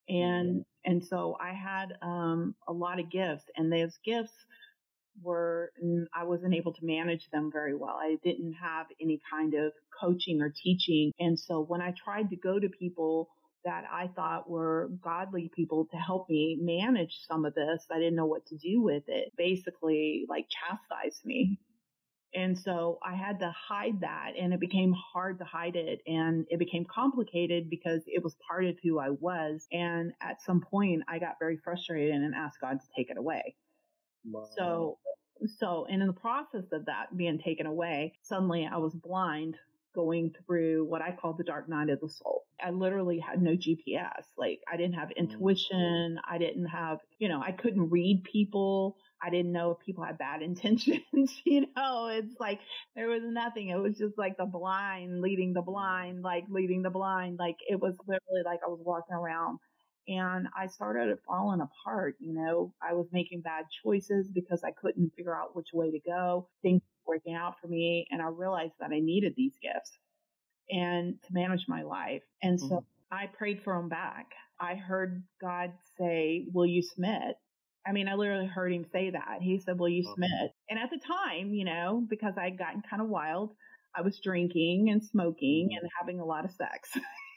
And, 0.10 0.66
and 0.86 1.04
so 1.04 1.38
I 1.39 1.54
had, 1.54 1.97
um, 2.02 2.56
a 2.68 2.74
lot 2.74 2.99
of 2.99 3.10
gifts 3.12 3.45
and 3.56 3.72
those 3.72 3.97
gifts 4.04 4.34
were, 5.22 5.72
I 6.16 6.24
wasn't 6.24 6.56
able 6.56 6.74
to 6.74 6.86
manage 6.86 7.30
them 7.32 7.52
very 7.52 7.76
well. 7.76 7.97
I 7.99 8.18
didn't 8.24 8.54
have 8.54 8.88
any 9.02 9.20
kind 9.32 9.54
of 9.54 9.74
coaching 9.99 10.41
or 10.41 10.49
teaching. 10.49 11.12
And 11.20 11.39
so 11.39 11.62
when 11.62 11.82
I 11.82 11.91
tried 11.91 12.30
to 12.30 12.36
go 12.36 12.60
to 12.60 12.70
people 12.70 13.30
that 13.64 13.84
I 13.91 14.08
thought 14.08 14.49
were 14.49 14.89
godly 15.04 15.52
people 15.56 15.88
to 15.91 15.97
help 15.97 16.30
me 16.30 16.58
manage 16.60 17.20
some 17.28 17.45
of 17.45 17.54
this, 17.54 17.86
I 17.91 17.99
didn't 17.99 18.16
know 18.16 18.26
what 18.26 18.45
to 18.47 18.58
do 18.58 18.82
with 18.82 19.04
it. 19.08 19.34
Basically, 19.38 20.26
like 20.28 20.47
chastised 20.49 21.24
me. 21.26 21.60
And 22.34 22.58
so 22.58 23.00
I 23.06 23.16
had 23.16 23.40
to 23.40 23.52
hide 23.52 24.02
that 24.02 24.32
and 24.40 24.54
it 24.54 24.60
became 24.60 24.94
hard 24.94 25.40
to 25.40 25.46
hide 25.46 25.76
it 25.76 26.02
and 26.08 26.46
it 26.50 26.60
became 26.60 26.86
complicated 26.86 27.70
because 27.70 28.02
it 28.08 28.24
was 28.24 28.36
part 28.48 28.66
of 28.66 28.78
who 28.82 29.00
I 29.00 29.10
was. 29.10 29.68
And 29.72 30.14
at 30.22 30.42
some 30.42 30.62
point 30.62 31.04
I 31.08 31.20
got 31.20 31.36
very 31.40 31.58
frustrated 31.58 32.16
and 32.16 32.34
asked 32.34 32.62
God 32.62 32.80
to 32.80 32.88
take 32.96 33.10
it 33.10 33.18
away. 33.18 33.56
Wow. 34.26 34.48
So, 34.58 34.98
so, 35.58 35.88
and 35.90 36.02
in 36.02 36.08
the 36.08 36.14
process 36.14 36.66
of 36.72 36.86
that 36.86 37.16
being 37.18 37.40
taken 37.40 37.66
away, 37.66 38.14
suddenly 38.22 38.70
I 38.72 38.78
was 38.78 38.94
blind 38.94 39.58
going 39.94 40.34
through 40.46 40.86
what 40.86 41.02
I 41.02 41.12
call 41.12 41.34
the 41.34 41.44
dark 41.44 41.68
night 41.68 41.90
of 41.90 42.00
the 42.00 42.10
soul. 42.10 42.46
I 42.64 42.70
literally 42.70 43.20
had 43.20 43.42
no 43.42 43.52
GPS. 43.52 44.24
Like 44.38 44.62
I 44.72 44.78
didn't 44.78 44.94
have 44.94 45.10
mm-hmm. 45.10 45.32
intuition. 45.32 46.20
I 46.30 46.38
didn't 46.38 46.68
have, 46.68 47.00
you 47.20 47.28
know, 47.28 47.42
I 47.42 47.52
couldn't 47.52 47.90
read 47.90 48.24
people. 48.24 48.98
I 49.24 49.30
didn't 49.30 49.52
know 49.52 49.72
if 49.72 49.86
people 49.86 50.04
had 50.04 50.18
bad 50.18 50.42
intentions. 50.42 51.36
you 51.46 51.66
know, 51.76 52.08
it's 52.08 52.36
like 52.40 52.60
there 52.96 53.08
was 53.08 53.24
nothing. 53.24 53.70
It 53.70 53.80
was 53.80 53.98
just 53.98 54.18
like 54.18 54.38
the 54.38 54.46
blind 54.46 55.22
leading 55.22 55.54
the 55.54 55.62
blind, 55.62 56.24
like 56.24 56.46
leading 56.50 56.82
the 56.82 56.90
blind. 56.90 57.38
Like 57.40 57.58
it 57.68 57.80
was 57.80 57.96
literally 58.08 58.44
like 58.46 58.60
I 58.66 58.70
was 58.70 58.82
walking 58.84 59.16
around 59.16 59.60
and 60.08 60.48
I 60.58 60.68
started 60.68 61.18
falling 61.28 61.62
apart. 61.62 62.16
You 62.20 62.34
know, 62.34 62.74
I 62.82 62.94
was 62.94 63.08
making 63.12 63.42
bad 63.42 63.66
choices 63.84 64.30
because 64.34 64.64
I 64.64 64.72
couldn't 64.72 65.14
figure 65.16 65.36
out 65.36 65.56
which 65.56 65.70
way 65.74 65.92
to 65.92 66.00
go. 66.00 66.48
Things 66.62 66.82
were 67.06 67.16
working 67.16 67.36
out 67.36 67.56
for 67.62 67.68
me. 67.68 68.08
And 68.12 68.22
I 68.22 68.28
realized 68.28 68.74
that 68.80 68.92
I 68.92 69.00
needed 69.00 69.34
these 69.36 69.54
gifts 69.62 69.98
and 70.70 71.22
to 71.24 71.34
manage 71.34 71.66
my 71.68 71.84
life. 71.84 72.24
And 72.42 72.60
so 72.60 72.68
mm-hmm. 72.68 73.14
I 73.16 73.28
prayed 73.28 73.62
for 73.64 73.76
them 73.76 73.90
back. 73.90 74.28
I 74.60 74.76
heard 74.76 75.24
God 75.42 75.74
say, 75.98 76.46
will 76.54 76.66
you 76.66 76.82
submit? 76.82 77.36
I 77.86 77.92
mean, 77.92 78.08
I 78.08 78.16
literally 78.16 78.48
heard 78.48 78.72
him 78.72 78.86
say 78.92 79.10
that. 79.10 79.40
He 79.42 79.60
said, 79.60 79.80
will 79.80 79.90
you 79.90 80.04
submit? 80.04 80.52
And 80.70 80.80
at 80.80 80.90
the 80.90 81.00
time, 81.00 81.54
you 81.54 81.66
know, 81.66 82.06
because 82.10 82.34
I'd 82.38 82.58
gotten 82.58 82.84
kind 82.88 83.02
of 83.02 83.08
wild, 83.08 83.56
I 83.96 84.02
was 84.02 84.20
drinking 84.20 84.90
and 84.90 85.04
smoking 85.04 85.70
mm-hmm. 85.72 85.84
and 85.84 85.92
having 86.00 86.20
a 86.20 86.26
lot 86.26 86.46
of 86.46 86.52
sex. 86.52 86.90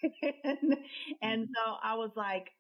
and, 0.45 0.77
and 1.23 1.49
so 1.55 1.75
I 1.83 1.95
was 1.95 2.11
like, 2.15 2.51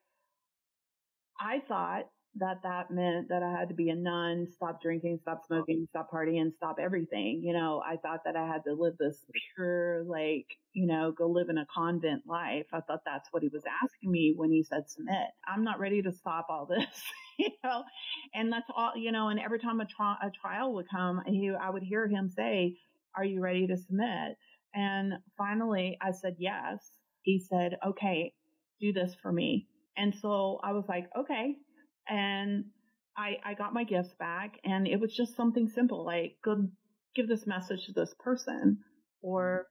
I 1.38 1.60
thought 1.68 2.04
that 2.36 2.62
that 2.64 2.90
meant 2.90 3.28
that 3.28 3.42
I 3.42 3.52
had 3.52 3.68
to 3.68 3.74
be 3.74 3.90
a 3.90 3.94
nun, 3.94 4.48
stop 4.56 4.82
drinking, 4.82 5.18
stop 5.22 5.42
smoking, 5.46 5.86
stop 5.90 6.10
partying, 6.10 6.52
stop 6.56 6.78
everything. 6.80 7.42
You 7.44 7.52
know, 7.52 7.82
I 7.84 7.96
thought 7.96 8.24
that 8.24 8.34
I 8.34 8.46
had 8.46 8.64
to 8.64 8.72
live 8.72 8.94
this 8.98 9.24
pure, 9.54 10.02
like, 10.04 10.46
you 10.72 10.86
know, 10.86 11.12
go 11.12 11.28
live 11.28 11.48
in 11.48 11.58
a 11.58 11.66
convent 11.72 12.22
life. 12.26 12.66
I 12.72 12.80
thought 12.80 13.00
that's 13.06 13.28
what 13.30 13.42
he 13.42 13.50
was 13.52 13.62
asking 13.82 14.10
me 14.10 14.34
when 14.36 14.50
he 14.50 14.64
said 14.64 14.90
submit. 14.90 15.28
I'm 15.46 15.62
not 15.62 15.78
ready 15.78 16.02
to 16.02 16.12
stop 16.12 16.46
all 16.48 16.66
this, 16.66 17.02
you 17.38 17.50
know, 17.62 17.84
and 18.34 18.52
that's 18.52 18.68
all, 18.76 18.92
you 18.96 19.12
know, 19.12 19.28
and 19.28 19.40
every 19.40 19.58
time 19.58 19.80
a, 19.80 19.86
tri- 19.86 20.18
a 20.22 20.30
trial 20.30 20.74
would 20.74 20.88
come, 20.88 21.22
he, 21.26 21.50
I 21.50 21.70
would 21.70 21.82
hear 21.82 22.08
him 22.08 22.28
say, 22.28 22.76
are 23.16 23.24
you 23.24 23.40
ready 23.40 23.66
to 23.66 23.76
submit? 23.76 24.36
And 24.74 25.14
finally 25.38 25.98
I 26.00 26.12
said, 26.12 26.36
yes. 26.38 26.78
He 27.22 27.38
said, 27.38 27.76
okay, 27.86 28.34
do 28.80 28.92
this 28.92 29.14
for 29.22 29.32
me. 29.32 29.66
And 29.96 30.14
so 30.14 30.60
I 30.62 30.72
was 30.72 30.84
like, 30.88 31.06
okay, 31.18 31.54
and 32.08 32.64
I, 33.16 33.36
I 33.44 33.54
got 33.54 33.72
my 33.72 33.84
gifts 33.84 34.14
back 34.18 34.58
and 34.64 34.86
it 34.86 35.00
was 35.00 35.14
just 35.14 35.36
something 35.36 35.68
simple 35.68 36.04
like 36.04 36.36
go 36.44 36.66
give 37.14 37.28
this 37.28 37.46
message 37.46 37.86
to 37.86 37.92
this 37.92 38.12
person 38.18 38.78
or 39.22 39.66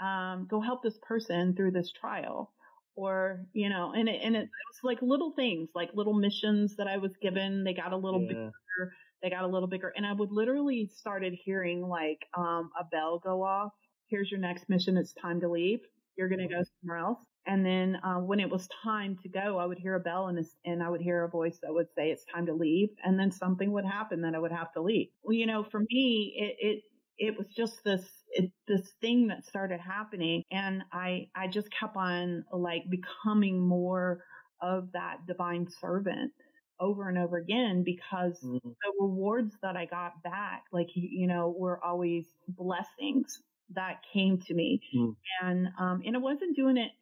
um, 0.00 0.46
go 0.48 0.60
help 0.60 0.82
this 0.82 0.98
person 1.02 1.54
through 1.54 1.72
this 1.72 1.92
trial 1.92 2.52
or 2.98 3.44
you 3.52 3.68
know 3.68 3.92
and 3.96 4.08
it, 4.08 4.20
and 4.24 4.34
it, 4.34 4.40
was 4.42 4.80
like 4.82 4.98
little 5.00 5.32
things 5.36 5.68
like 5.74 5.90
little 5.94 6.14
missions 6.14 6.76
that 6.76 6.88
I 6.88 6.98
was 6.98 7.12
given. 7.22 7.64
They 7.64 7.74
got 7.74 7.92
a 7.92 7.96
little 7.96 8.20
yeah. 8.22 8.28
bigger 8.28 8.92
they 9.22 9.30
got 9.30 9.44
a 9.44 9.48
little 9.48 9.68
bigger. 9.68 9.92
And 9.96 10.06
I 10.06 10.12
would 10.12 10.30
literally 10.30 10.90
started 10.94 11.34
hearing 11.44 11.82
like 11.82 12.18
um, 12.36 12.70
a 12.78 12.84
bell 12.84 13.20
go 13.22 13.42
off. 13.42 13.72
Here's 14.08 14.30
your 14.30 14.40
next 14.40 14.68
mission. 14.68 14.96
It's 14.96 15.12
time 15.14 15.40
to 15.40 15.48
leave. 15.48 15.80
You're 16.16 16.28
going 16.28 16.46
to 16.46 16.48
go 16.48 16.62
somewhere 16.80 16.98
else. 16.98 17.18
And 17.46 17.64
then 17.64 17.96
uh, 18.04 18.16
when 18.16 18.40
it 18.40 18.50
was 18.50 18.68
time 18.82 19.16
to 19.22 19.28
go, 19.28 19.58
I 19.58 19.64
would 19.64 19.78
hear 19.78 19.94
a 19.94 20.00
bell 20.00 20.28
and, 20.28 20.44
and 20.66 20.82
I 20.82 20.90
would 20.90 21.00
hear 21.00 21.24
a 21.24 21.28
voice 21.28 21.58
that 21.62 21.72
would 21.72 21.86
say 21.96 22.10
it's 22.10 22.24
time 22.32 22.46
to 22.46 22.54
leave. 22.54 22.90
And 23.04 23.18
then 23.18 23.30
something 23.30 23.72
would 23.72 23.86
happen 23.86 24.20
that 24.22 24.34
I 24.34 24.38
would 24.38 24.52
have 24.52 24.72
to 24.74 24.82
leave. 24.82 25.08
Well, 25.22 25.34
you 25.34 25.46
know, 25.46 25.64
for 25.64 25.80
me, 25.80 26.34
it, 26.36 26.66
it, 26.66 26.82
it 27.18 27.36
was 27.36 27.46
just 27.54 27.82
this, 27.84 28.04
it, 28.30 28.50
this 28.66 28.88
thing 29.00 29.28
that 29.28 29.46
started 29.46 29.80
happening. 29.80 30.42
And 30.50 30.82
I, 30.92 31.28
I 31.34 31.48
just 31.48 31.68
kept 31.70 31.96
on 31.96 32.44
like 32.52 32.84
becoming 32.90 33.60
more 33.60 34.22
of 34.60 34.92
that 34.92 35.26
divine 35.26 35.68
servant 35.80 36.32
over 36.80 37.08
and 37.08 37.18
over 37.18 37.38
again 37.38 37.82
because 37.84 38.38
mm-hmm. 38.44 38.68
the 38.68 38.92
rewards 39.00 39.56
that 39.62 39.76
I 39.76 39.86
got 39.86 40.22
back, 40.22 40.64
like, 40.72 40.88
you 40.94 41.26
know, 41.26 41.54
were 41.56 41.82
always 41.84 42.26
blessings 42.46 43.42
that 43.74 44.00
came 44.12 44.38
to 44.38 44.54
me. 44.54 44.80
Mm. 44.96 45.16
And, 45.42 45.68
um, 45.78 46.02
and 46.06 46.16
I 46.16 46.20
wasn't 46.20 46.56
doing 46.56 46.76
it 46.76 46.92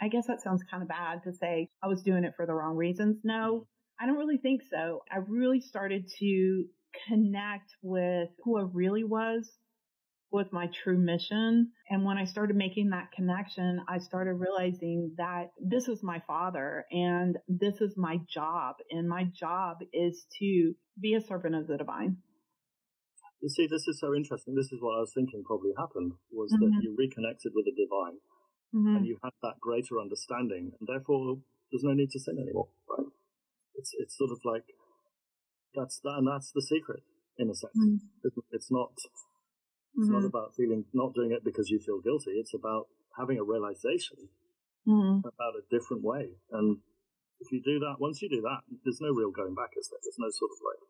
I 0.00 0.08
guess 0.08 0.26
that 0.26 0.40
sounds 0.40 0.62
kind 0.62 0.82
of 0.82 0.88
bad 0.88 1.22
to 1.24 1.32
say 1.32 1.68
I 1.82 1.86
was 1.86 2.02
doing 2.02 2.24
it 2.24 2.34
for 2.36 2.46
the 2.46 2.54
wrong 2.54 2.76
reasons. 2.76 3.18
No, 3.24 3.66
I 4.00 4.06
don't 4.06 4.16
really 4.16 4.38
think 4.38 4.62
so. 4.70 5.02
I 5.10 5.18
really 5.26 5.60
started 5.60 6.08
to 6.18 6.64
connect 7.08 7.70
with 7.82 8.28
who 8.44 8.58
I 8.58 8.64
really 8.72 9.04
was 9.04 9.50
with 10.30 10.52
my 10.52 10.68
true 10.84 10.98
mission. 10.98 11.70
And 11.88 12.04
when 12.04 12.18
I 12.18 12.24
started 12.24 12.54
making 12.54 12.90
that 12.90 13.12
connection, 13.12 13.80
I 13.88 13.98
started 13.98 14.34
realizing 14.34 15.14
that 15.16 15.52
this 15.58 15.88
is 15.88 16.02
my 16.02 16.22
father 16.26 16.84
and 16.90 17.38
this 17.48 17.80
is 17.80 17.94
my 17.96 18.18
job. 18.28 18.76
And 18.90 19.08
my 19.08 19.24
job 19.24 19.78
is 19.92 20.26
to 20.38 20.74
be 21.00 21.14
a 21.14 21.20
servant 21.20 21.54
of 21.54 21.66
the 21.66 21.78
divine. 21.78 22.18
You 23.40 23.48
see, 23.48 23.66
this 23.70 23.86
is 23.86 24.00
so 24.00 24.14
interesting. 24.14 24.54
This 24.54 24.72
is 24.72 24.80
what 24.80 24.98
I 24.98 25.00
was 25.00 25.12
thinking 25.14 25.44
probably 25.46 25.70
happened 25.78 26.12
was 26.30 26.52
mm-hmm. 26.52 26.64
that 26.64 26.82
you 26.82 26.94
reconnected 26.98 27.52
with 27.54 27.66
the 27.66 27.72
divine 27.72 28.18
mm-hmm. 28.74 28.96
and 28.96 29.06
you 29.06 29.18
had 29.22 29.32
that 29.42 29.60
greater 29.60 30.00
understanding, 30.00 30.72
and 30.78 30.88
therefore 30.88 31.38
there's 31.70 31.84
no 31.84 31.94
need 31.94 32.10
to 32.10 32.20
sin 32.20 32.38
anymore, 32.38 32.68
right? 32.88 33.06
It's 33.74 33.92
it's 33.98 34.16
sort 34.16 34.30
of 34.30 34.40
like 34.44 34.64
that's 35.74 36.00
that, 36.04 36.18
and 36.18 36.28
that's 36.28 36.52
the 36.52 36.62
secret 36.62 37.02
in 37.38 37.50
a 37.50 37.54
sense. 37.54 37.76
Mm-hmm. 37.76 38.28
It's 38.52 38.70
not 38.70 38.92
it's 38.94 40.06
mm-hmm. 40.06 40.12
not 40.12 40.24
about 40.24 40.54
feeling 40.56 40.84
not 40.92 41.14
doing 41.14 41.32
it 41.32 41.44
because 41.44 41.70
you 41.70 41.78
feel 41.78 42.00
guilty. 42.00 42.32
It's 42.38 42.54
about 42.54 42.86
having 43.18 43.38
a 43.38 43.44
realization 43.44 44.28
mm-hmm. 44.86 45.26
about 45.26 45.54
a 45.58 45.66
different 45.70 46.02
way, 46.02 46.38
and 46.52 46.78
if 47.40 47.52
you 47.52 47.62
do 47.62 47.78
that, 47.80 47.96
once 48.00 48.20
you 48.20 48.28
do 48.28 48.42
that, 48.42 48.66
there's 48.84 49.00
no 49.00 49.10
real 49.14 49.30
going 49.30 49.54
back, 49.54 49.70
is 49.78 49.88
there? 49.90 50.00
There's 50.02 50.18
no 50.18 50.30
sort 50.30 50.50
of 50.50 50.58
like 50.66 50.82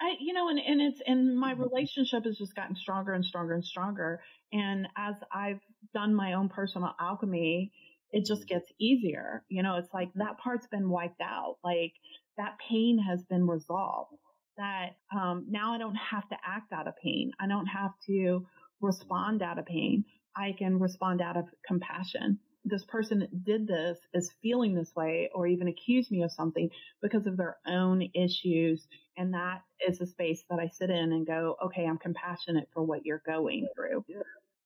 I, 0.00 0.14
you 0.18 0.32
know, 0.32 0.48
and, 0.48 0.58
and 0.58 0.80
it's, 0.80 1.00
and 1.06 1.38
my 1.38 1.52
relationship 1.52 2.24
has 2.24 2.36
just 2.36 2.54
gotten 2.54 2.74
stronger 2.74 3.12
and 3.12 3.24
stronger 3.24 3.54
and 3.54 3.64
stronger. 3.64 4.20
And 4.52 4.88
as 4.96 5.14
I've 5.32 5.60
done 5.94 6.14
my 6.14 6.32
own 6.34 6.48
personal 6.48 6.94
alchemy, 7.00 7.72
it 8.10 8.26
just 8.26 8.46
gets 8.46 8.66
easier. 8.78 9.44
You 9.48 9.62
know, 9.62 9.76
it's 9.76 9.92
like 9.94 10.08
that 10.16 10.38
part's 10.42 10.66
been 10.66 10.90
wiped 10.90 11.20
out. 11.22 11.56
Like 11.62 11.92
that 12.36 12.56
pain 12.68 12.98
has 12.98 13.22
been 13.24 13.46
resolved. 13.46 14.14
That, 14.56 14.96
um, 15.14 15.46
now 15.48 15.74
I 15.74 15.78
don't 15.78 15.96
have 15.96 16.28
to 16.28 16.36
act 16.46 16.72
out 16.72 16.86
of 16.86 16.94
pain. 17.02 17.32
I 17.40 17.48
don't 17.48 17.66
have 17.66 17.92
to 18.06 18.46
respond 18.80 19.42
out 19.42 19.58
of 19.58 19.66
pain. 19.66 20.04
I 20.36 20.54
can 20.56 20.78
respond 20.78 21.20
out 21.20 21.36
of 21.36 21.46
compassion 21.66 22.38
this 22.64 22.84
person 22.84 23.18
that 23.20 23.44
did 23.44 23.66
this 23.66 23.98
is 24.14 24.32
feeling 24.42 24.74
this 24.74 24.92
way 24.96 25.30
or 25.34 25.46
even 25.46 25.68
accuse 25.68 26.10
me 26.10 26.22
of 26.22 26.32
something 26.32 26.70
because 27.02 27.26
of 27.26 27.36
their 27.36 27.58
own 27.66 28.08
issues. 28.14 28.86
And 29.16 29.34
that 29.34 29.62
is 29.86 30.00
a 30.00 30.06
space 30.06 30.42
that 30.48 30.58
I 30.58 30.68
sit 30.68 30.90
in 30.90 31.12
and 31.12 31.26
go, 31.26 31.56
okay, 31.66 31.84
I'm 31.84 31.98
compassionate 31.98 32.68
for 32.72 32.82
what 32.82 33.04
you're 33.04 33.22
going 33.26 33.68
through. 33.76 34.04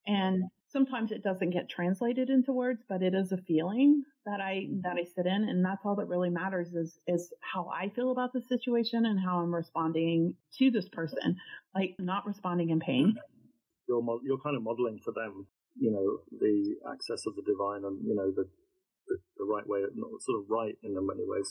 And 0.06 0.44
sometimes 0.70 1.12
it 1.12 1.22
doesn't 1.22 1.50
get 1.50 1.68
translated 1.68 2.30
into 2.30 2.52
words, 2.52 2.82
but 2.88 3.02
it 3.02 3.14
is 3.14 3.32
a 3.32 3.38
feeling 3.38 4.02
that 4.26 4.40
I, 4.40 4.66
mm-hmm. 4.68 4.80
that 4.82 4.96
I 4.96 5.04
sit 5.04 5.26
in. 5.26 5.48
And 5.48 5.64
that's 5.64 5.84
all 5.84 5.96
that 5.96 6.06
really 6.06 6.30
matters 6.30 6.74
is, 6.74 6.98
is 7.06 7.32
how 7.40 7.70
I 7.74 7.88
feel 7.88 8.10
about 8.10 8.32
the 8.32 8.42
situation 8.42 9.06
and 9.06 9.18
how 9.18 9.38
I'm 9.38 9.54
responding 9.54 10.34
to 10.58 10.70
this 10.70 10.88
person, 10.88 11.36
like 11.74 11.96
not 11.98 12.26
responding 12.26 12.70
in 12.70 12.80
pain. 12.80 13.16
You're, 13.88 14.02
you're 14.22 14.38
kind 14.38 14.56
of 14.56 14.62
modeling 14.62 15.00
for 15.02 15.12
them 15.12 15.46
you 15.78 15.90
know, 15.90 16.18
the 16.40 16.74
access 16.92 17.26
of 17.26 17.34
the 17.36 17.42
divine 17.42 17.84
and, 17.84 18.02
you 18.04 18.14
know, 18.14 18.30
the, 18.34 18.44
the, 19.06 19.16
the 19.38 19.44
right 19.44 19.66
way, 19.66 19.80
not 19.94 20.10
sort 20.20 20.42
of 20.42 20.50
right 20.50 20.76
in 20.82 20.94
many 20.94 21.22
ways. 21.24 21.48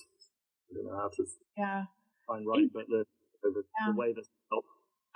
I 0.69 0.75
don't 0.75 0.85
know 0.85 0.97
how 0.97 1.09
to 1.09 1.23
yeah. 1.57 1.83
find 2.27 2.45
right, 2.45 2.67
but 2.73 2.87
the, 2.87 3.05
the, 3.41 3.63
yeah. 3.79 3.91
the 3.91 3.97
way 3.97 4.13
that 4.13 4.25
help. 4.27 4.36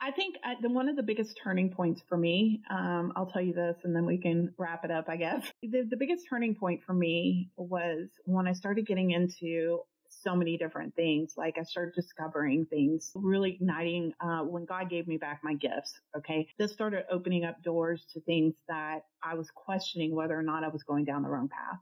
I 0.03 0.09
think 0.09 0.35
I, 0.43 0.55
the, 0.59 0.69
one 0.69 0.89
of 0.89 0.95
the 0.95 1.03
biggest 1.03 1.39
turning 1.41 1.69
points 1.69 2.01
for 2.09 2.17
me, 2.17 2.63
um, 2.71 3.13
I'll 3.15 3.27
tell 3.27 3.41
you 3.41 3.53
this 3.53 3.77
and 3.83 3.95
then 3.95 4.05
we 4.05 4.17
can 4.17 4.51
wrap 4.57 4.83
it 4.83 4.89
up, 4.89 5.05
I 5.07 5.15
guess. 5.15 5.45
The, 5.61 5.83
the 5.87 5.95
biggest 5.95 6.25
turning 6.27 6.55
point 6.55 6.81
for 6.83 6.93
me 6.93 7.49
was 7.55 8.09
when 8.25 8.47
I 8.47 8.53
started 8.53 8.87
getting 8.87 9.11
into 9.11 9.81
so 10.09 10.35
many 10.35 10.57
different 10.57 10.95
things. 10.95 11.35
Like 11.37 11.57
I 11.59 11.63
started 11.63 11.93
discovering 11.93 12.65
things, 12.65 13.11
really 13.15 13.51
igniting 13.51 14.13
uh, 14.19 14.39
when 14.39 14.65
God 14.65 14.89
gave 14.89 15.07
me 15.07 15.17
back 15.17 15.41
my 15.43 15.53
gifts. 15.53 15.93
Okay. 16.17 16.47
This 16.57 16.73
started 16.73 17.05
opening 17.11 17.45
up 17.45 17.61
doors 17.63 18.03
to 18.13 18.21
things 18.21 18.55
that 18.67 19.01
I 19.23 19.35
was 19.35 19.49
questioning 19.53 20.15
whether 20.15 20.37
or 20.37 20.43
not 20.43 20.63
I 20.63 20.69
was 20.69 20.83
going 20.83 21.05
down 21.05 21.21
the 21.21 21.29
wrong 21.29 21.47
path. 21.47 21.79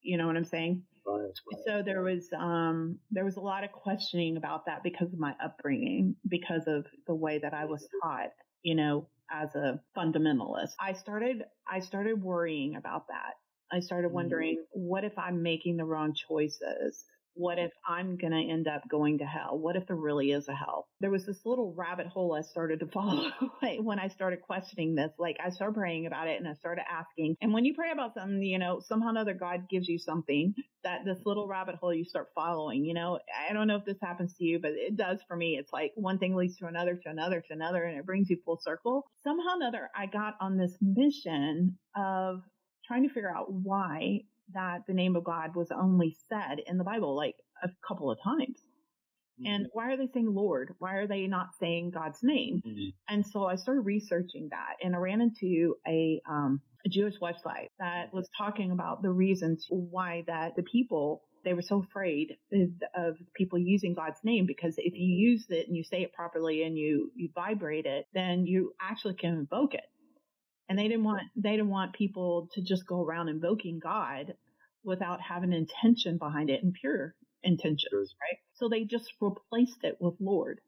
You 0.00 0.16
know 0.16 0.26
what 0.26 0.36
I'm 0.36 0.44
saying? 0.44 0.84
Right. 1.06 1.32
So 1.66 1.82
there 1.82 2.02
was 2.02 2.28
um 2.38 3.00
there 3.10 3.24
was 3.24 3.36
a 3.36 3.40
lot 3.40 3.64
of 3.64 3.72
questioning 3.72 4.36
about 4.36 4.66
that 4.66 4.82
because 4.82 5.12
of 5.12 5.18
my 5.18 5.34
upbringing, 5.42 6.16
because 6.28 6.66
of 6.66 6.86
the 7.06 7.14
way 7.14 7.38
that 7.38 7.54
I 7.54 7.64
was 7.64 7.88
taught, 8.02 8.30
you 8.62 8.74
know, 8.74 9.08
as 9.30 9.54
a 9.54 9.80
fundamentalist. 9.96 10.72
I 10.78 10.92
started 10.92 11.44
I 11.66 11.80
started 11.80 12.22
worrying 12.22 12.76
about 12.76 13.08
that. 13.08 13.34
I 13.72 13.80
started 13.80 14.12
Mm-hmm. 14.12 14.14
wondering, 14.14 14.66
what 14.72 15.04
if 15.04 15.18
I'm 15.18 15.42
making 15.42 15.76
the 15.76 15.84
wrong 15.84 16.14
choices? 16.14 17.04
What 17.34 17.58
if 17.58 17.72
I'm 17.86 18.16
going 18.16 18.32
to 18.32 18.52
end 18.52 18.68
up 18.68 18.88
going 18.88 19.18
to 19.18 19.24
hell? 19.24 19.58
What 19.58 19.76
if 19.76 19.86
there 19.86 19.96
really 19.96 20.32
is 20.32 20.48
a 20.48 20.54
hell? 20.54 20.88
There 21.00 21.10
was 21.10 21.26
this 21.26 21.40
little 21.44 21.74
rabbit 21.76 22.06
hole 22.06 22.34
I 22.34 22.42
started 22.42 22.80
to 22.80 22.86
follow 22.92 23.30
when 23.80 23.98
I 23.98 24.08
started 24.08 24.42
questioning 24.42 24.94
this. 24.94 25.12
Like 25.18 25.36
I 25.44 25.50
started 25.50 25.74
praying 25.74 26.06
about 26.06 26.28
it 26.28 26.38
and 26.38 26.48
I 26.48 26.54
started 26.54 26.84
asking. 26.90 27.36
And 27.40 27.52
when 27.52 27.64
you 27.64 27.74
pray 27.74 27.90
about 27.90 28.14
something, 28.14 28.42
you 28.42 28.58
know, 28.58 28.80
somehow 28.80 29.08
or 29.08 29.10
another 29.10 29.34
God 29.34 29.68
gives 29.68 29.88
you 29.88 29.98
something 29.98 30.54
that 30.84 31.04
this 31.04 31.18
little 31.24 31.46
rabbit 31.46 31.76
hole 31.76 31.94
you 31.94 32.04
start 32.04 32.28
following. 32.34 32.84
You 32.84 32.94
know, 32.94 33.18
I 33.48 33.52
don't 33.52 33.66
know 33.66 33.76
if 33.76 33.84
this 33.84 34.00
happens 34.00 34.34
to 34.34 34.44
you, 34.44 34.58
but 34.60 34.72
it 34.72 34.96
does 34.96 35.20
for 35.28 35.36
me. 35.36 35.56
It's 35.58 35.72
like 35.72 35.92
one 35.94 36.18
thing 36.18 36.34
leads 36.34 36.56
to 36.58 36.66
another, 36.66 36.96
to 36.96 37.10
another, 37.10 37.40
to 37.40 37.52
another, 37.52 37.84
and 37.84 37.98
it 37.98 38.06
brings 38.06 38.30
you 38.30 38.38
full 38.44 38.58
circle. 38.60 39.04
Somehow 39.22 39.52
or 39.52 39.56
another, 39.56 39.90
I 39.94 40.06
got 40.06 40.34
on 40.40 40.56
this 40.56 40.76
mission 40.80 41.78
of 41.96 42.42
trying 42.86 43.06
to 43.06 43.14
figure 43.14 43.34
out 43.34 43.52
why 43.52 44.22
that 44.54 44.80
the 44.86 44.94
name 44.94 45.16
of 45.16 45.24
God 45.24 45.54
was 45.54 45.70
only 45.70 46.16
said 46.28 46.60
in 46.66 46.78
the 46.78 46.84
Bible 46.84 47.14
like 47.16 47.36
a 47.62 47.68
couple 47.86 48.10
of 48.10 48.18
times. 48.22 48.58
And 49.44 49.66
why 49.72 49.92
are 49.92 49.96
they 49.96 50.08
saying 50.12 50.32
Lord? 50.32 50.74
Why 50.78 50.94
are 50.96 51.06
they 51.06 51.26
not 51.26 51.48
saying 51.58 51.90
God's 51.90 52.22
name? 52.22 52.62
Mhm. 52.64 52.92
And 53.08 53.26
so 53.26 53.44
I 53.46 53.56
started 53.56 53.80
researching 53.80 54.48
that 54.50 54.76
and 54.82 54.94
I 54.94 54.98
ran 54.98 55.20
into 55.20 55.76
a, 55.86 56.20
um, 56.28 56.60
a 56.84 56.88
Jewish 56.88 57.18
website 57.20 57.68
that 57.78 58.12
was 58.12 58.28
talking 58.36 58.70
about 58.70 59.02
the 59.02 59.10
reasons 59.10 59.66
why 59.68 60.22
that 60.26 60.54
the 60.56 60.62
people, 60.62 61.22
they 61.44 61.54
were 61.54 61.62
so 61.62 61.80
afraid 61.82 62.36
of 62.94 63.16
people 63.34 63.58
using 63.58 63.94
God's 63.94 64.22
name 64.22 64.46
because 64.46 64.74
if 64.78 64.94
you 64.94 65.06
use 65.30 65.46
it 65.48 65.66
and 65.66 65.76
you 65.76 65.82
say 65.82 66.02
it 66.02 66.12
properly 66.12 66.62
and 66.62 66.76
you, 66.76 67.10
you 67.16 67.28
vibrate 67.34 67.86
it, 67.86 68.06
then 68.14 68.46
you 68.46 68.74
actually 68.80 69.14
can 69.14 69.34
invoke 69.34 69.74
it. 69.74 69.86
And 70.72 70.78
they 70.78 70.88
didn't 70.88 71.04
want, 71.04 71.20
they 71.36 71.50
didn't 71.50 71.68
want 71.68 71.92
people 71.92 72.48
to 72.54 72.62
just 72.62 72.86
go 72.86 73.02
around 73.04 73.28
invoking 73.28 73.78
God 73.78 74.32
without 74.82 75.20
having 75.20 75.52
intention 75.52 76.16
behind 76.16 76.48
it 76.48 76.62
and 76.62 76.72
pure 76.72 77.14
intentions, 77.42 78.14
right? 78.18 78.38
So 78.54 78.70
they 78.70 78.84
just 78.84 79.12
replaced 79.20 79.80
it 79.82 79.98
with 80.00 80.14
Lord. 80.18 80.62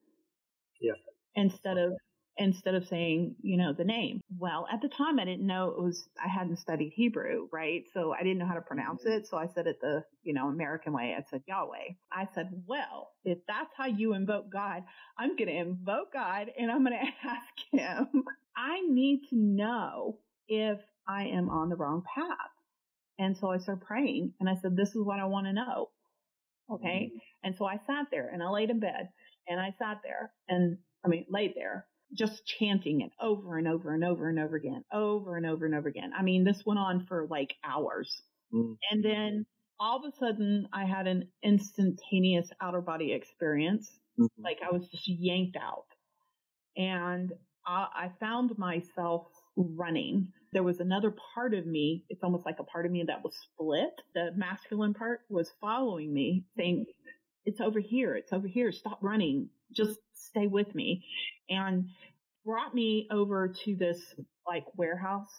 Yeah. 0.79 0.93
Instead 1.35 1.79
of, 1.79 1.95
instead 2.37 2.75
of 2.75 2.87
saying, 2.89 3.37
you 3.43 3.57
know, 3.57 3.73
the 3.73 3.85
name. 3.85 4.21
Well, 4.39 4.67
at 4.73 4.83
the 4.83 4.89
time 4.89 5.19
I 5.19 5.25
didn't 5.25 5.47
know 5.47 5.71
it 5.71 5.83
was, 5.83 6.09
I 6.23 6.29
hadn't 6.29 6.59
studied 6.59 6.93
Hebrew, 6.95 7.49
right? 7.53 7.85
So 7.93 8.13
I 8.13 8.23
didn't 8.23 8.39
know 8.39 8.47
how 8.47 8.55
to 8.55 8.61
pronounce 8.61 9.03
mm-hmm. 9.03 9.19
it. 9.19 9.27
So 9.29 9.37
I 9.37 9.47
said 9.55 9.67
it 9.67 9.81
the, 9.81 10.05
you 10.23 10.35
know, 10.35 10.49
American 10.49 10.93
way. 10.93 11.15
I 11.17 11.23
said 11.31 11.43
Yahweh. 11.47 11.95
I 12.13 12.29
said, 12.35 12.51
well, 12.67 13.13
if 13.25 13.39
that's 13.47 13.71
how 13.77 13.87
you 13.87 14.15
invoke 14.15 14.51
God, 14.53 14.83
I'm 15.19 15.37
going 15.37 15.49
to 15.49 15.57
invoke 15.57 16.13
God 16.13 16.49
and 16.59 16.71
I'm 16.71 16.85
going 16.85 16.99
to 17.23 17.29
ask 17.29 18.09
him. 18.09 18.25
I 18.57 18.81
need 18.89 19.23
to 19.31 19.37
know 19.37 20.19
if 20.49 20.79
I 21.09 21.27
am 21.27 21.51
on 21.51 21.69
the 21.69 21.77
wrong 21.77 22.03
path. 22.15 22.51
And 23.19 23.37
so 23.37 23.49
I 23.51 23.59
started 23.59 23.87
praying 23.87 24.33
and 24.41 24.49
I 24.49 24.55
said, 24.61 24.77
this 24.77 24.89
is 24.89 25.05
what 25.05 25.21
I 25.21 25.27
want 25.27 25.47
to 25.47 25.53
know. 25.53 25.91
Okay. 26.71 27.11
Mm-hmm. 27.11 27.19
And 27.45 27.57
so 27.57 27.65
I 27.65 27.77
sat 27.87 28.07
there 28.11 28.29
and 28.33 28.43
I 28.43 28.49
laid 28.49 28.71
in 28.71 28.81
bed 28.81 29.11
and 29.47 29.61
I 29.61 29.75
sat 29.79 29.99
there 30.03 30.33
and 30.49 30.79
I 31.05 31.09
mean, 31.09 31.27
laid 31.29 31.53
there 31.55 31.87
just 32.15 32.47
chanting 32.47 33.01
it 33.03 33.13
over 33.21 33.59
and 33.59 33.69
over 33.69 33.95
and 33.95 34.05
over 34.05 34.29
and 34.29 34.39
over 34.39 34.57
again, 34.57 34.85
over 34.93 35.37
and 35.37 35.47
over 35.47 35.67
and 35.67 35.75
over 35.75 35.89
again. 35.89 36.13
I 36.17 36.23
mean, 36.23 36.45
this 36.45 36.65
went 36.67 36.79
on 36.81 37.07
for 37.07 37.27
like 37.29 37.55
hours. 37.65 38.23
Mhm. 38.53 38.77
And 38.91 39.05
then 39.05 39.47
all 39.81 39.99
of 39.99 40.05
a 40.13 40.17
sudden 40.17 40.69
I 40.73 40.85
had 40.85 41.07
an 41.07 41.31
instantaneous 41.43 42.51
outer 42.61 42.81
body 42.81 43.13
experience. 43.13 43.99
Mhm. 44.19 44.29
Like 44.39 44.61
I 44.63 44.71
was 44.73 44.89
just 44.91 45.09
yanked 45.09 45.57
out 45.57 45.87
and 46.77 47.33
I, 47.67 47.89
I 47.95 48.09
found 48.21 48.57
myself 48.59 49.29
running. 49.57 50.33
There 50.53 50.63
was 50.63 50.81
another 50.81 51.15
part 51.35 51.55
of 51.55 51.67
me. 51.67 52.05
It's 52.09 52.23
almost 52.23 52.47
like 52.47 52.59
a 52.61 52.65
part 52.65 52.87
of 52.87 52.93
me 52.93 53.05
that 53.05 53.23
was 53.25 53.37
split. 53.37 54.01
The 54.15 54.33
masculine 54.37 54.95
part 54.95 55.21
was 55.29 55.51
following 55.61 56.13
me 56.13 56.45
saying, 56.57 56.87
it's 57.45 57.61
over 57.61 57.81
here. 57.81 58.15
It's 58.17 58.33
over 58.33 58.49
here. 58.49 58.73
Stop 58.73 58.99
running. 59.03 59.51
Just 59.73 60.01
stay 60.15 60.47
with 60.47 60.75
me. 60.75 61.05
And 61.49 61.91
brought 62.45 62.75
me 62.75 63.09
over 63.11 63.49
to 63.49 63.77
this 63.77 64.15
like 64.47 64.67
warehouse 64.77 65.33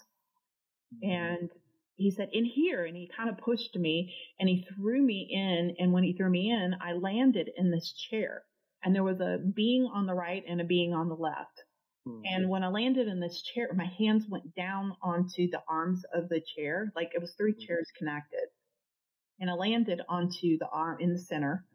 and 1.03 1.49
he 1.95 2.11
said, 2.11 2.29
in 2.33 2.45
here. 2.45 2.85
And 2.85 2.95
he 2.95 3.07
kind 3.15 3.29
of 3.29 3.37
pushed 3.37 3.75
me 3.77 4.15
and 4.39 4.49
he 4.49 4.63
threw 4.75 5.01
me 5.01 5.29
in. 5.31 5.75
And 5.79 5.93
when 5.93 6.03
he 6.03 6.13
threw 6.13 6.29
me 6.29 6.51
in, 6.51 6.75
I 6.81 6.93
landed 6.93 7.49
in 7.57 7.71
this 7.71 7.93
chair 7.93 8.43
and 8.83 8.95
there 8.95 9.03
was 9.03 9.21
a 9.21 9.39
being 9.53 9.85
on 9.85 10.05
the 10.05 10.13
right 10.15 10.43
and 10.47 10.61
a 10.61 10.65
being 10.65 10.93
on 10.93 11.09
the 11.09 11.15
left. 11.15 11.63
Mhm. 12.07 12.21
And 12.25 12.49
when 12.49 12.63
I 12.63 12.69
landed 12.69 13.07
in 13.07 13.19
this 13.19 13.41
chair, 13.43 13.71
my 13.73 13.85
hands 13.85 14.27
went 14.29 14.55
down 14.55 14.95
onto 15.01 15.49
the 15.49 15.63
arms 15.69 16.03
of 16.13 16.29
the 16.29 16.41
chair. 16.41 16.91
Like 16.95 17.13
it 17.15 17.21
was 17.21 17.33
three 17.35 17.53
Mhm. 17.53 17.59
chairs 17.67 17.91
connected. 17.97 18.47
And 19.39 19.49
I 19.49 19.53
landed 19.53 20.01
onto 20.09 20.57
the 20.57 20.69
arm 20.69 20.99
in 21.01 21.13
the 21.13 21.19
center. 21.19 21.65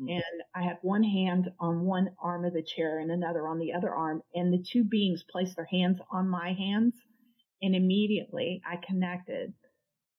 Mhm. 0.00 0.10
And 0.10 0.42
I 0.54 0.62
had 0.62 0.78
one 0.82 1.02
hand 1.04 1.52
on 1.60 1.86
one 1.86 2.14
arm 2.18 2.44
of 2.44 2.52
the 2.52 2.62
chair 2.62 2.98
and 2.98 3.10
another 3.10 3.46
on 3.48 3.58
the 3.58 3.72
other 3.72 3.94
arm. 3.94 4.22
And 4.34 4.52
the 4.52 4.62
two 4.62 4.84
beings 4.84 5.24
placed 5.30 5.56
their 5.56 5.64
hands 5.66 6.00
on 6.10 6.28
my 6.28 6.52
hands. 6.52 6.96
And 7.62 7.74
immediately 7.74 8.62
I 8.66 8.76
connected 8.76 9.54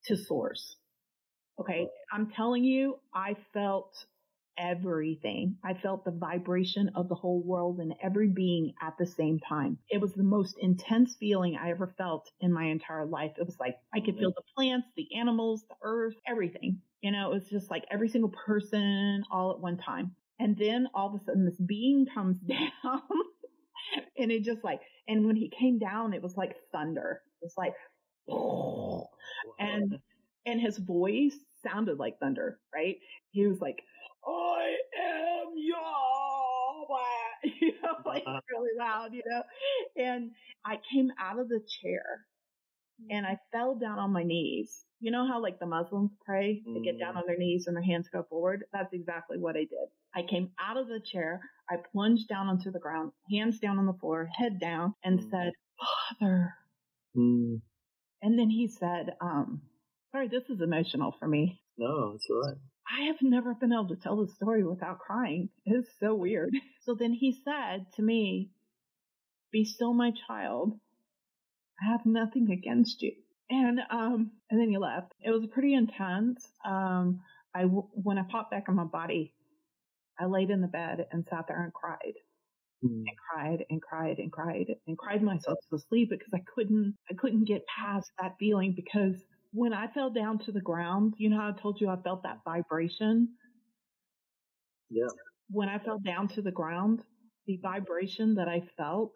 to 0.05 0.17
source. 0.17 0.77
Okay. 1.59 1.89
I'm 2.11 2.29
telling 2.31 2.63
you, 2.63 2.99
I 3.13 3.35
felt 3.53 4.05
everything. 4.57 5.57
I 5.63 5.73
felt 5.73 6.05
the 6.05 6.11
vibration 6.11 6.91
of 6.95 7.09
the 7.09 7.15
whole 7.15 7.41
world 7.41 7.79
and 7.79 7.93
every 8.01 8.27
being 8.27 8.73
at 8.81 8.97
the 8.97 9.05
same 9.05 9.39
time. 9.39 9.77
It 9.89 10.01
was 10.01 10.13
the 10.13 10.23
most 10.23 10.57
intense 10.59 11.15
feeling 11.19 11.57
I 11.57 11.71
ever 11.71 11.93
felt 11.97 12.29
in 12.39 12.53
my 12.53 12.65
entire 12.65 13.05
life. 13.05 13.31
It 13.37 13.45
was 13.45 13.59
like 13.59 13.75
I 13.93 13.99
could 13.99 14.17
feel 14.17 14.31
the 14.31 14.43
plants, 14.55 14.87
the 14.95 15.07
animals, 15.17 15.65
the 15.69 15.75
earth, 15.83 16.15
everything. 16.27 16.79
You 17.01 17.11
know, 17.11 17.31
it 17.31 17.33
was 17.33 17.49
just 17.49 17.69
like 17.69 17.85
every 17.91 18.09
single 18.09 18.31
person 18.45 19.23
all 19.31 19.51
at 19.51 19.59
one 19.59 19.77
time. 19.77 20.15
And 20.39 20.57
then 20.57 20.87
all 20.93 21.13
of 21.13 21.21
a 21.21 21.23
sudden 21.23 21.45
this 21.45 21.59
being 21.59 22.05
comes 22.13 22.37
down 22.39 23.01
and 24.17 24.31
it 24.31 24.43
just 24.43 24.63
like, 24.63 24.81
and 25.07 25.25
when 25.25 25.35
he 25.35 25.49
came 25.49 25.77
down, 25.79 26.13
it 26.13 26.21
was 26.21 26.35
like 26.35 26.55
thunder. 26.71 27.21
It 27.41 27.45
was 27.45 27.53
like, 27.57 27.73
and 29.59 29.99
and 30.45 30.61
his 30.61 30.77
voice 30.77 31.35
sounded 31.63 31.97
like 31.99 32.19
thunder, 32.19 32.59
right? 32.73 32.97
He 33.31 33.47
was 33.47 33.59
like, 33.59 33.81
I 34.27 34.75
am 34.99 35.47
Yahweh, 35.55 37.51
you 37.61 37.73
know, 37.81 37.95
like 38.05 38.23
really 38.51 38.69
loud, 38.77 39.13
you 39.13 39.21
know. 39.27 39.43
And 39.95 40.31
I 40.65 40.79
came 40.91 41.11
out 41.19 41.39
of 41.39 41.49
the 41.49 41.61
chair 41.81 42.03
and 43.09 43.25
I 43.25 43.37
fell 43.51 43.75
down 43.75 43.99
on 43.99 44.11
my 44.11 44.23
knees. 44.23 44.83
You 44.99 45.11
know 45.11 45.27
how 45.27 45.41
like 45.41 45.59
the 45.59 45.65
Muslims 45.67 46.11
pray? 46.25 46.63
They 46.65 46.81
get 46.81 46.99
down 46.99 47.17
on 47.17 47.23
their 47.27 47.37
knees 47.37 47.67
and 47.67 47.75
their 47.75 47.83
hands 47.83 48.09
go 48.11 48.23
forward. 48.29 48.63
That's 48.73 48.93
exactly 48.93 49.37
what 49.37 49.55
I 49.55 49.59
did. 49.61 49.89
I 50.15 50.23
came 50.23 50.51
out 50.59 50.77
of 50.77 50.87
the 50.87 50.99
chair. 51.01 51.41
I 51.69 51.75
plunged 51.91 52.27
down 52.29 52.47
onto 52.47 52.71
the 52.71 52.79
ground, 52.79 53.11
hands 53.29 53.59
down 53.59 53.77
on 53.77 53.85
the 53.85 53.93
floor, 53.93 54.29
head 54.35 54.59
down 54.59 54.95
and 55.03 55.19
Mhm. 55.19 55.29
said, 55.29 55.53
Father, 56.19 56.53
Mm. 57.15 57.61
and 58.21 58.39
then 58.39 58.49
he 58.49 58.67
said, 58.67 59.15
um, 59.21 59.61
sorry, 60.11 60.27
this 60.27 60.49
is 60.49 60.61
emotional 60.61 61.11
for 61.11 61.27
me. 61.27 61.61
No, 61.77 62.13
it's 62.15 62.27
all 62.29 62.41
right. 62.41 62.57
I 62.89 63.05
have 63.05 63.21
never 63.21 63.53
been 63.55 63.73
able 63.73 63.89
to 63.89 63.95
tell 63.95 64.17
the 64.17 64.31
story 64.33 64.63
without 64.63 64.99
crying. 64.99 65.49
It's 65.65 65.89
so 65.99 66.15
weird. 66.15 66.53
So 66.83 66.93
then 66.93 67.13
he 67.13 67.35
said 67.43 67.87
to 67.95 68.03
me, 68.03 68.51
be 69.51 69.65
still 69.65 69.93
my 69.93 70.11
child. 70.27 70.79
I 71.81 71.91
have 71.91 72.05
nothing 72.05 72.51
against 72.51 73.01
you. 73.01 73.13
And, 73.49 73.79
um, 73.89 74.31
and 74.51 74.59
then 74.59 74.69
he 74.69 74.77
left. 74.77 75.13
It 75.21 75.31
was 75.31 75.47
pretty 75.51 75.73
intense. 75.73 76.47
Um, 76.65 77.21
I, 77.55 77.63
when 77.63 78.19
I 78.19 78.23
popped 78.29 78.51
back 78.51 78.65
in 78.67 78.75
my 78.75 78.83
body, 78.83 79.33
I 80.19 80.25
laid 80.27 80.51
in 80.51 80.61
the 80.61 80.67
bed 80.67 81.07
and 81.11 81.25
sat 81.29 81.45
there 81.47 81.63
and 81.63 81.73
cried 81.73 82.13
Mm. 82.83 83.03
and 83.07 83.17
cried 83.17 83.65
and 83.69 83.81
cried 83.81 84.19
and 84.19 84.31
cried 84.31 84.67
and 84.87 84.97
cried 84.97 85.23
myself 85.23 85.57
to 85.71 85.79
sleep 85.79 86.09
because 86.09 86.33
I 86.33 86.41
couldn't 86.55 86.95
I 87.09 87.15
couldn't 87.15 87.45
get 87.45 87.65
past 87.67 88.11
that 88.19 88.35
feeling 88.39 88.73
because 88.75 89.15
when 89.55 89.71
I 89.71 89.87
fell 89.87 90.09
down 90.09 90.39
to 90.39 90.51
the 90.51 90.59
ground, 90.59 91.13
you 91.17 91.29
know 91.29 91.37
how 91.37 91.47
I 91.47 91.61
told 91.61 91.79
you 91.79 91.87
I 91.87 91.95
felt 91.95 92.23
that 92.23 92.39
vibration? 92.43 93.29
Yeah. 94.89 95.07
When 95.49 95.69
I 95.69 95.79
fell 95.79 95.97
down 95.97 96.27
to 96.29 96.41
the 96.41 96.51
ground, 96.51 97.01
the 97.47 97.57
vibration 97.63 98.35
that 98.35 98.49
I 98.49 98.63
felt 98.75 99.15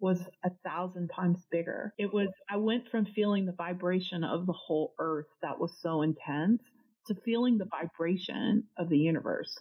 was 0.00 0.22
a 0.42 0.50
thousand 0.64 1.08
times 1.08 1.44
bigger. 1.50 1.92
It 1.98 2.12
was, 2.14 2.28
I 2.48 2.56
went 2.56 2.88
from 2.88 3.04
feeling 3.04 3.44
the 3.44 3.52
vibration 3.52 4.24
of 4.24 4.46
the 4.46 4.54
whole 4.54 4.94
earth 4.98 5.26
that 5.42 5.58
was 5.60 5.76
so 5.82 6.00
intense 6.00 6.62
to 7.08 7.14
feeling 7.24 7.58
the 7.58 7.66
vibration 7.66 8.64
of 8.78 8.88
the 8.88 8.98
universe. 8.98 9.54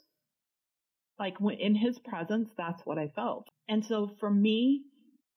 Like 1.20 1.42
when 1.42 1.58
in 1.58 1.76
his 1.76 2.00
presence, 2.00 2.50
that's 2.58 2.82
what 2.86 2.98
I 2.98 3.10
felt. 3.14 3.48
And 3.68 3.84
so 3.84 4.12
for 4.22 4.30
me, 4.30 4.84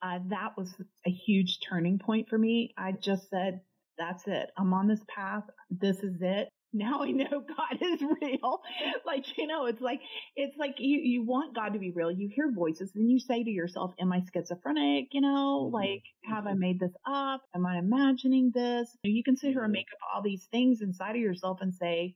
uh, 0.02 0.20
that 0.28 0.56
was 0.56 0.72
a 1.04 1.10
huge 1.10 1.58
turning 1.68 1.98
point 1.98 2.28
for 2.28 2.38
me. 2.38 2.72
I 2.78 2.92
just 2.92 3.28
said, 3.30 3.62
that's 4.00 4.24
it. 4.26 4.50
I'm 4.58 4.72
on 4.74 4.88
this 4.88 5.04
path. 5.14 5.44
This 5.70 5.98
is 5.98 6.16
it 6.20 6.48
now 6.72 7.02
I 7.02 7.10
know 7.10 7.42
God 7.46 7.78
is 7.80 8.00
real. 8.22 8.60
like, 9.06 9.24
you 9.36 9.46
know, 9.46 9.66
it's 9.66 9.80
like, 9.80 10.00
it's 10.36 10.56
like 10.56 10.76
you, 10.78 11.00
you 11.02 11.24
want 11.24 11.54
God 11.54 11.70
to 11.72 11.78
be 11.78 11.90
real. 11.90 12.10
You 12.10 12.30
hear 12.32 12.52
voices 12.52 12.92
and 12.94 13.10
you 13.10 13.18
say 13.18 13.42
to 13.42 13.50
yourself, 13.50 13.92
am 14.00 14.12
I 14.12 14.22
schizophrenic? 14.32 15.08
You 15.12 15.20
know, 15.20 15.64
mm-hmm. 15.64 15.74
like, 15.74 16.02
have 16.24 16.46
I 16.46 16.54
made 16.54 16.78
this 16.78 16.94
up? 17.06 17.42
Am 17.54 17.66
I 17.66 17.78
imagining 17.78 18.52
this? 18.54 18.88
You 19.02 19.22
can 19.24 19.36
sit 19.36 19.50
here 19.50 19.64
and 19.64 19.72
make 19.72 19.86
up 19.92 20.14
all 20.14 20.22
these 20.22 20.46
things 20.50 20.80
inside 20.80 21.16
of 21.16 21.22
yourself 21.22 21.58
and 21.60 21.74
say, 21.74 22.14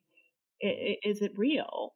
is 0.61 1.20
it 1.20 1.32
real? 1.37 1.95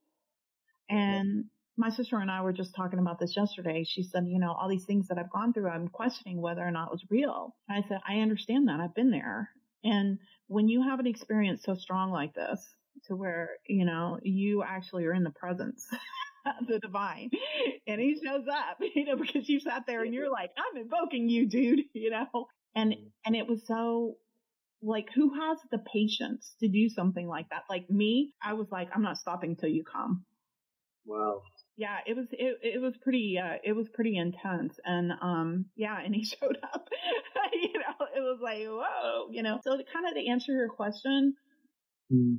And 0.91 1.45
my 1.77 1.91
sister 1.91 2.19
and 2.19 2.31
I 2.31 2.43
were 2.43 2.53
just 2.53 2.75
talking 2.75 2.99
about 2.99 3.21
this 3.21 3.37
yesterday. 3.37 3.85
She 3.87 4.03
said, 4.03 4.25
you 4.27 4.41
know, 4.41 4.53
all 4.53 4.69
these 4.69 4.85
things 4.85 5.09
that 5.09 5.19
I've 5.19 5.31
gone 5.31 5.53
through, 5.53 5.69
I'm 5.69 5.89
questioning 5.89 6.41
whether 6.41 6.63
or 6.63 6.73
not 6.73 6.89
it 6.89 6.93
was 6.93 7.05
real. 7.09 7.55
And 7.69 7.83
I 7.83 7.89
said, 7.89 8.01
I 8.07 8.19
understand 8.21 8.67
that. 8.67 8.81
I've 8.81 8.97
been 8.97 9.11
there. 9.13 9.51
And 9.85 10.19
when 10.47 10.69
you 10.69 10.83
have 10.83 11.01
an 11.01 11.07
experience 11.07 11.63
so 11.65 11.75
strong 11.75 12.11
like 12.11 12.35
this, 12.35 12.67
to 13.07 13.17
where, 13.17 13.51
you 13.67 13.85
know, 13.85 14.19
you 14.23 14.63
actually 14.63 15.05
are 15.07 15.15
in 15.15 15.25
the 15.25 15.31
presence 15.31 15.87
of 16.47 16.67
the 16.67 16.79
divine 16.79 17.31
and 17.87 18.01
he 18.01 18.21
shows 18.25 18.45
up, 18.51 18.79
you 18.95 19.05
know, 19.05 19.17
because 19.17 19.49
you 19.49 19.61
sat 19.61 19.85
there 19.87 20.03
and 20.03 20.15
you're 20.15 20.31
like, 20.31 20.51
I'm 20.57 20.81
invoking 20.81 21.29
you, 21.29 21.47
dude, 21.47 21.81
you 21.93 22.11
know, 22.11 22.47
and, 22.75 22.93
mm-hmm. 22.93 23.07
and 23.25 23.37
it 23.37 23.47
was 23.47 23.67
so 23.67 24.17
like, 24.83 25.09
who 25.15 25.35
has 25.35 25.59
the 25.71 25.79
patience 25.79 26.55
to 26.61 26.69
do 26.69 26.89
something 26.89 27.27
like 27.27 27.49
that? 27.51 27.65
Like 27.69 27.89
me, 27.91 28.35
I 28.43 28.55
was 28.55 28.69
like, 28.71 28.89
I'm 28.95 29.03
not 29.03 29.19
stopping 29.19 29.57
till 29.57 29.71
you 29.71 29.85
come. 29.85 30.25
Wow 31.07 31.43
yeah, 31.79 31.99
it 32.07 32.17
was 32.17 32.27
it, 32.33 32.59
it 32.61 32.83
was 32.83 32.95
pretty 33.01 33.39
uh, 33.39 33.59
it 33.63 33.73
was 33.73 33.89
pretty 33.89 34.19
intense, 34.19 34.81
and 34.85 35.13
um 35.23 35.67
yeah, 35.77 35.97
and 36.05 36.13
he 36.13 36.25
showed 36.41 36.59
up. 36.75 36.89
you 37.53 37.73
know, 37.75 38.07
it 38.17 38.21
was 38.21 38.41
like 38.43 38.65
whoa, 38.67 39.29
you 39.31 39.45
know. 39.45 39.61
So 39.63 39.77
to 39.77 39.85
kind 39.85 40.05
of 40.07 40.15
to 40.15 40.29
answer 40.29 40.53
your 40.53 40.69
question, 40.69 41.35
mm. 42.13 42.39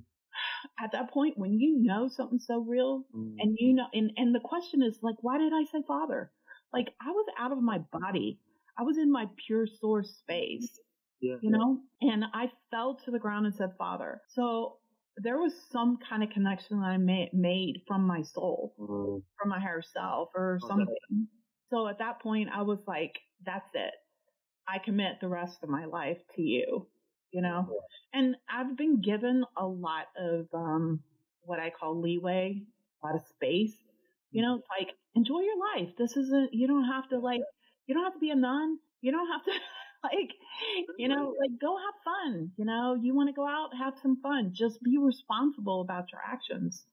at 0.83 0.91
that 0.91 1.11
point 1.11 1.37
when 1.37 1.57
you 1.57 1.81
know 1.81 2.09
something's 2.09 2.45
so 2.45 2.59
real, 2.59 3.05
mm. 3.15 3.35
and 3.39 3.55
you 3.57 3.75
know, 3.75 3.85
and 3.93 4.11
and 4.17 4.35
the 4.35 4.41
question 4.41 4.83
is 4.83 4.99
like, 5.01 5.15
why 5.21 5.37
did 5.37 5.53
I 5.53 5.63
say 5.71 5.83
father? 5.87 6.31
Like 6.73 6.89
I 7.01 7.09
was 7.11 7.25
out 7.39 7.53
of 7.53 7.61
my 7.61 7.79
body. 7.93 8.39
I 8.77 8.83
was 8.83 8.97
in 8.97 9.09
my 9.09 9.25
pure 9.47 9.67
source 9.79 10.09
space. 10.19 10.69
Yeah, 11.21 11.35
you 11.41 11.49
know, 11.49 11.79
and 12.01 12.25
I 12.33 12.51
fell 12.71 12.97
to 13.05 13.11
the 13.11 13.19
ground 13.19 13.45
and 13.45 13.55
said, 13.55 13.71
Father. 13.77 14.21
So 14.29 14.79
there 15.21 15.37
was 15.37 15.53
some 15.71 15.97
kind 16.09 16.23
of 16.23 16.29
connection 16.29 16.79
that 16.81 16.87
I 16.87 16.97
ma- 16.97 17.31
made 17.33 17.81
from 17.87 18.05
my 18.07 18.21
soul, 18.21 18.73
mm-hmm. 18.79 19.19
from 19.37 19.49
my 19.49 19.59
higher 19.59 19.81
self 19.81 20.29
or 20.35 20.59
something. 20.67 20.87
Okay. 20.87 21.25
So 21.71 21.87
at 21.87 21.99
that 21.99 22.21
point, 22.21 22.49
I 22.53 22.63
was 22.63 22.79
like, 22.87 23.19
that's 23.45 23.69
it. 23.73 23.93
I 24.67 24.79
commit 24.79 25.19
the 25.21 25.27
rest 25.27 25.57
of 25.63 25.69
my 25.69 25.85
life 25.85 26.17
to 26.35 26.41
you, 26.41 26.87
you 27.31 27.41
know? 27.41 27.67
And 28.13 28.35
I've 28.49 28.77
been 28.77 29.01
given 29.01 29.43
a 29.57 29.65
lot 29.65 30.07
of, 30.17 30.47
um, 30.53 31.01
what 31.41 31.59
I 31.59 31.69
call 31.69 31.99
leeway, 32.01 32.61
a 33.03 33.07
lot 33.07 33.15
of 33.15 33.21
space. 33.29 33.73
You 34.31 34.43
know, 34.43 34.61
like, 34.77 34.89
enjoy 35.15 35.39
your 35.39 35.57
life. 35.75 35.89
This 35.97 36.15
isn't, 36.15 36.53
you 36.53 36.67
don't 36.67 36.85
have 36.85 37.09
to 37.09 37.19
like, 37.19 37.41
you 37.87 37.95
don't 37.95 38.03
have 38.03 38.13
to 38.13 38.19
be 38.19 38.29
a 38.29 38.35
nun. 38.35 38.77
You 39.01 39.11
don't 39.11 39.27
have 39.27 39.43
to 39.45 39.51
like, 40.03 40.31
you 40.97 41.07
know, 41.07 41.33
like 41.39 41.59
go 41.59 41.77
have 41.77 41.93
fun. 42.03 42.51
You 42.57 42.65
know, 42.65 42.97
you 42.99 43.15
want 43.15 43.29
to 43.29 43.33
go 43.33 43.47
out, 43.47 43.69
have 43.77 43.93
some 44.01 44.21
fun. 44.21 44.51
Just 44.53 44.81
be 44.83 44.97
responsible 44.97 45.81
about 45.81 46.11
your 46.11 46.21
actions. 46.25 46.83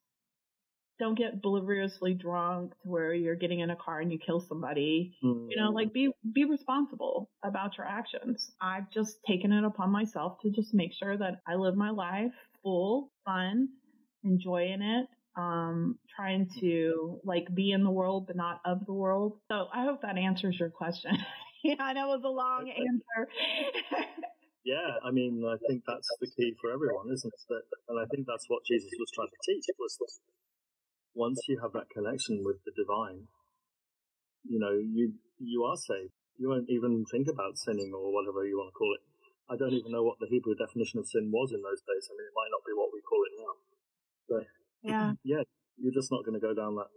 Don't 0.98 1.16
get 1.16 1.42
deliriously 1.42 2.14
drunk 2.14 2.72
to 2.82 2.88
where 2.88 3.12
you're 3.12 3.34
getting 3.34 3.60
in 3.60 3.68
a 3.68 3.76
car 3.76 4.00
and 4.00 4.10
you 4.10 4.18
kill 4.18 4.40
somebody. 4.40 5.14
Mm-hmm. 5.22 5.50
You 5.50 5.56
know, 5.58 5.70
like 5.70 5.92
be 5.92 6.10
be 6.32 6.44
responsible 6.46 7.30
about 7.44 7.76
your 7.76 7.86
actions. 7.86 8.50
I've 8.60 8.90
just 8.90 9.18
taken 9.26 9.52
it 9.52 9.64
upon 9.64 9.90
myself 9.90 10.38
to 10.40 10.50
just 10.50 10.72
make 10.72 10.94
sure 10.94 11.16
that 11.18 11.42
I 11.46 11.56
live 11.56 11.76
my 11.76 11.90
life 11.90 12.32
full, 12.62 13.12
fun, 13.26 13.68
enjoying 14.24 14.80
it, 14.80 15.06
um, 15.36 15.98
trying 16.16 16.48
to 16.60 17.20
like 17.24 17.54
be 17.54 17.72
in 17.72 17.84
the 17.84 17.90
world 17.90 18.26
but 18.26 18.36
not 18.36 18.60
of 18.64 18.86
the 18.86 18.94
world. 18.94 19.38
So 19.48 19.66
I 19.72 19.84
hope 19.84 20.00
that 20.00 20.16
answers 20.16 20.56
your 20.58 20.70
question. 20.70 21.12
yeah, 21.64 21.80
I 21.80 21.92
know 21.92 22.12
it 22.12 22.20
was 22.20 22.26
a 22.26 22.32
long 22.32 22.68
answer. 22.68 23.20
yeah, 24.64 25.00
I 25.04 25.10
mean, 25.10 25.44
I 25.46 25.56
think 25.68 25.84
that's 25.86 26.08
the 26.20 26.28
key 26.28 26.54
for 26.60 26.72
everyone, 26.72 27.08
isn't 27.12 27.32
it? 27.32 27.44
That, 27.48 27.64
and 27.88 28.00
I 28.00 28.06
think 28.12 28.26
that's 28.26 28.44
what 28.48 28.64
Jesus 28.66 28.90
was 28.98 29.10
trying 29.14 29.32
to 29.32 29.42
teach 29.46 29.64
was 29.78 29.96
that 30.00 30.12
once 31.14 31.40
you 31.48 31.58
have 31.62 31.72
that 31.72 31.88
connection 31.88 32.44
with 32.44 32.60
the 32.64 32.72
divine, 32.76 33.28
you 34.44 34.60
know, 34.60 34.76
you 34.76 35.16
you 35.38 35.64
are 35.64 35.76
saved. 35.76 36.12
You 36.36 36.52
won't 36.52 36.68
even 36.68 37.04
think 37.08 37.28
about 37.28 37.56
sinning 37.56 37.92
or 37.96 38.12
whatever 38.12 38.44
you 38.44 38.60
want 38.60 38.68
to 38.68 38.76
call 38.76 38.92
it. 38.92 39.02
I 39.48 39.56
don't 39.56 39.72
even 39.72 39.92
know 39.92 40.04
what 40.04 40.20
the 40.20 40.28
Hebrew 40.28 40.54
definition 40.54 41.00
of 41.00 41.08
sin 41.08 41.32
was 41.32 41.54
in 41.54 41.62
those 41.62 41.80
days. 41.86 42.04
I 42.10 42.12
mean, 42.12 42.28
it 42.28 42.36
might 42.36 42.52
not 42.52 42.66
be 42.66 42.76
what 42.76 42.92
we 42.92 43.00
call 43.00 43.22
it 43.24 43.34
now. 43.40 43.54
But 44.28 44.44
yeah, 44.82 45.08
yeah, 45.24 45.42
you're 45.80 45.96
just 45.96 46.12
not 46.12 46.26
going 46.26 46.36
to 46.36 46.42
go 46.42 46.52
down 46.52 46.76
that 46.76 46.92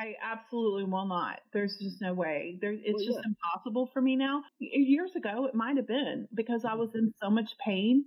I 0.00 0.14
absolutely 0.22 0.84
will 0.84 1.06
not. 1.06 1.40
There's 1.52 1.76
just 1.80 2.00
no 2.00 2.12
way. 2.14 2.58
There, 2.60 2.72
it's 2.72 2.94
well, 2.94 3.06
just 3.06 3.20
impossible 3.24 3.90
for 3.92 4.02
me 4.02 4.16
now. 4.16 4.42
Years 4.58 5.12
ago, 5.16 5.46
it 5.46 5.54
might 5.54 5.76
have 5.76 5.86
been 5.86 6.28
because 6.34 6.64
I 6.64 6.74
was 6.74 6.90
in 6.94 7.12
so 7.22 7.30
much 7.30 7.50
pain, 7.64 8.04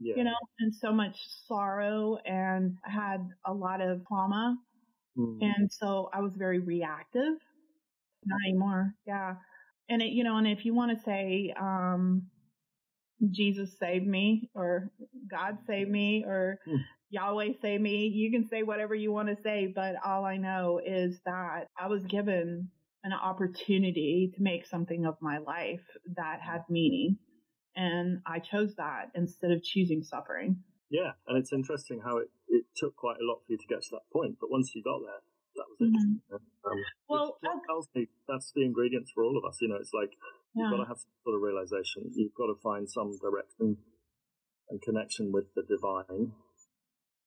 yeah. 0.00 0.14
you 0.16 0.24
know, 0.24 0.34
and 0.60 0.74
so 0.74 0.92
much 0.92 1.16
sorrow 1.46 2.18
and 2.24 2.76
had 2.82 3.28
a 3.46 3.52
lot 3.52 3.80
of 3.80 4.06
trauma. 4.06 4.56
Mm. 5.16 5.38
And 5.40 5.70
so 5.72 6.10
I 6.12 6.20
was 6.20 6.32
very 6.36 6.58
reactive. 6.58 7.34
Not 8.24 8.38
anymore. 8.46 8.94
Yeah. 9.06 9.34
And 9.88 10.02
it, 10.02 10.10
you 10.10 10.24
know, 10.24 10.36
and 10.36 10.46
if 10.46 10.64
you 10.64 10.74
want 10.74 10.96
to 10.96 11.04
say, 11.04 11.54
um, 11.58 12.26
Jesus 13.30 13.70
saved 13.78 14.06
me 14.06 14.48
or 14.54 14.90
God 15.30 15.58
saved 15.66 15.90
me 15.90 16.24
or 16.26 16.60
mm. 16.68 16.78
Yahweh 17.10 17.52
say 17.62 17.78
me. 17.78 18.06
You 18.06 18.30
can 18.30 18.48
say 18.48 18.62
whatever 18.62 18.94
you 18.94 19.12
want 19.12 19.28
to 19.28 19.42
say, 19.42 19.72
but 19.74 19.94
all 20.04 20.24
I 20.24 20.36
know 20.36 20.80
is 20.84 21.18
that 21.24 21.68
I 21.78 21.88
was 21.88 22.04
given 22.04 22.68
an 23.04 23.12
opportunity 23.12 24.32
to 24.34 24.42
make 24.42 24.66
something 24.66 25.06
of 25.06 25.16
my 25.20 25.38
life 25.38 25.84
that 26.16 26.40
had 26.40 26.62
meaning. 26.68 27.16
And 27.76 28.20
I 28.26 28.40
chose 28.40 28.74
that 28.76 29.10
instead 29.14 29.52
of 29.52 29.62
choosing 29.62 30.02
suffering. 30.02 30.58
Yeah, 30.90 31.12
and 31.26 31.38
it's 31.38 31.52
interesting 31.52 32.00
how 32.04 32.18
it, 32.18 32.28
it 32.48 32.64
took 32.76 32.96
quite 32.96 33.16
a 33.20 33.24
lot 33.24 33.40
for 33.46 33.52
you 33.52 33.58
to 33.58 33.66
get 33.68 33.82
to 33.82 33.88
that 33.92 34.08
point, 34.12 34.36
but 34.40 34.50
once 34.50 34.72
you 34.74 34.82
got 34.82 35.00
there, 35.04 35.20
that 35.56 35.66
was 35.68 35.78
it. 35.80 35.92
Mm-hmm. 35.92 36.70
Um, 36.70 36.78
well, 37.08 37.38
tells 37.66 37.88
me 37.94 38.08
that's 38.26 38.52
the 38.54 38.64
ingredients 38.64 39.12
for 39.14 39.22
all 39.22 39.36
of 39.36 39.44
us. 39.44 39.58
You 39.60 39.68
know, 39.68 39.76
it's 39.76 39.92
like 39.92 40.10
yeah. 40.54 40.64
you've 40.64 40.72
got 40.72 40.82
to 40.84 40.88
have 40.88 40.98
some 40.98 41.16
sort 41.24 41.36
of 41.36 41.42
realization. 41.42 42.10
You've 42.14 42.34
got 42.34 42.46
to 42.46 42.56
find 42.62 42.88
some 42.88 43.18
direction 43.20 43.76
and 44.70 44.82
connection 44.82 45.32
with 45.32 45.52
the 45.54 45.62
divine 45.62 46.32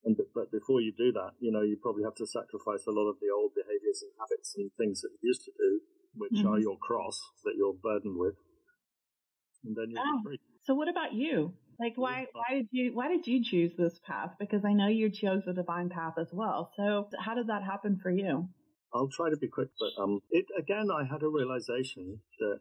and 0.03 0.17
but 0.33 0.51
before 0.51 0.81
you 0.81 0.91
do 0.97 1.11
that, 1.13 1.31
you 1.39 1.51
know, 1.51 1.61
you 1.61 1.77
probably 1.81 2.03
have 2.03 2.15
to 2.15 2.25
sacrifice 2.25 2.85
a 2.87 2.91
lot 2.91 3.09
of 3.09 3.17
the 3.21 3.29
old 3.29 3.51
behaviors 3.53 4.01
and 4.01 4.11
habits 4.17 4.55
and 4.57 4.71
things 4.77 5.01
that 5.01 5.09
you 5.21 5.29
used 5.29 5.45
to 5.45 5.51
do, 5.57 5.79
which 6.15 6.33
mm-hmm. 6.33 6.47
are 6.47 6.59
your 6.59 6.77
cross 6.77 7.19
that 7.43 7.53
you're 7.55 7.73
burdened 7.73 8.17
with, 8.17 8.35
and 9.63 9.75
then 9.75 9.89
you'll 9.89 10.01
oh. 10.01 10.21
free. 10.23 10.39
So, 10.63 10.73
what 10.73 10.89
about 10.89 11.13
you? 11.13 11.53
Like, 11.79 11.93
why 11.95 12.25
why 12.33 12.57
did 12.57 12.67
you 12.71 12.91
why 12.93 13.09
did 13.09 13.27
you 13.27 13.43
choose 13.43 13.73
this 13.77 13.99
path? 14.05 14.31
Because 14.39 14.65
I 14.65 14.73
know 14.73 14.87
you 14.87 15.09
chose 15.09 15.43
the 15.45 15.53
divine 15.53 15.89
path 15.89 16.13
as 16.19 16.29
well. 16.33 16.71
So, 16.75 17.09
how 17.19 17.35
did 17.35 17.47
that 17.47 17.63
happen 17.63 17.99
for 18.01 18.11
you? 18.11 18.49
I'll 18.93 19.09
try 19.15 19.29
to 19.29 19.37
be 19.37 19.47
quick, 19.47 19.69
but 19.79 20.01
um, 20.01 20.19
it 20.31 20.45
again, 20.57 20.89
I 20.91 21.05
had 21.05 21.23
a 21.23 21.29
realization 21.29 22.19
that 22.39 22.59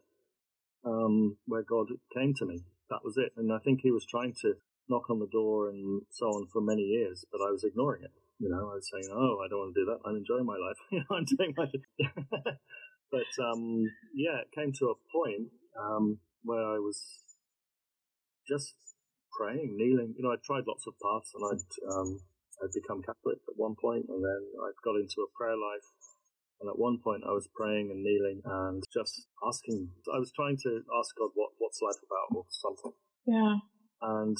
um, 0.84 1.36
where 1.47 1.64
God 1.68 1.88
came 2.14 2.34
to 2.38 2.47
me. 2.47 2.62
That 2.91 3.01
was 3.05 3.16
it, 3.16 3.32
and 3.36 3.53
I 3.53 3.59
think 3.64 3.80
He 3.82 3.91
was 3.91 4.07
trying 4.09 4.34
to 4.43 4.55
knock 4.91 5.09
on 5.09 5.20
the 5.20 5.30
door 5.30 5.70
and 5.70 6.03
so 6.11 6.26
on 6.26 6.49
for 6.53 6.61
many 6.61 6.82
years, 6.82 7.24
but 7.30 7.38
I 7.41 7.51
was 7.51 7.62
ignoring 7.62 8.03
it. 8.03 8.11
You 8.41 8.51
know, 8.51 8.72
I 8.72 8.74
was 8.74 8.88
saying, 8.91 9.07
"Oh, 9.12 9.38
I 9.38 9.49
don't 9.49 9.61
want 9.61 9.74
to 9.74 9.80
do 9.80 9.86
that. 9.86 10.03
I'm 10.03 10.16
enjoying 10.16 10.45
my 10.45 10.59
life. 10.59 10.80
you 10.91 10.99
know, 10.99 11.16
I'm 11.16 11.28
doing 11.28 11.55
my." 11.57 11.68
but 13.14 13.30
um, 13.38 13.84
yeah, 14.14 14.43
it 14.43 14.51
came 14.51 14.72
to 14.80 14.97
a 14.97 15.01
point 15.12 15.53
um, 15.78 16.18
where 16.43 16.64
I 16.64 16.82
was 16.82 16.99
just 18.49 18.74
praying, 19.38 19.76
kneeling. 19.76 20.14
You 20.16 20.24
know, 20.24 20.32
I 20.32 20.41
tried 20.43 20.66
lots 20.66 20.88
of 20.88 20.99
paths, 20.99 21.30
and 21.36 21.43
I'd 21.53 21.70
um, 21.95 22.11
I'd 22.64 22.74
become 22.74 23.05
Catholic 23.05 23.38
at 23.47 23.61
one 23.61 23.76
point, 23.76 24.09
and 24.09 24.24
then 24.24 24.43
I 24.59 24.72
got 24.82 24.97
into 24.97 25.20
a 25.22 25.30
prayer 25.36 25.57
life. 25.57 25.86
And 26.61 26.68
at 26.68 26.76
one 26.76 27.01
point, 27.01 27.24
I 27.24 27.32
was 27.32 27.49
praying 27.57 27.88
and 27.88 28.05
kneeling 28.05 28.43
and 28.45 28.84
just 28.93 29.28
asking. 29.41 29.88
I 30.12 30.18
was 30.18 30.32
trying 30.32 30.59
to 30.64 30.80
ask 30.97 31.16
God 31.16 31.32
what 31.32 31.53
what's 31.61 31.80
life 31.80 32.01
about 32.05 32.36
or 32.36 32.45
something. 32.49 32.93
Yeah. 33.24 33.57
And 34.01 34.36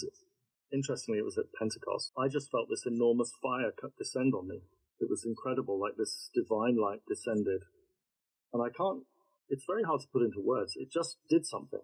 Interestingly, 0.73 1.19
it 1.19 1.25
was 1.25 1.39
at 1.39 1.53
Pentecost. 1.59 2.13
I 2.17 2.29
just 2.29 2.51
felt 2.51 2.69
this 2.71 2.87
enormous 2.87 3.33
fire 3.43 3.73
descend 3.99 4.35
on 4.35 4.49
me. 4.49 4.61
It 5.01 5.11
was 5.11 5.25
incredible, 5.25 5.81
like 5.81 5.97
this 5.97 6.31
divine 6.35 6.77
light 6.77 7.01
descended 7.09 7.63
and 8.53 8.63
I 8.63 8.69
can't. 8.71 9.03
It's 9.49 9.65
very 9.67 9.83
hard 9.83 10.01
to 10.01 10.09
put 10.13 10.23
into 10.23 10.41
words. 10.41 10.75
It 10.77 10.91
just 10.93 11.19
did 11.29 11.47
something, 11.47 11.81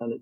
and 0.00 0.12
it 0.12 0.20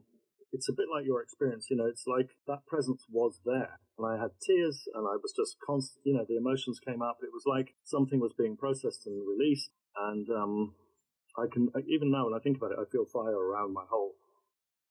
it's 0.52 0.68
a 0.68 0.72
bit 0.72 0.86
like 0.92 1.04
your 1.04 1.22
experience. 1.22 1.66
You 1.70 1.76
know, 1.76 1.86
it's 1.86 2.06
like 2.06 2.30
that 2.46 2.66
presence 2.66 3.04
was 3.10 3.40
there, 3.44 3.78
and 3.98 4.06
I 4.06 4.20
had 4.20 4.30
tears, 4.44 4.84
and 4.94 5.06
I 5.06 5.16
was 5.22 5.32
just 5.36 5.56
constant. 5.64 6.04
You 6.04 6.14
know, 6.14 6.24
the 6.28 6.36
emotions 6.36 6.80
came 6.84 7.02
up. 7.02 7.18
It 7.22 7.32
was 7.32 7.44
like 7.46 7.74
something 7.84 8.20
was 8.20 8.34
being 8.36 8.56
processed 8.56 9.06
and 9.06 9.22
released, 9.26 9.70
and 9.96 10.28
um, 10.30 10.74
I 11.38 11.46
can 11.52 11.70
even 11.88 12.10
now 12.10 12.26
when 12.26 12.34
I 12.34 12.42
think 12.42 12.56
about 12.56 12.72
it, 12.72 12.78
I 12.80 12.90
feel 12.90 13.04
fire 13.06 13.36
around 13.36 13.72
my 13.72 13.84
whole 13.88 14.14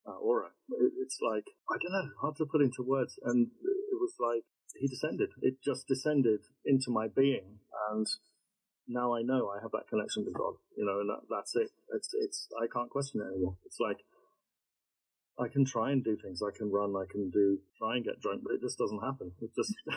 uh, 0.08 0.20
aura. 0.20 0.49
It, 0.70 0.93
it's 1.01 1.18
like 1.22 1.45
I 1.70 1.76
don't 1.82 1.91
know, 1.91 2.12
hard 2.22 2.36
to 2.38 2.45
put 2.45 2.62
into 2.62 2.84
words, 2.84 3.20
and 3.24 3.47
it 3.47 3.99
was 3.99 4.14
like 4.20 4.43
he 4.80 4.88
descended. 4.88 5.30
It 5.41 5.56
just 5.64 5.88
descended 5.88 6.41
into 6.66 6.89
my 6.89 7.08
being, 7.08 7.60
and 7.91 8.08
now 8.88 9.16
I 9.16 9.22
know 9.22 9.49
I 9.49 9.62
have 9.62 9.72
that 9.72 9.88
connection 9.89 10.26
to 10.26 10.32
God. 10.32 10.56
You 10.78 10.86
know, 10.86 10.99
and 10.99 11.10
that, 11.10 11.24
that's 11.30 11.56
it. 11.56 11.70
It's 11.95 12.10
it's 12.14 12.47
I 12.62 12.68
can't 12.68 12.89
question 12.89 13.22
it 13.22 13.32
anymore. 13.34 13.58
It's 13.66 13.80
like 13.80 13.97
I 15.39 15.47
can 15.47 15.65
try 15.65 15.91
and 15.91 16.03
do 16.03 16.15
things. 16.15 16.41
I 16.43 16.55
can 16.55 16.71
run. 16.71 16.93
I 16.95 17.05
can 17.11 17.29
do 17.31 17.57
try 17.77 17.95
and 17.95 18.05
get 18.05 18.21
drunk, 18.21 18.41
but 18.43 18.53
it 18.53 18.61
just 18.61 18.77
doesn't 18.77 18.99
happen. 18.99 19.31
It 19.41 19.49
just 19.55 19.73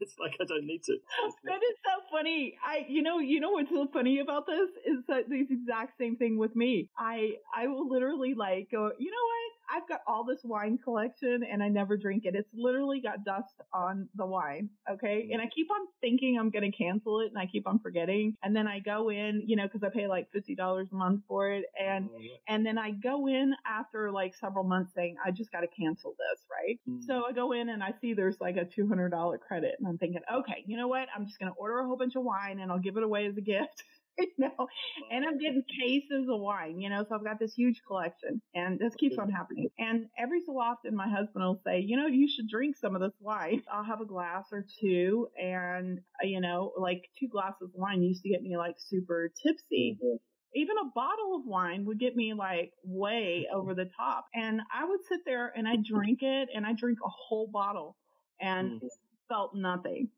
it's 0.00 0.14
like 0.20 0.36
I 0.40 0.44
don't 0.44 0.66
need 0.66 0.82
to. 0.84 0.96
That 1.44 1.62
is 1.62 1.76
so 1.84 2.02
funny. 2.12 2.56
I 2.64 2.84
you 2.88 3.02
know 3.02 3.18
you 3.18 3.40
know 3.40 3.50
what's 3.50 3.70
so 3.70 3.88
funny 3.92 4.20
about 4.20 4.46
this 4.46 4.68
is 4.84 5.04
that 5.08 5.28
this 5.28 5.46
exact 5.50 5.98
same 5.98 6.16
thing 6.16 6.38
with 6.38 6.54
me. 6.54 6.90
I 6.98 7.36
I 7.54 7.66
will 7.68 7.88
literally 7.88 8.34
like 8.34 8.68
go. 8.70 8.90
You 8.98 9.10
know 9.10 9.24
what? 9.32 9.53
I've 9.70 9.88
got 9.88 10.00
all 10.06 10.24
this 10.24 10.40
wine 10.44 10.78
collection 10.82 11.42
and 11.50 11.62
I 11.62 11.68
never 11.68 11.96
drink 11.96 12.24
it. 12.24 12.34
It's 12.34 12.48
literally 12.54 13.00
got 13.00 13.24
dust 13.24 13.54
on 13.72 14.08
the 14.14 14.26
wine. 14.26 14.70
Okay. 14.90 15.28
And 15.32 15.40
I 15.40 15.46
keep 15.54 15.70
on 15.70 15.86
thinking 16.00 16.38
I'm 16.38 16.50
going 16.50 16.70
to 16.70 16.76
cancel 16.76 17.20
it 17.20 17.28
and 17.28 17.38
I 17.38 17.46
keep 17.46 17.66
on 17.66 17.78
forgetting. 17.78 18.36
And 18.42 18.54
then 18.54 18.66
I 18.66 18.80
go 18.80 19.10
in, 19.10 19.42
you 19.46 19.56
know, 19.56 19.68
cause 19.68 19.82
I 19.82 19.88
pay 19.88 20.06
like 20.06 20.28
$50 20.34 20.90
a 20.90 20.94
month 20.94 21.22
for 21.28 21.50
it. 21.50 21.64
And, 21.80 22.08
oh, 22.14 22.20
and 22.48 22.64
then 22.64 22.78
I 22.78 22.92
go 22.92 23.26
in 23.28 23.54
after 23.66 24.10
like 24.10 24.34
several 24.34 24.64
months 24.64 24.92
saying, 24.94 25.16
I 25.24 25.30
just 25.30 25.52
got 25.52 25.60
to 25.60 25.68
cancel 25.68 26.14
this. 26.18 26.44
Right. 26.50 26.78
Mm-hmm. 26.88 27.06
So 27.06 27.24
I 27.26 27.32
go 27.32 27.52
in 27.52 27.68
and 27.68 27.82
I 27.82 27.94
see 28.00 28.14
there's 28.14 28.40
like 28.40 28.56
a 28.56 28.64
$200 28.64 29.40
credit 29.40 29.76
and 29.78 29.88
I'm 29.88 29.98
thinking, 29.98 30.20
okay, 30.32 30.64
you 30.66 30.76
know 30.76 30.88
what? 30.88 31.08
I'm 31.14 31.26
just 31.26 31.38
going 31.38 31.50
to 31.50 31.56
order 31.56 31.78
a 31.78 31.86
whole 31.86 31.96
bunch 31.96 32.16
of 32.16 32.22
wine 32.22 32.60
and 32.60 32.70
I'll 32.70 32.78
give 32.78 32.96
it 32.96 33.02
away 33.02 33.26
as 33.26 33.36
a 33.36 33.42
gift. 33.42 33.82
you 34.18 34.28
know, 34.38 34.66
and 35.10 35.24
I'm 35.24 35.38
getting 35.38 35.62
cases 35.80 36.28
of 36.28 36.40
wine, 36.40 36.78
you 36.78 36.88
know, 36.88 37.04
so 37.08 37.14
I've 37.14 37.24
got 37.24 37.38
this 37.38 37.54
huge 37.54 37.82
collection 37.86 38.40
and 38.54 38.78
this 38.78 38.94
keeps 38.94 39.18
on 39.18 39.30
happening. 39.30 39.68
And 39.78 40.06
every 40.18 40.40
so 40.46 40.52
often 40.58 40.94
my 40.94 41.08
husband 41.08 41.44
will 41.44 41.60
say, 41.64 41.80
you 41.80 41.96
know, 41.96 42.06
you 42.06 42.28
should 42.28 42.48
drink 42.48 42.76
some 42.76 42.94
of 42.94 43.00
this 43.00 43.14
wine. 43.20 43.62
I'll 43.72 43.84
have 43.84 44.00
a 44.00 44.06
glass 44.06 44.46
or 44.52 44.64
two 44.80 45.28
and, 45.40 45.98
uh, 46.22 46.26
you 46.26 46.40
know, 46.40 46.72
like 46.78 47.02
two 47.18 47.28
glasses 47.28 47.62
of 47.62 47.70
wine 47.74 48.02
used 48.02 48.22
to 48.22 48.28
get 48.28 48.42
me 48.42 48.56
like 48.56 48.76
super 48.78 49.32
tipsy. 49.42 49.98
Mm-hmm 50.02 50.16
even 50.54 50.76
a 50.78 50.90
bottle 50.94 51.34
of 51.36 51.46
wine 51.46 51.84
would 51.84 51.98
get 51.98 52.14
me 52.14 52.32
like 52.32 52.72
way 52.84 53.46
over 53.52 53.74
the 53.74 53.90
top. 53.96 54.26
And 54.34 54.60
I 54.72 54.84
would 54.84 55.00
sit 55.08 55.20
there 55.26 55.52
and 55.54 55.66
I 55.66 55.76
drink 55.76 56.20
it 56.22 56.48
and 56.54 56.64
I 56.64 56.72
drink 56.72 56.98
a 57.04 57.08
whole 57.08 57.48
bottle 57.52 57.96
and 58.40 58.72
mm-hmm. 58.72 58.86
felt 59.28 59.54
nothing. 59.54 60.08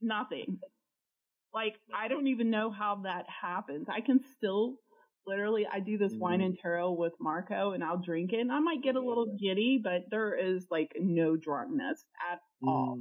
Nothing. 0.00 0.58
Like, 1.54 1.76
I 1.94 2.08
don't 2.08 2.26
even 2.26 2.50
know 2.50 2.70
how 2.70 3.02
that 3.04 3.26
happens. 3.28 3.86
I 3.88 4.00
can 4.00 4.20
still 4.36 4.74
literally, 5.26 5.66
I 5.70 5.80
do 5.80 5.98
this 5.98 6.12
mm. 6.12 6.18
wine 6.18 6.40
and 6.40 6.58
tarot 6.58 6.92
with 6.92 7.12
Marco 7.20 7.72
and 7.72 7.82
I'll 7.82 7.98
drink 7.98 8.32
it 8.32 8.40
and 8.40 8.52
I 8.52 8.58
might 8.60 8.82
get 8.82 8.96
a 8.96 9.00
little 9.00 9.36
giddy, 9.40 9.80
but 9.82 10.10
there 10.10 10.34
is 10.34 10.66
like 10.70 10.92
no 10.98 11.36
drunkenness 11.36 12.04
at 12.32 12.40
mm. 12.62 12.68
all. 12.68 12.98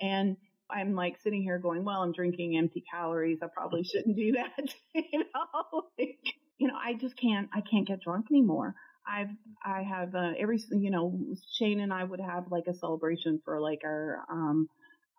And 0.00 0.36
I'm 0.70 0.94
like 0.94 1.18
sitting 1.20 1.42
here 1.42 1.58
going, 1.58 1.84
well, 1.84 2.02
I'm 2.02 2.12
drinking 2.12 2.56
empty 2.56 2.82
calories. 2.90 3.38
I 3.42 3.46
probably 3.54 3.84
shouldn't 3.84 4.16
do 4.16 4.32
that. 4.32 4.74
you 4.94 5.18
know, 5.18 5.82
like, 5.98 6.18
you 6.58 6.68
know, 6.68 6.76
I 6.82 6.94
just 6.94 7.16
can't, 7.16 7.48
I 7.52 7.60
can't 7.60 7.86
get 7.86 8.02
drunk 8.02 8.26
anymore. 8.30 8.74
I've, 9.08 9.30
I 9.64 9.82
have, 9.82 10.14
uh, 10.14 10.32
every, 10.38 10.60
you 10.70 10.90
know, 10.90 11.16
Shane 11.52 11.80
and 11.80 11.92
I 11.92 12.02
would 12.02 12.20
have 12.20 12.50
like 12.50 12.66
a 12.66 12.74
celebration 12.74 13.40
for 13.44 13.60
like 13.60 13.82
our, 13.84 14.24
um, 14.28 14.68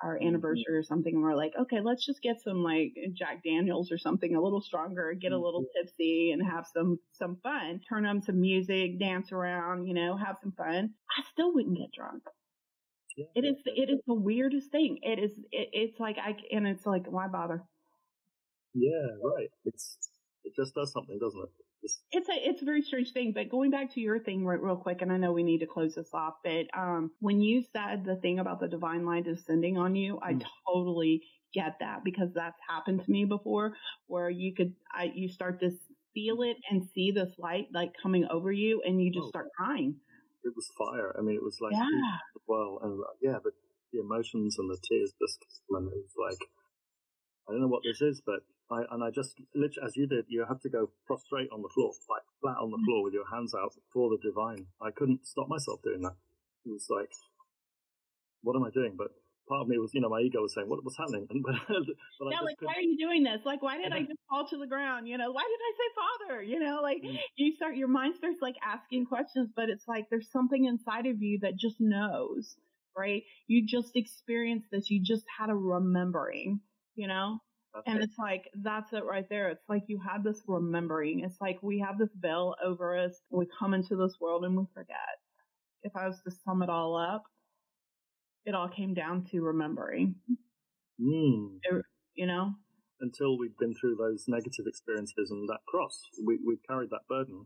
our 0.01 0.15
mm-hmm. 0.15 0.27
anniversary 0.27 0.75
or 0.75 0.83
something 0.83 1.13
and 1.13 1.23
we're 1.23 1.35
like, 1.35 1.53
okay, 1.59 1.79
let's 1.81 2.05
just 2.05 2.21
get 2.21 2.41
some 2.41 2.63
like 2.63 2.93
Jack 3.13 3.43
Daniels 3.43 3.91
or 3.91 3.97
something 3.97 4.35
a 4.35 4.41
little 4.41 4.61
stronger, 4.61 5.13
get 5.13 5.31
a 5.31 5.37
little 5.37 5.61
mm-hmm. 5.61 5.87
tipsy 5.87 6.31
and 6.31 6.41
have 6.47 6.65
some, 6.73 6.99
some 7.13 7.37
fun, 7.41 7.81
turn 7.87 8.05
on 8.05 8.21
some 8.21 8.39
music, 8.39 8.99
dance 8.99 9.31
around, 9.31 9.87
you 9.87 9.93
know, 9.93 10.17
have 10.17 10.37
some 10.41 10.51
fun. 10.51 10.91
I 11.17 11.23
still 11.31 11.53
wouldn't 11.53 11.77
get 11.77 11.91
drunk. 11.91 12.23
Yeah. 13.15 13.25
It 13.35 13.45
is, 13.45 13.55
it 13.65 13.89
is 13.89 13.99
the 14.05 14.13
weirdest 14.13 14.71
thing. 14.71 14.99
It 15.01 15.19
is, 15.19 15.31
it, 15.51 15.69
it's 15.73 15.99
like, 15.99 16.17
I, 16.23 16.35
and 16.51 16.67
it's 16.67 16.85
like, 16.85 17.07
why 17.07 17.27
bother? 17.27 17.63
Yeah, 18.75 19.07
right. 19.23 19.49
It's, 19.65 19.97
it 20.43 20.53
just 20.55 20.75
does 20.75 20.93
something, 20.93 21.17
doesn't 21.19 21.41
it? 21.41 21.49
It's 22.11 22.29
a 22.29 22.33
it's 22.33 22.61
a 22.61 22.65
very 22.65 22.81
strange 22.81 23.11
thing, 23.11 23.33
but 23.33 23.49
going 23.49 23.71
back 23.71 23.93
to 23.93 23.99
your 23.99 24.19
thing 24.19 24.45
real, 24.45 24.59
real 24.59 24.75
quick, 24.75 25.01
and 25.01 25.11
I 25.11 25.17
know 25.17 25.31
we 25.31 25.43
need 25.43 25.59
to 25.59 25.67
close 25.67 25.95
this 25.95 26.09
off, 26.13 26.35
but 26.43 26.65
um, 26.77 27.11
when 27.19 27.41
you 27.41 27.63
said 27.73 28.03
the 28.05 28.15
thing 28.15 28.39
about 28.39 28.59
the 28.59 28.67
divine 28.67 29.05
light 29.05 29.25
descending 29.25 29.77
on 29.77 29.95
you, 29.95 30.19
I 30.21 30.33
mm. 30.33 30.43
totally 30.67 31.21
get 31.53 31.77
that 31.79 32.03
because 32.03 32.29
that's 32.33 32.59
happened 32.67 33.03
to 33.05 33.11
me 33.11 33.25
before, 33.25 33.73
where 34.07 34.29
you 34.29 34.53
could 34.53 34.73
I 34.93 35.11
you 35.13 35.29
start 35.29 35.59
to 35.61 35.71
feel 36.13 36.41
it 36.41 36.57
and 36.69 36.87
see 36.93 37.11
this 37.11 37.33
light 37.37 37.67
like 37.73 37.91
coming 38.01 38.27
over 38.29 38.51
you, 38.51 38.81
and 38.85 39.01
you 39.01 39.11
just 39.11 39.27
oh. 39.27 39.29
start 39.29 39.47
crying. 39.55 39.95
It 40.43 40.53
was 40.55 40.69
fire. 40.77 41.15
I 41.17 41.21
mean, 41.21 41.35
it 41.35 41.43
was 41.43 41.57
like 41.61 41.73
yeah. 41.73 42.17
well, 42.47 42.79
and 42.83 42.99
uh, 42.99 43.13
yeah, 43.21 43.37
but 43.43 43.53
the 43.93 43.99
emotions 43.99 44.57
and 44.57 44.69
the 44.69 44.77
tears 44.89 45.13
just 45.21 45.39
and 45.69 45.87
it 45.87 45.95
was 45.95 46.15
like 46.17 46.49
I 47.47 47.53
don't 47.53 47.61
know 47.61 47.67
what 47.67 47.83
this 47.83 48.01
is, 48.01 48.21
but 48.25 48.41
I, 48.69 48.83
and 48.91 49.03
I 49.03 49.11
just, 49.11 49.35
literally, 49.55 49.87
as 49.87 49.95
you 49.95 50.07
did, 50.07 50.25
you 50.27 50.45
have 50.47 50.59
to 50.61 50.69
go 50.69 50.89
prostrate 51.05 51.49
on 51.53 51.61
the 51.61 51.69
floor, 51.69 51.91
like 52.09 52.23
flat 52.41 52.57
on 52.61 52.71
the 52.71 52.81
floor 52.85 53.03
with 53.03 53.13
your 53.13 53.27
hands 53.31 53.55
out 53.55 53.73
for 53.93 54.09
the 54.09 54.17
divine. 54.21 54.67
I 54.81 54.91
couldn't 54.91 55.25
stop 55.25 55.47
myself 55.47 55.81
doing 55.83 56.01
that. 56.01 56.15
It 56.65 56.71
was 56.71 56.87
like, 56.89 57.11
what 58.41 58.55
am 58.55 58.63
I 58.63 58.69
doing? 58.71 58.95
But 58.97 59.11
part 59.47 59.61
of 59.61 59.67
me 59.67 59.77
was, 59.77 59.91
you 59.93 60.01
know, 60.01 60.09
my 60.09 60.19
ego 60.19 60.41
was 60.41 60.53
saying, 60.53 60.67
what, 60.67 60.83
what's 60.83 60.97
happening? 60.97 61.25
And, 61.29 61.43
but, 61.45 61.55
but 61.67 62.31
yeah, 62.31 62.41
like, 62.41 62.57
couldn't. 62.57 62.67
why 62.67 62.73
are 62.75 62.81
you 62.81 62.97
doing 62.97 63.23
this? 63.23 63.39
Like, 63.45 63.61
why 63.61 63.77
did 63.77 63.93
I 63.93 64.01
just 64.01 64.19
fall 64.29 64.45
to 64.49 64.57
the 64.57 64.67
ground? 64.67 65.07
You 65.07 65.17
know, 65.17 65.31
why 65.31 65.43
did 65.43 65.59
I 65.63 65.71
say 65.77 65.89
father? 65.95 66.43
You 66.43 66.59
know, 66.59 66.79
like 66.81 67.01
mm. 67.03 67.17
you 67.35 67.55
start, 67.55 67.77
your 67.77 67.87
mind 67.87 68.15
starts 68.17 68.41
like 68.41 68.55
asking 68.63 69.05
questions, 69.05 69.49
but 69.55 69.69
it's 69.69 69.87
like 69.87 70.07
there's 70.09 70.29
something 70.31 70.65
inside 70.65 71.05
of 71.05 71.21
you 71.21 71.39
that 71.41 71.55
just 71.57 71.77
knows, 71.79 72.55
right? 72.97 73.23
You 73.47 73.65
just 73.65 73.95
experienced 73.95 74.67
this. 74.71 74.89
You 74.89 75.01
just 75.01 75.23
had 75.39 75.49
a 75.49 75.55
remembering, 75.55 76.59
you 76.95 77.07
know? 77.07 77.39
Okay. 77.77 77.91
And 77.91 78.01
it's 78.01 78.17
like, 78.17 78.49
that's 78.63 78.91
it 78.93 79.03
right 79.05 79.27
there. 79.29 79.49
It's 79.49 79.69
like 79.69 79.83
you 79.87 79.99
have 79.99 80.23
this 80.23 80.41
remembering. 80.47 81.19
It's 81.19 81.39
like 81.39 81.61
we 81.61 81.79
have 81.79 81.97
this 81.97 82.09
veil 82.19 82.55
over 82.63 82.97
us. 82.97 83.21
We 83.29 83.45
come 83.59 83.73
into 83.73 83.95
this 83.95 84.15
world 84.19 84.45
and 84.45 84.57
we 84.57 84.65
forget. 84.73 84.97
If 85.83 85.95
I 85.95 86.07
was 86.07 86.19
to 86.23 86.31
sum 86.43 86.63
it 86.63 86.69
all 86.69 86.95
up, 86.95 87.23
it 88.45 88.55
all 88.55 88.69
came 88.69 88.93
down 88.93 89.25
to 89.31 89.41
remembering. 89.41 90.15
Mm. 90.99 91.59
It, 91.61 91.83
you 92.15 92.25
know? 92.25 92.53
Until 92.99 93.37
we've 93.37 93.57
been 93.59 93.75
through 93.79 93.97
those 93.97 94.25
negative 94.27 94.65
experiences 94.65 95.29
and 95.29 95.47
that 95.49 95.59
cross, 95.67 96.01
we, 96.25 96.39
we've 96.45 96.63
carried 96.67 96.89
that 96.89 97.07
burden. 97.07 97.45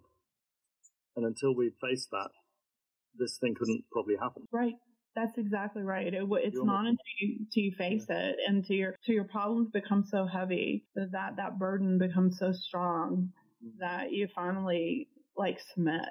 And 1.18 1.26
until 1.26 1.54
we 1.54 1.72
faced 1.82 2.10
that, 2.12 2.30
this 3.18 3.38
thing 3.38 3.56
couldn't 3.58 3.84
probably 3.92 4.16
happen. 4.22 4.48
Right. 4.54 4.76
That's 5.16 5.38
exactly 5.38 5.84
right. 5.84 6.08
It, 6.08 6.24
it's 6.24 6.58
not 6.58 6.86
until 6.86 7.06
you, 7.20 7.36
until 7.40 7.64
you 7.64 7.72
face 7.78 8.06
yeah. 8.10 8.18
it 8.18 8.36
and 8.48 8.66
to 8.66 8.74
your 8.74 8.96
to 9.06 9.12
your 9.12 9.26
problems 9.26 9.70
become 9.70 10.06
so 10.06 10.26
heavy 10.26 10.86
that 10.96 11.12
that, 11.12 11.36
that 11.36 11.60
burden 11.60 11.98
becomes 11.98 12.38
so 12.40 12.54
strong 12.54 13.32
mm-hmm. 13.64 13.78
that 13.80 14.12
you 14.12 14.28
finally 14.34 15.10
like 15.36 15.60
submit. 15.74 16.04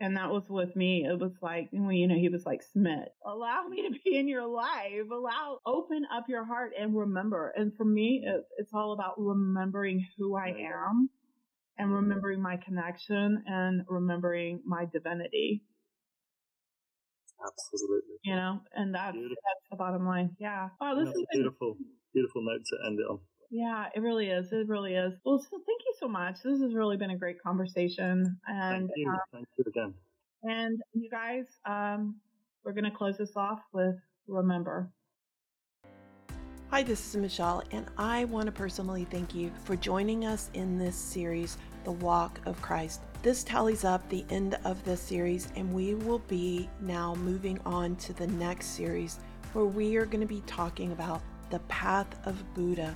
And 0.00 0.16
that 0.16 0.30
was 0.30 0.42
with 0.48 0.74
me. 0.74 1.06
It 1.08 1.20
was 1.20 1.30
like, 1.40 1.68
you 1.70 2.08
know, 2.08 2.16
he 2.16 2.28
was 2.28 2.44
like, 2.44 2.60
Smith, 2.72 3.08
allow 3.24 3.68
me 3.68 3.82
to 3.82 3.94
be 4.04 4.18
in 4.18 4.26
your 4.26 4.46
life. 4.48 5.08
Allow, 5.12 5.58
open 5.64 6.04
up 6.12 6.24
your 6.28 6.44
heart 6.44 6.72
and 6.76 6.96
remember. 6.96 7.52
And 7.56 7.72
for 7.76 7.84
me, 7.84 8.24
it, 8.26 8.42
it's 8.58 8.72
all 8.74 8.94
about 8.94 9.14
remembering 9.16 10.04
who 10.18 10.34
I 10.34 10.48
am 10.48 11.08
and 11.78 11.94
remembering 11.94 12.42
my 12.42 12.56
connection 12.56 13.44
and 13.46 13.82
remembering 13.88 14.60
my 14.66 14.86
divinity. 14.92 15.62
Absolutely. 17.46 18.16
You 18.24 18.36
know, 18.36 18.60
and 18.74 18.94
that's 18.94 19.16
that's 19.16 19.66
the 19.70 19.76
bottom 19.76 20.06
line. 20.06 20.36
Yeah. 20.38 20.68
Oh, 20.80 20.98
this 20.98 21.08
is 21.08 21.20
a 21.20 21.26
beautiful, 21.32 21.76
beautiful 22.14 22.42
note 22.42 22.62
to 22.64 22.86
end 22.86 23.00
it 23.00 23.10
on. 23.10 23.18
Yeah, 23.50 23.86
it 23.94 24.00
really 24.00 24.28
is. 24.28 24.50
It 24.52 24.66
really 24.68 24.94
is. 24.94 25.12
Well, 25.24 25.38
so 25.38 25.48
thank 25.50 25.80
you 25.84 25.94
so 26.00 26.08
much. 26.08 26.36
This 26.42 26.60
has 26.60 26.74
really 26.74 26.96
been 26.96 27.10
a 27.10 27.18
great 27.18 27.42
conversation. 27.42 28.38
And 28.46 28.88
thank 28.88 28.90
you. 28.96 29.10
Um, 29.10 29.18
thank 29.32 29.46
you 29.58 29.64
again. 29.66 29.94
And 30.44 30.80
you 30.94 31.10
guys, 31.10 31.44
um, 31.66 32.16
we're 32.64 32.72
going 32.72 32.90
to 32.90 32.90
close 32.90 33.18
this 33.18 33.36
off 33.36 33.60
with 33.72 33.96
remember. 34.26 34.90
Hi, 36.70 36.82
this 36.82 37.06
is 37.06 37.16
Michelle, 37.16 37.62
and 37.70 37.84
I 37.98 38.24
want 38.24 38.46
to 38.46 38.52
personally 38.52 39.04
thank 39.10 39.34
you 39.34 39.52
for 39.64 39.76
joining 39.76 40.24
us 40.24 40.48
in 40.54 40.78
this 40.78 40.96
series, 40.96 41.58
The 41.84 41.92
Walk 41.92 42.40
of 42.46 42.60
Christ. 42.62 43.00
This 43.22 43.44
tallies 43.44 43.84
up 43.84 44.08
the 44.08 44.24
end 44.30 44.58
of 44.64 44.82
this 44.84 45.00
series, 45.00 45.48
and 45.56 45.72
we 45.72 45.94
will 45.94 46.20
be 46.20 46.68
now 46.80 47.14
moving 47.14 47.60
on 47.64 47.96
to 47.96 48.12
the 48.12 48.26
next 48.26 48.68
series 48.68 49.20
where 49.52 49.64
we 49.64 49.96
are 49.96 50.06
going 50.06 50.20
to 50.20 50.26
be 50.26 50.42
talking 50.46 50.92
about 50.92 51.22
the 51.50 51.60
path 51.60 52.06
of 52.26 52.42
Buddha, 52.54 52.94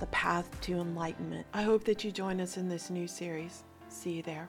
the 0.00 0.06
path 0.06 0.48
to 0.62 0.74
enlightenment. 0.74 1.46
I 1.52 1.62
hope 1.62 1.84
that 1.84 2.04
you 2.04 2.12
join 2.12 2.40
us 2.40 2.56
in 2.56 2.68
this 2.68 2.90
new 2.90 3.08
series. 3.08 3.64
See 3.88 4.12
you 4.12 4.22
there. 4.22 4.48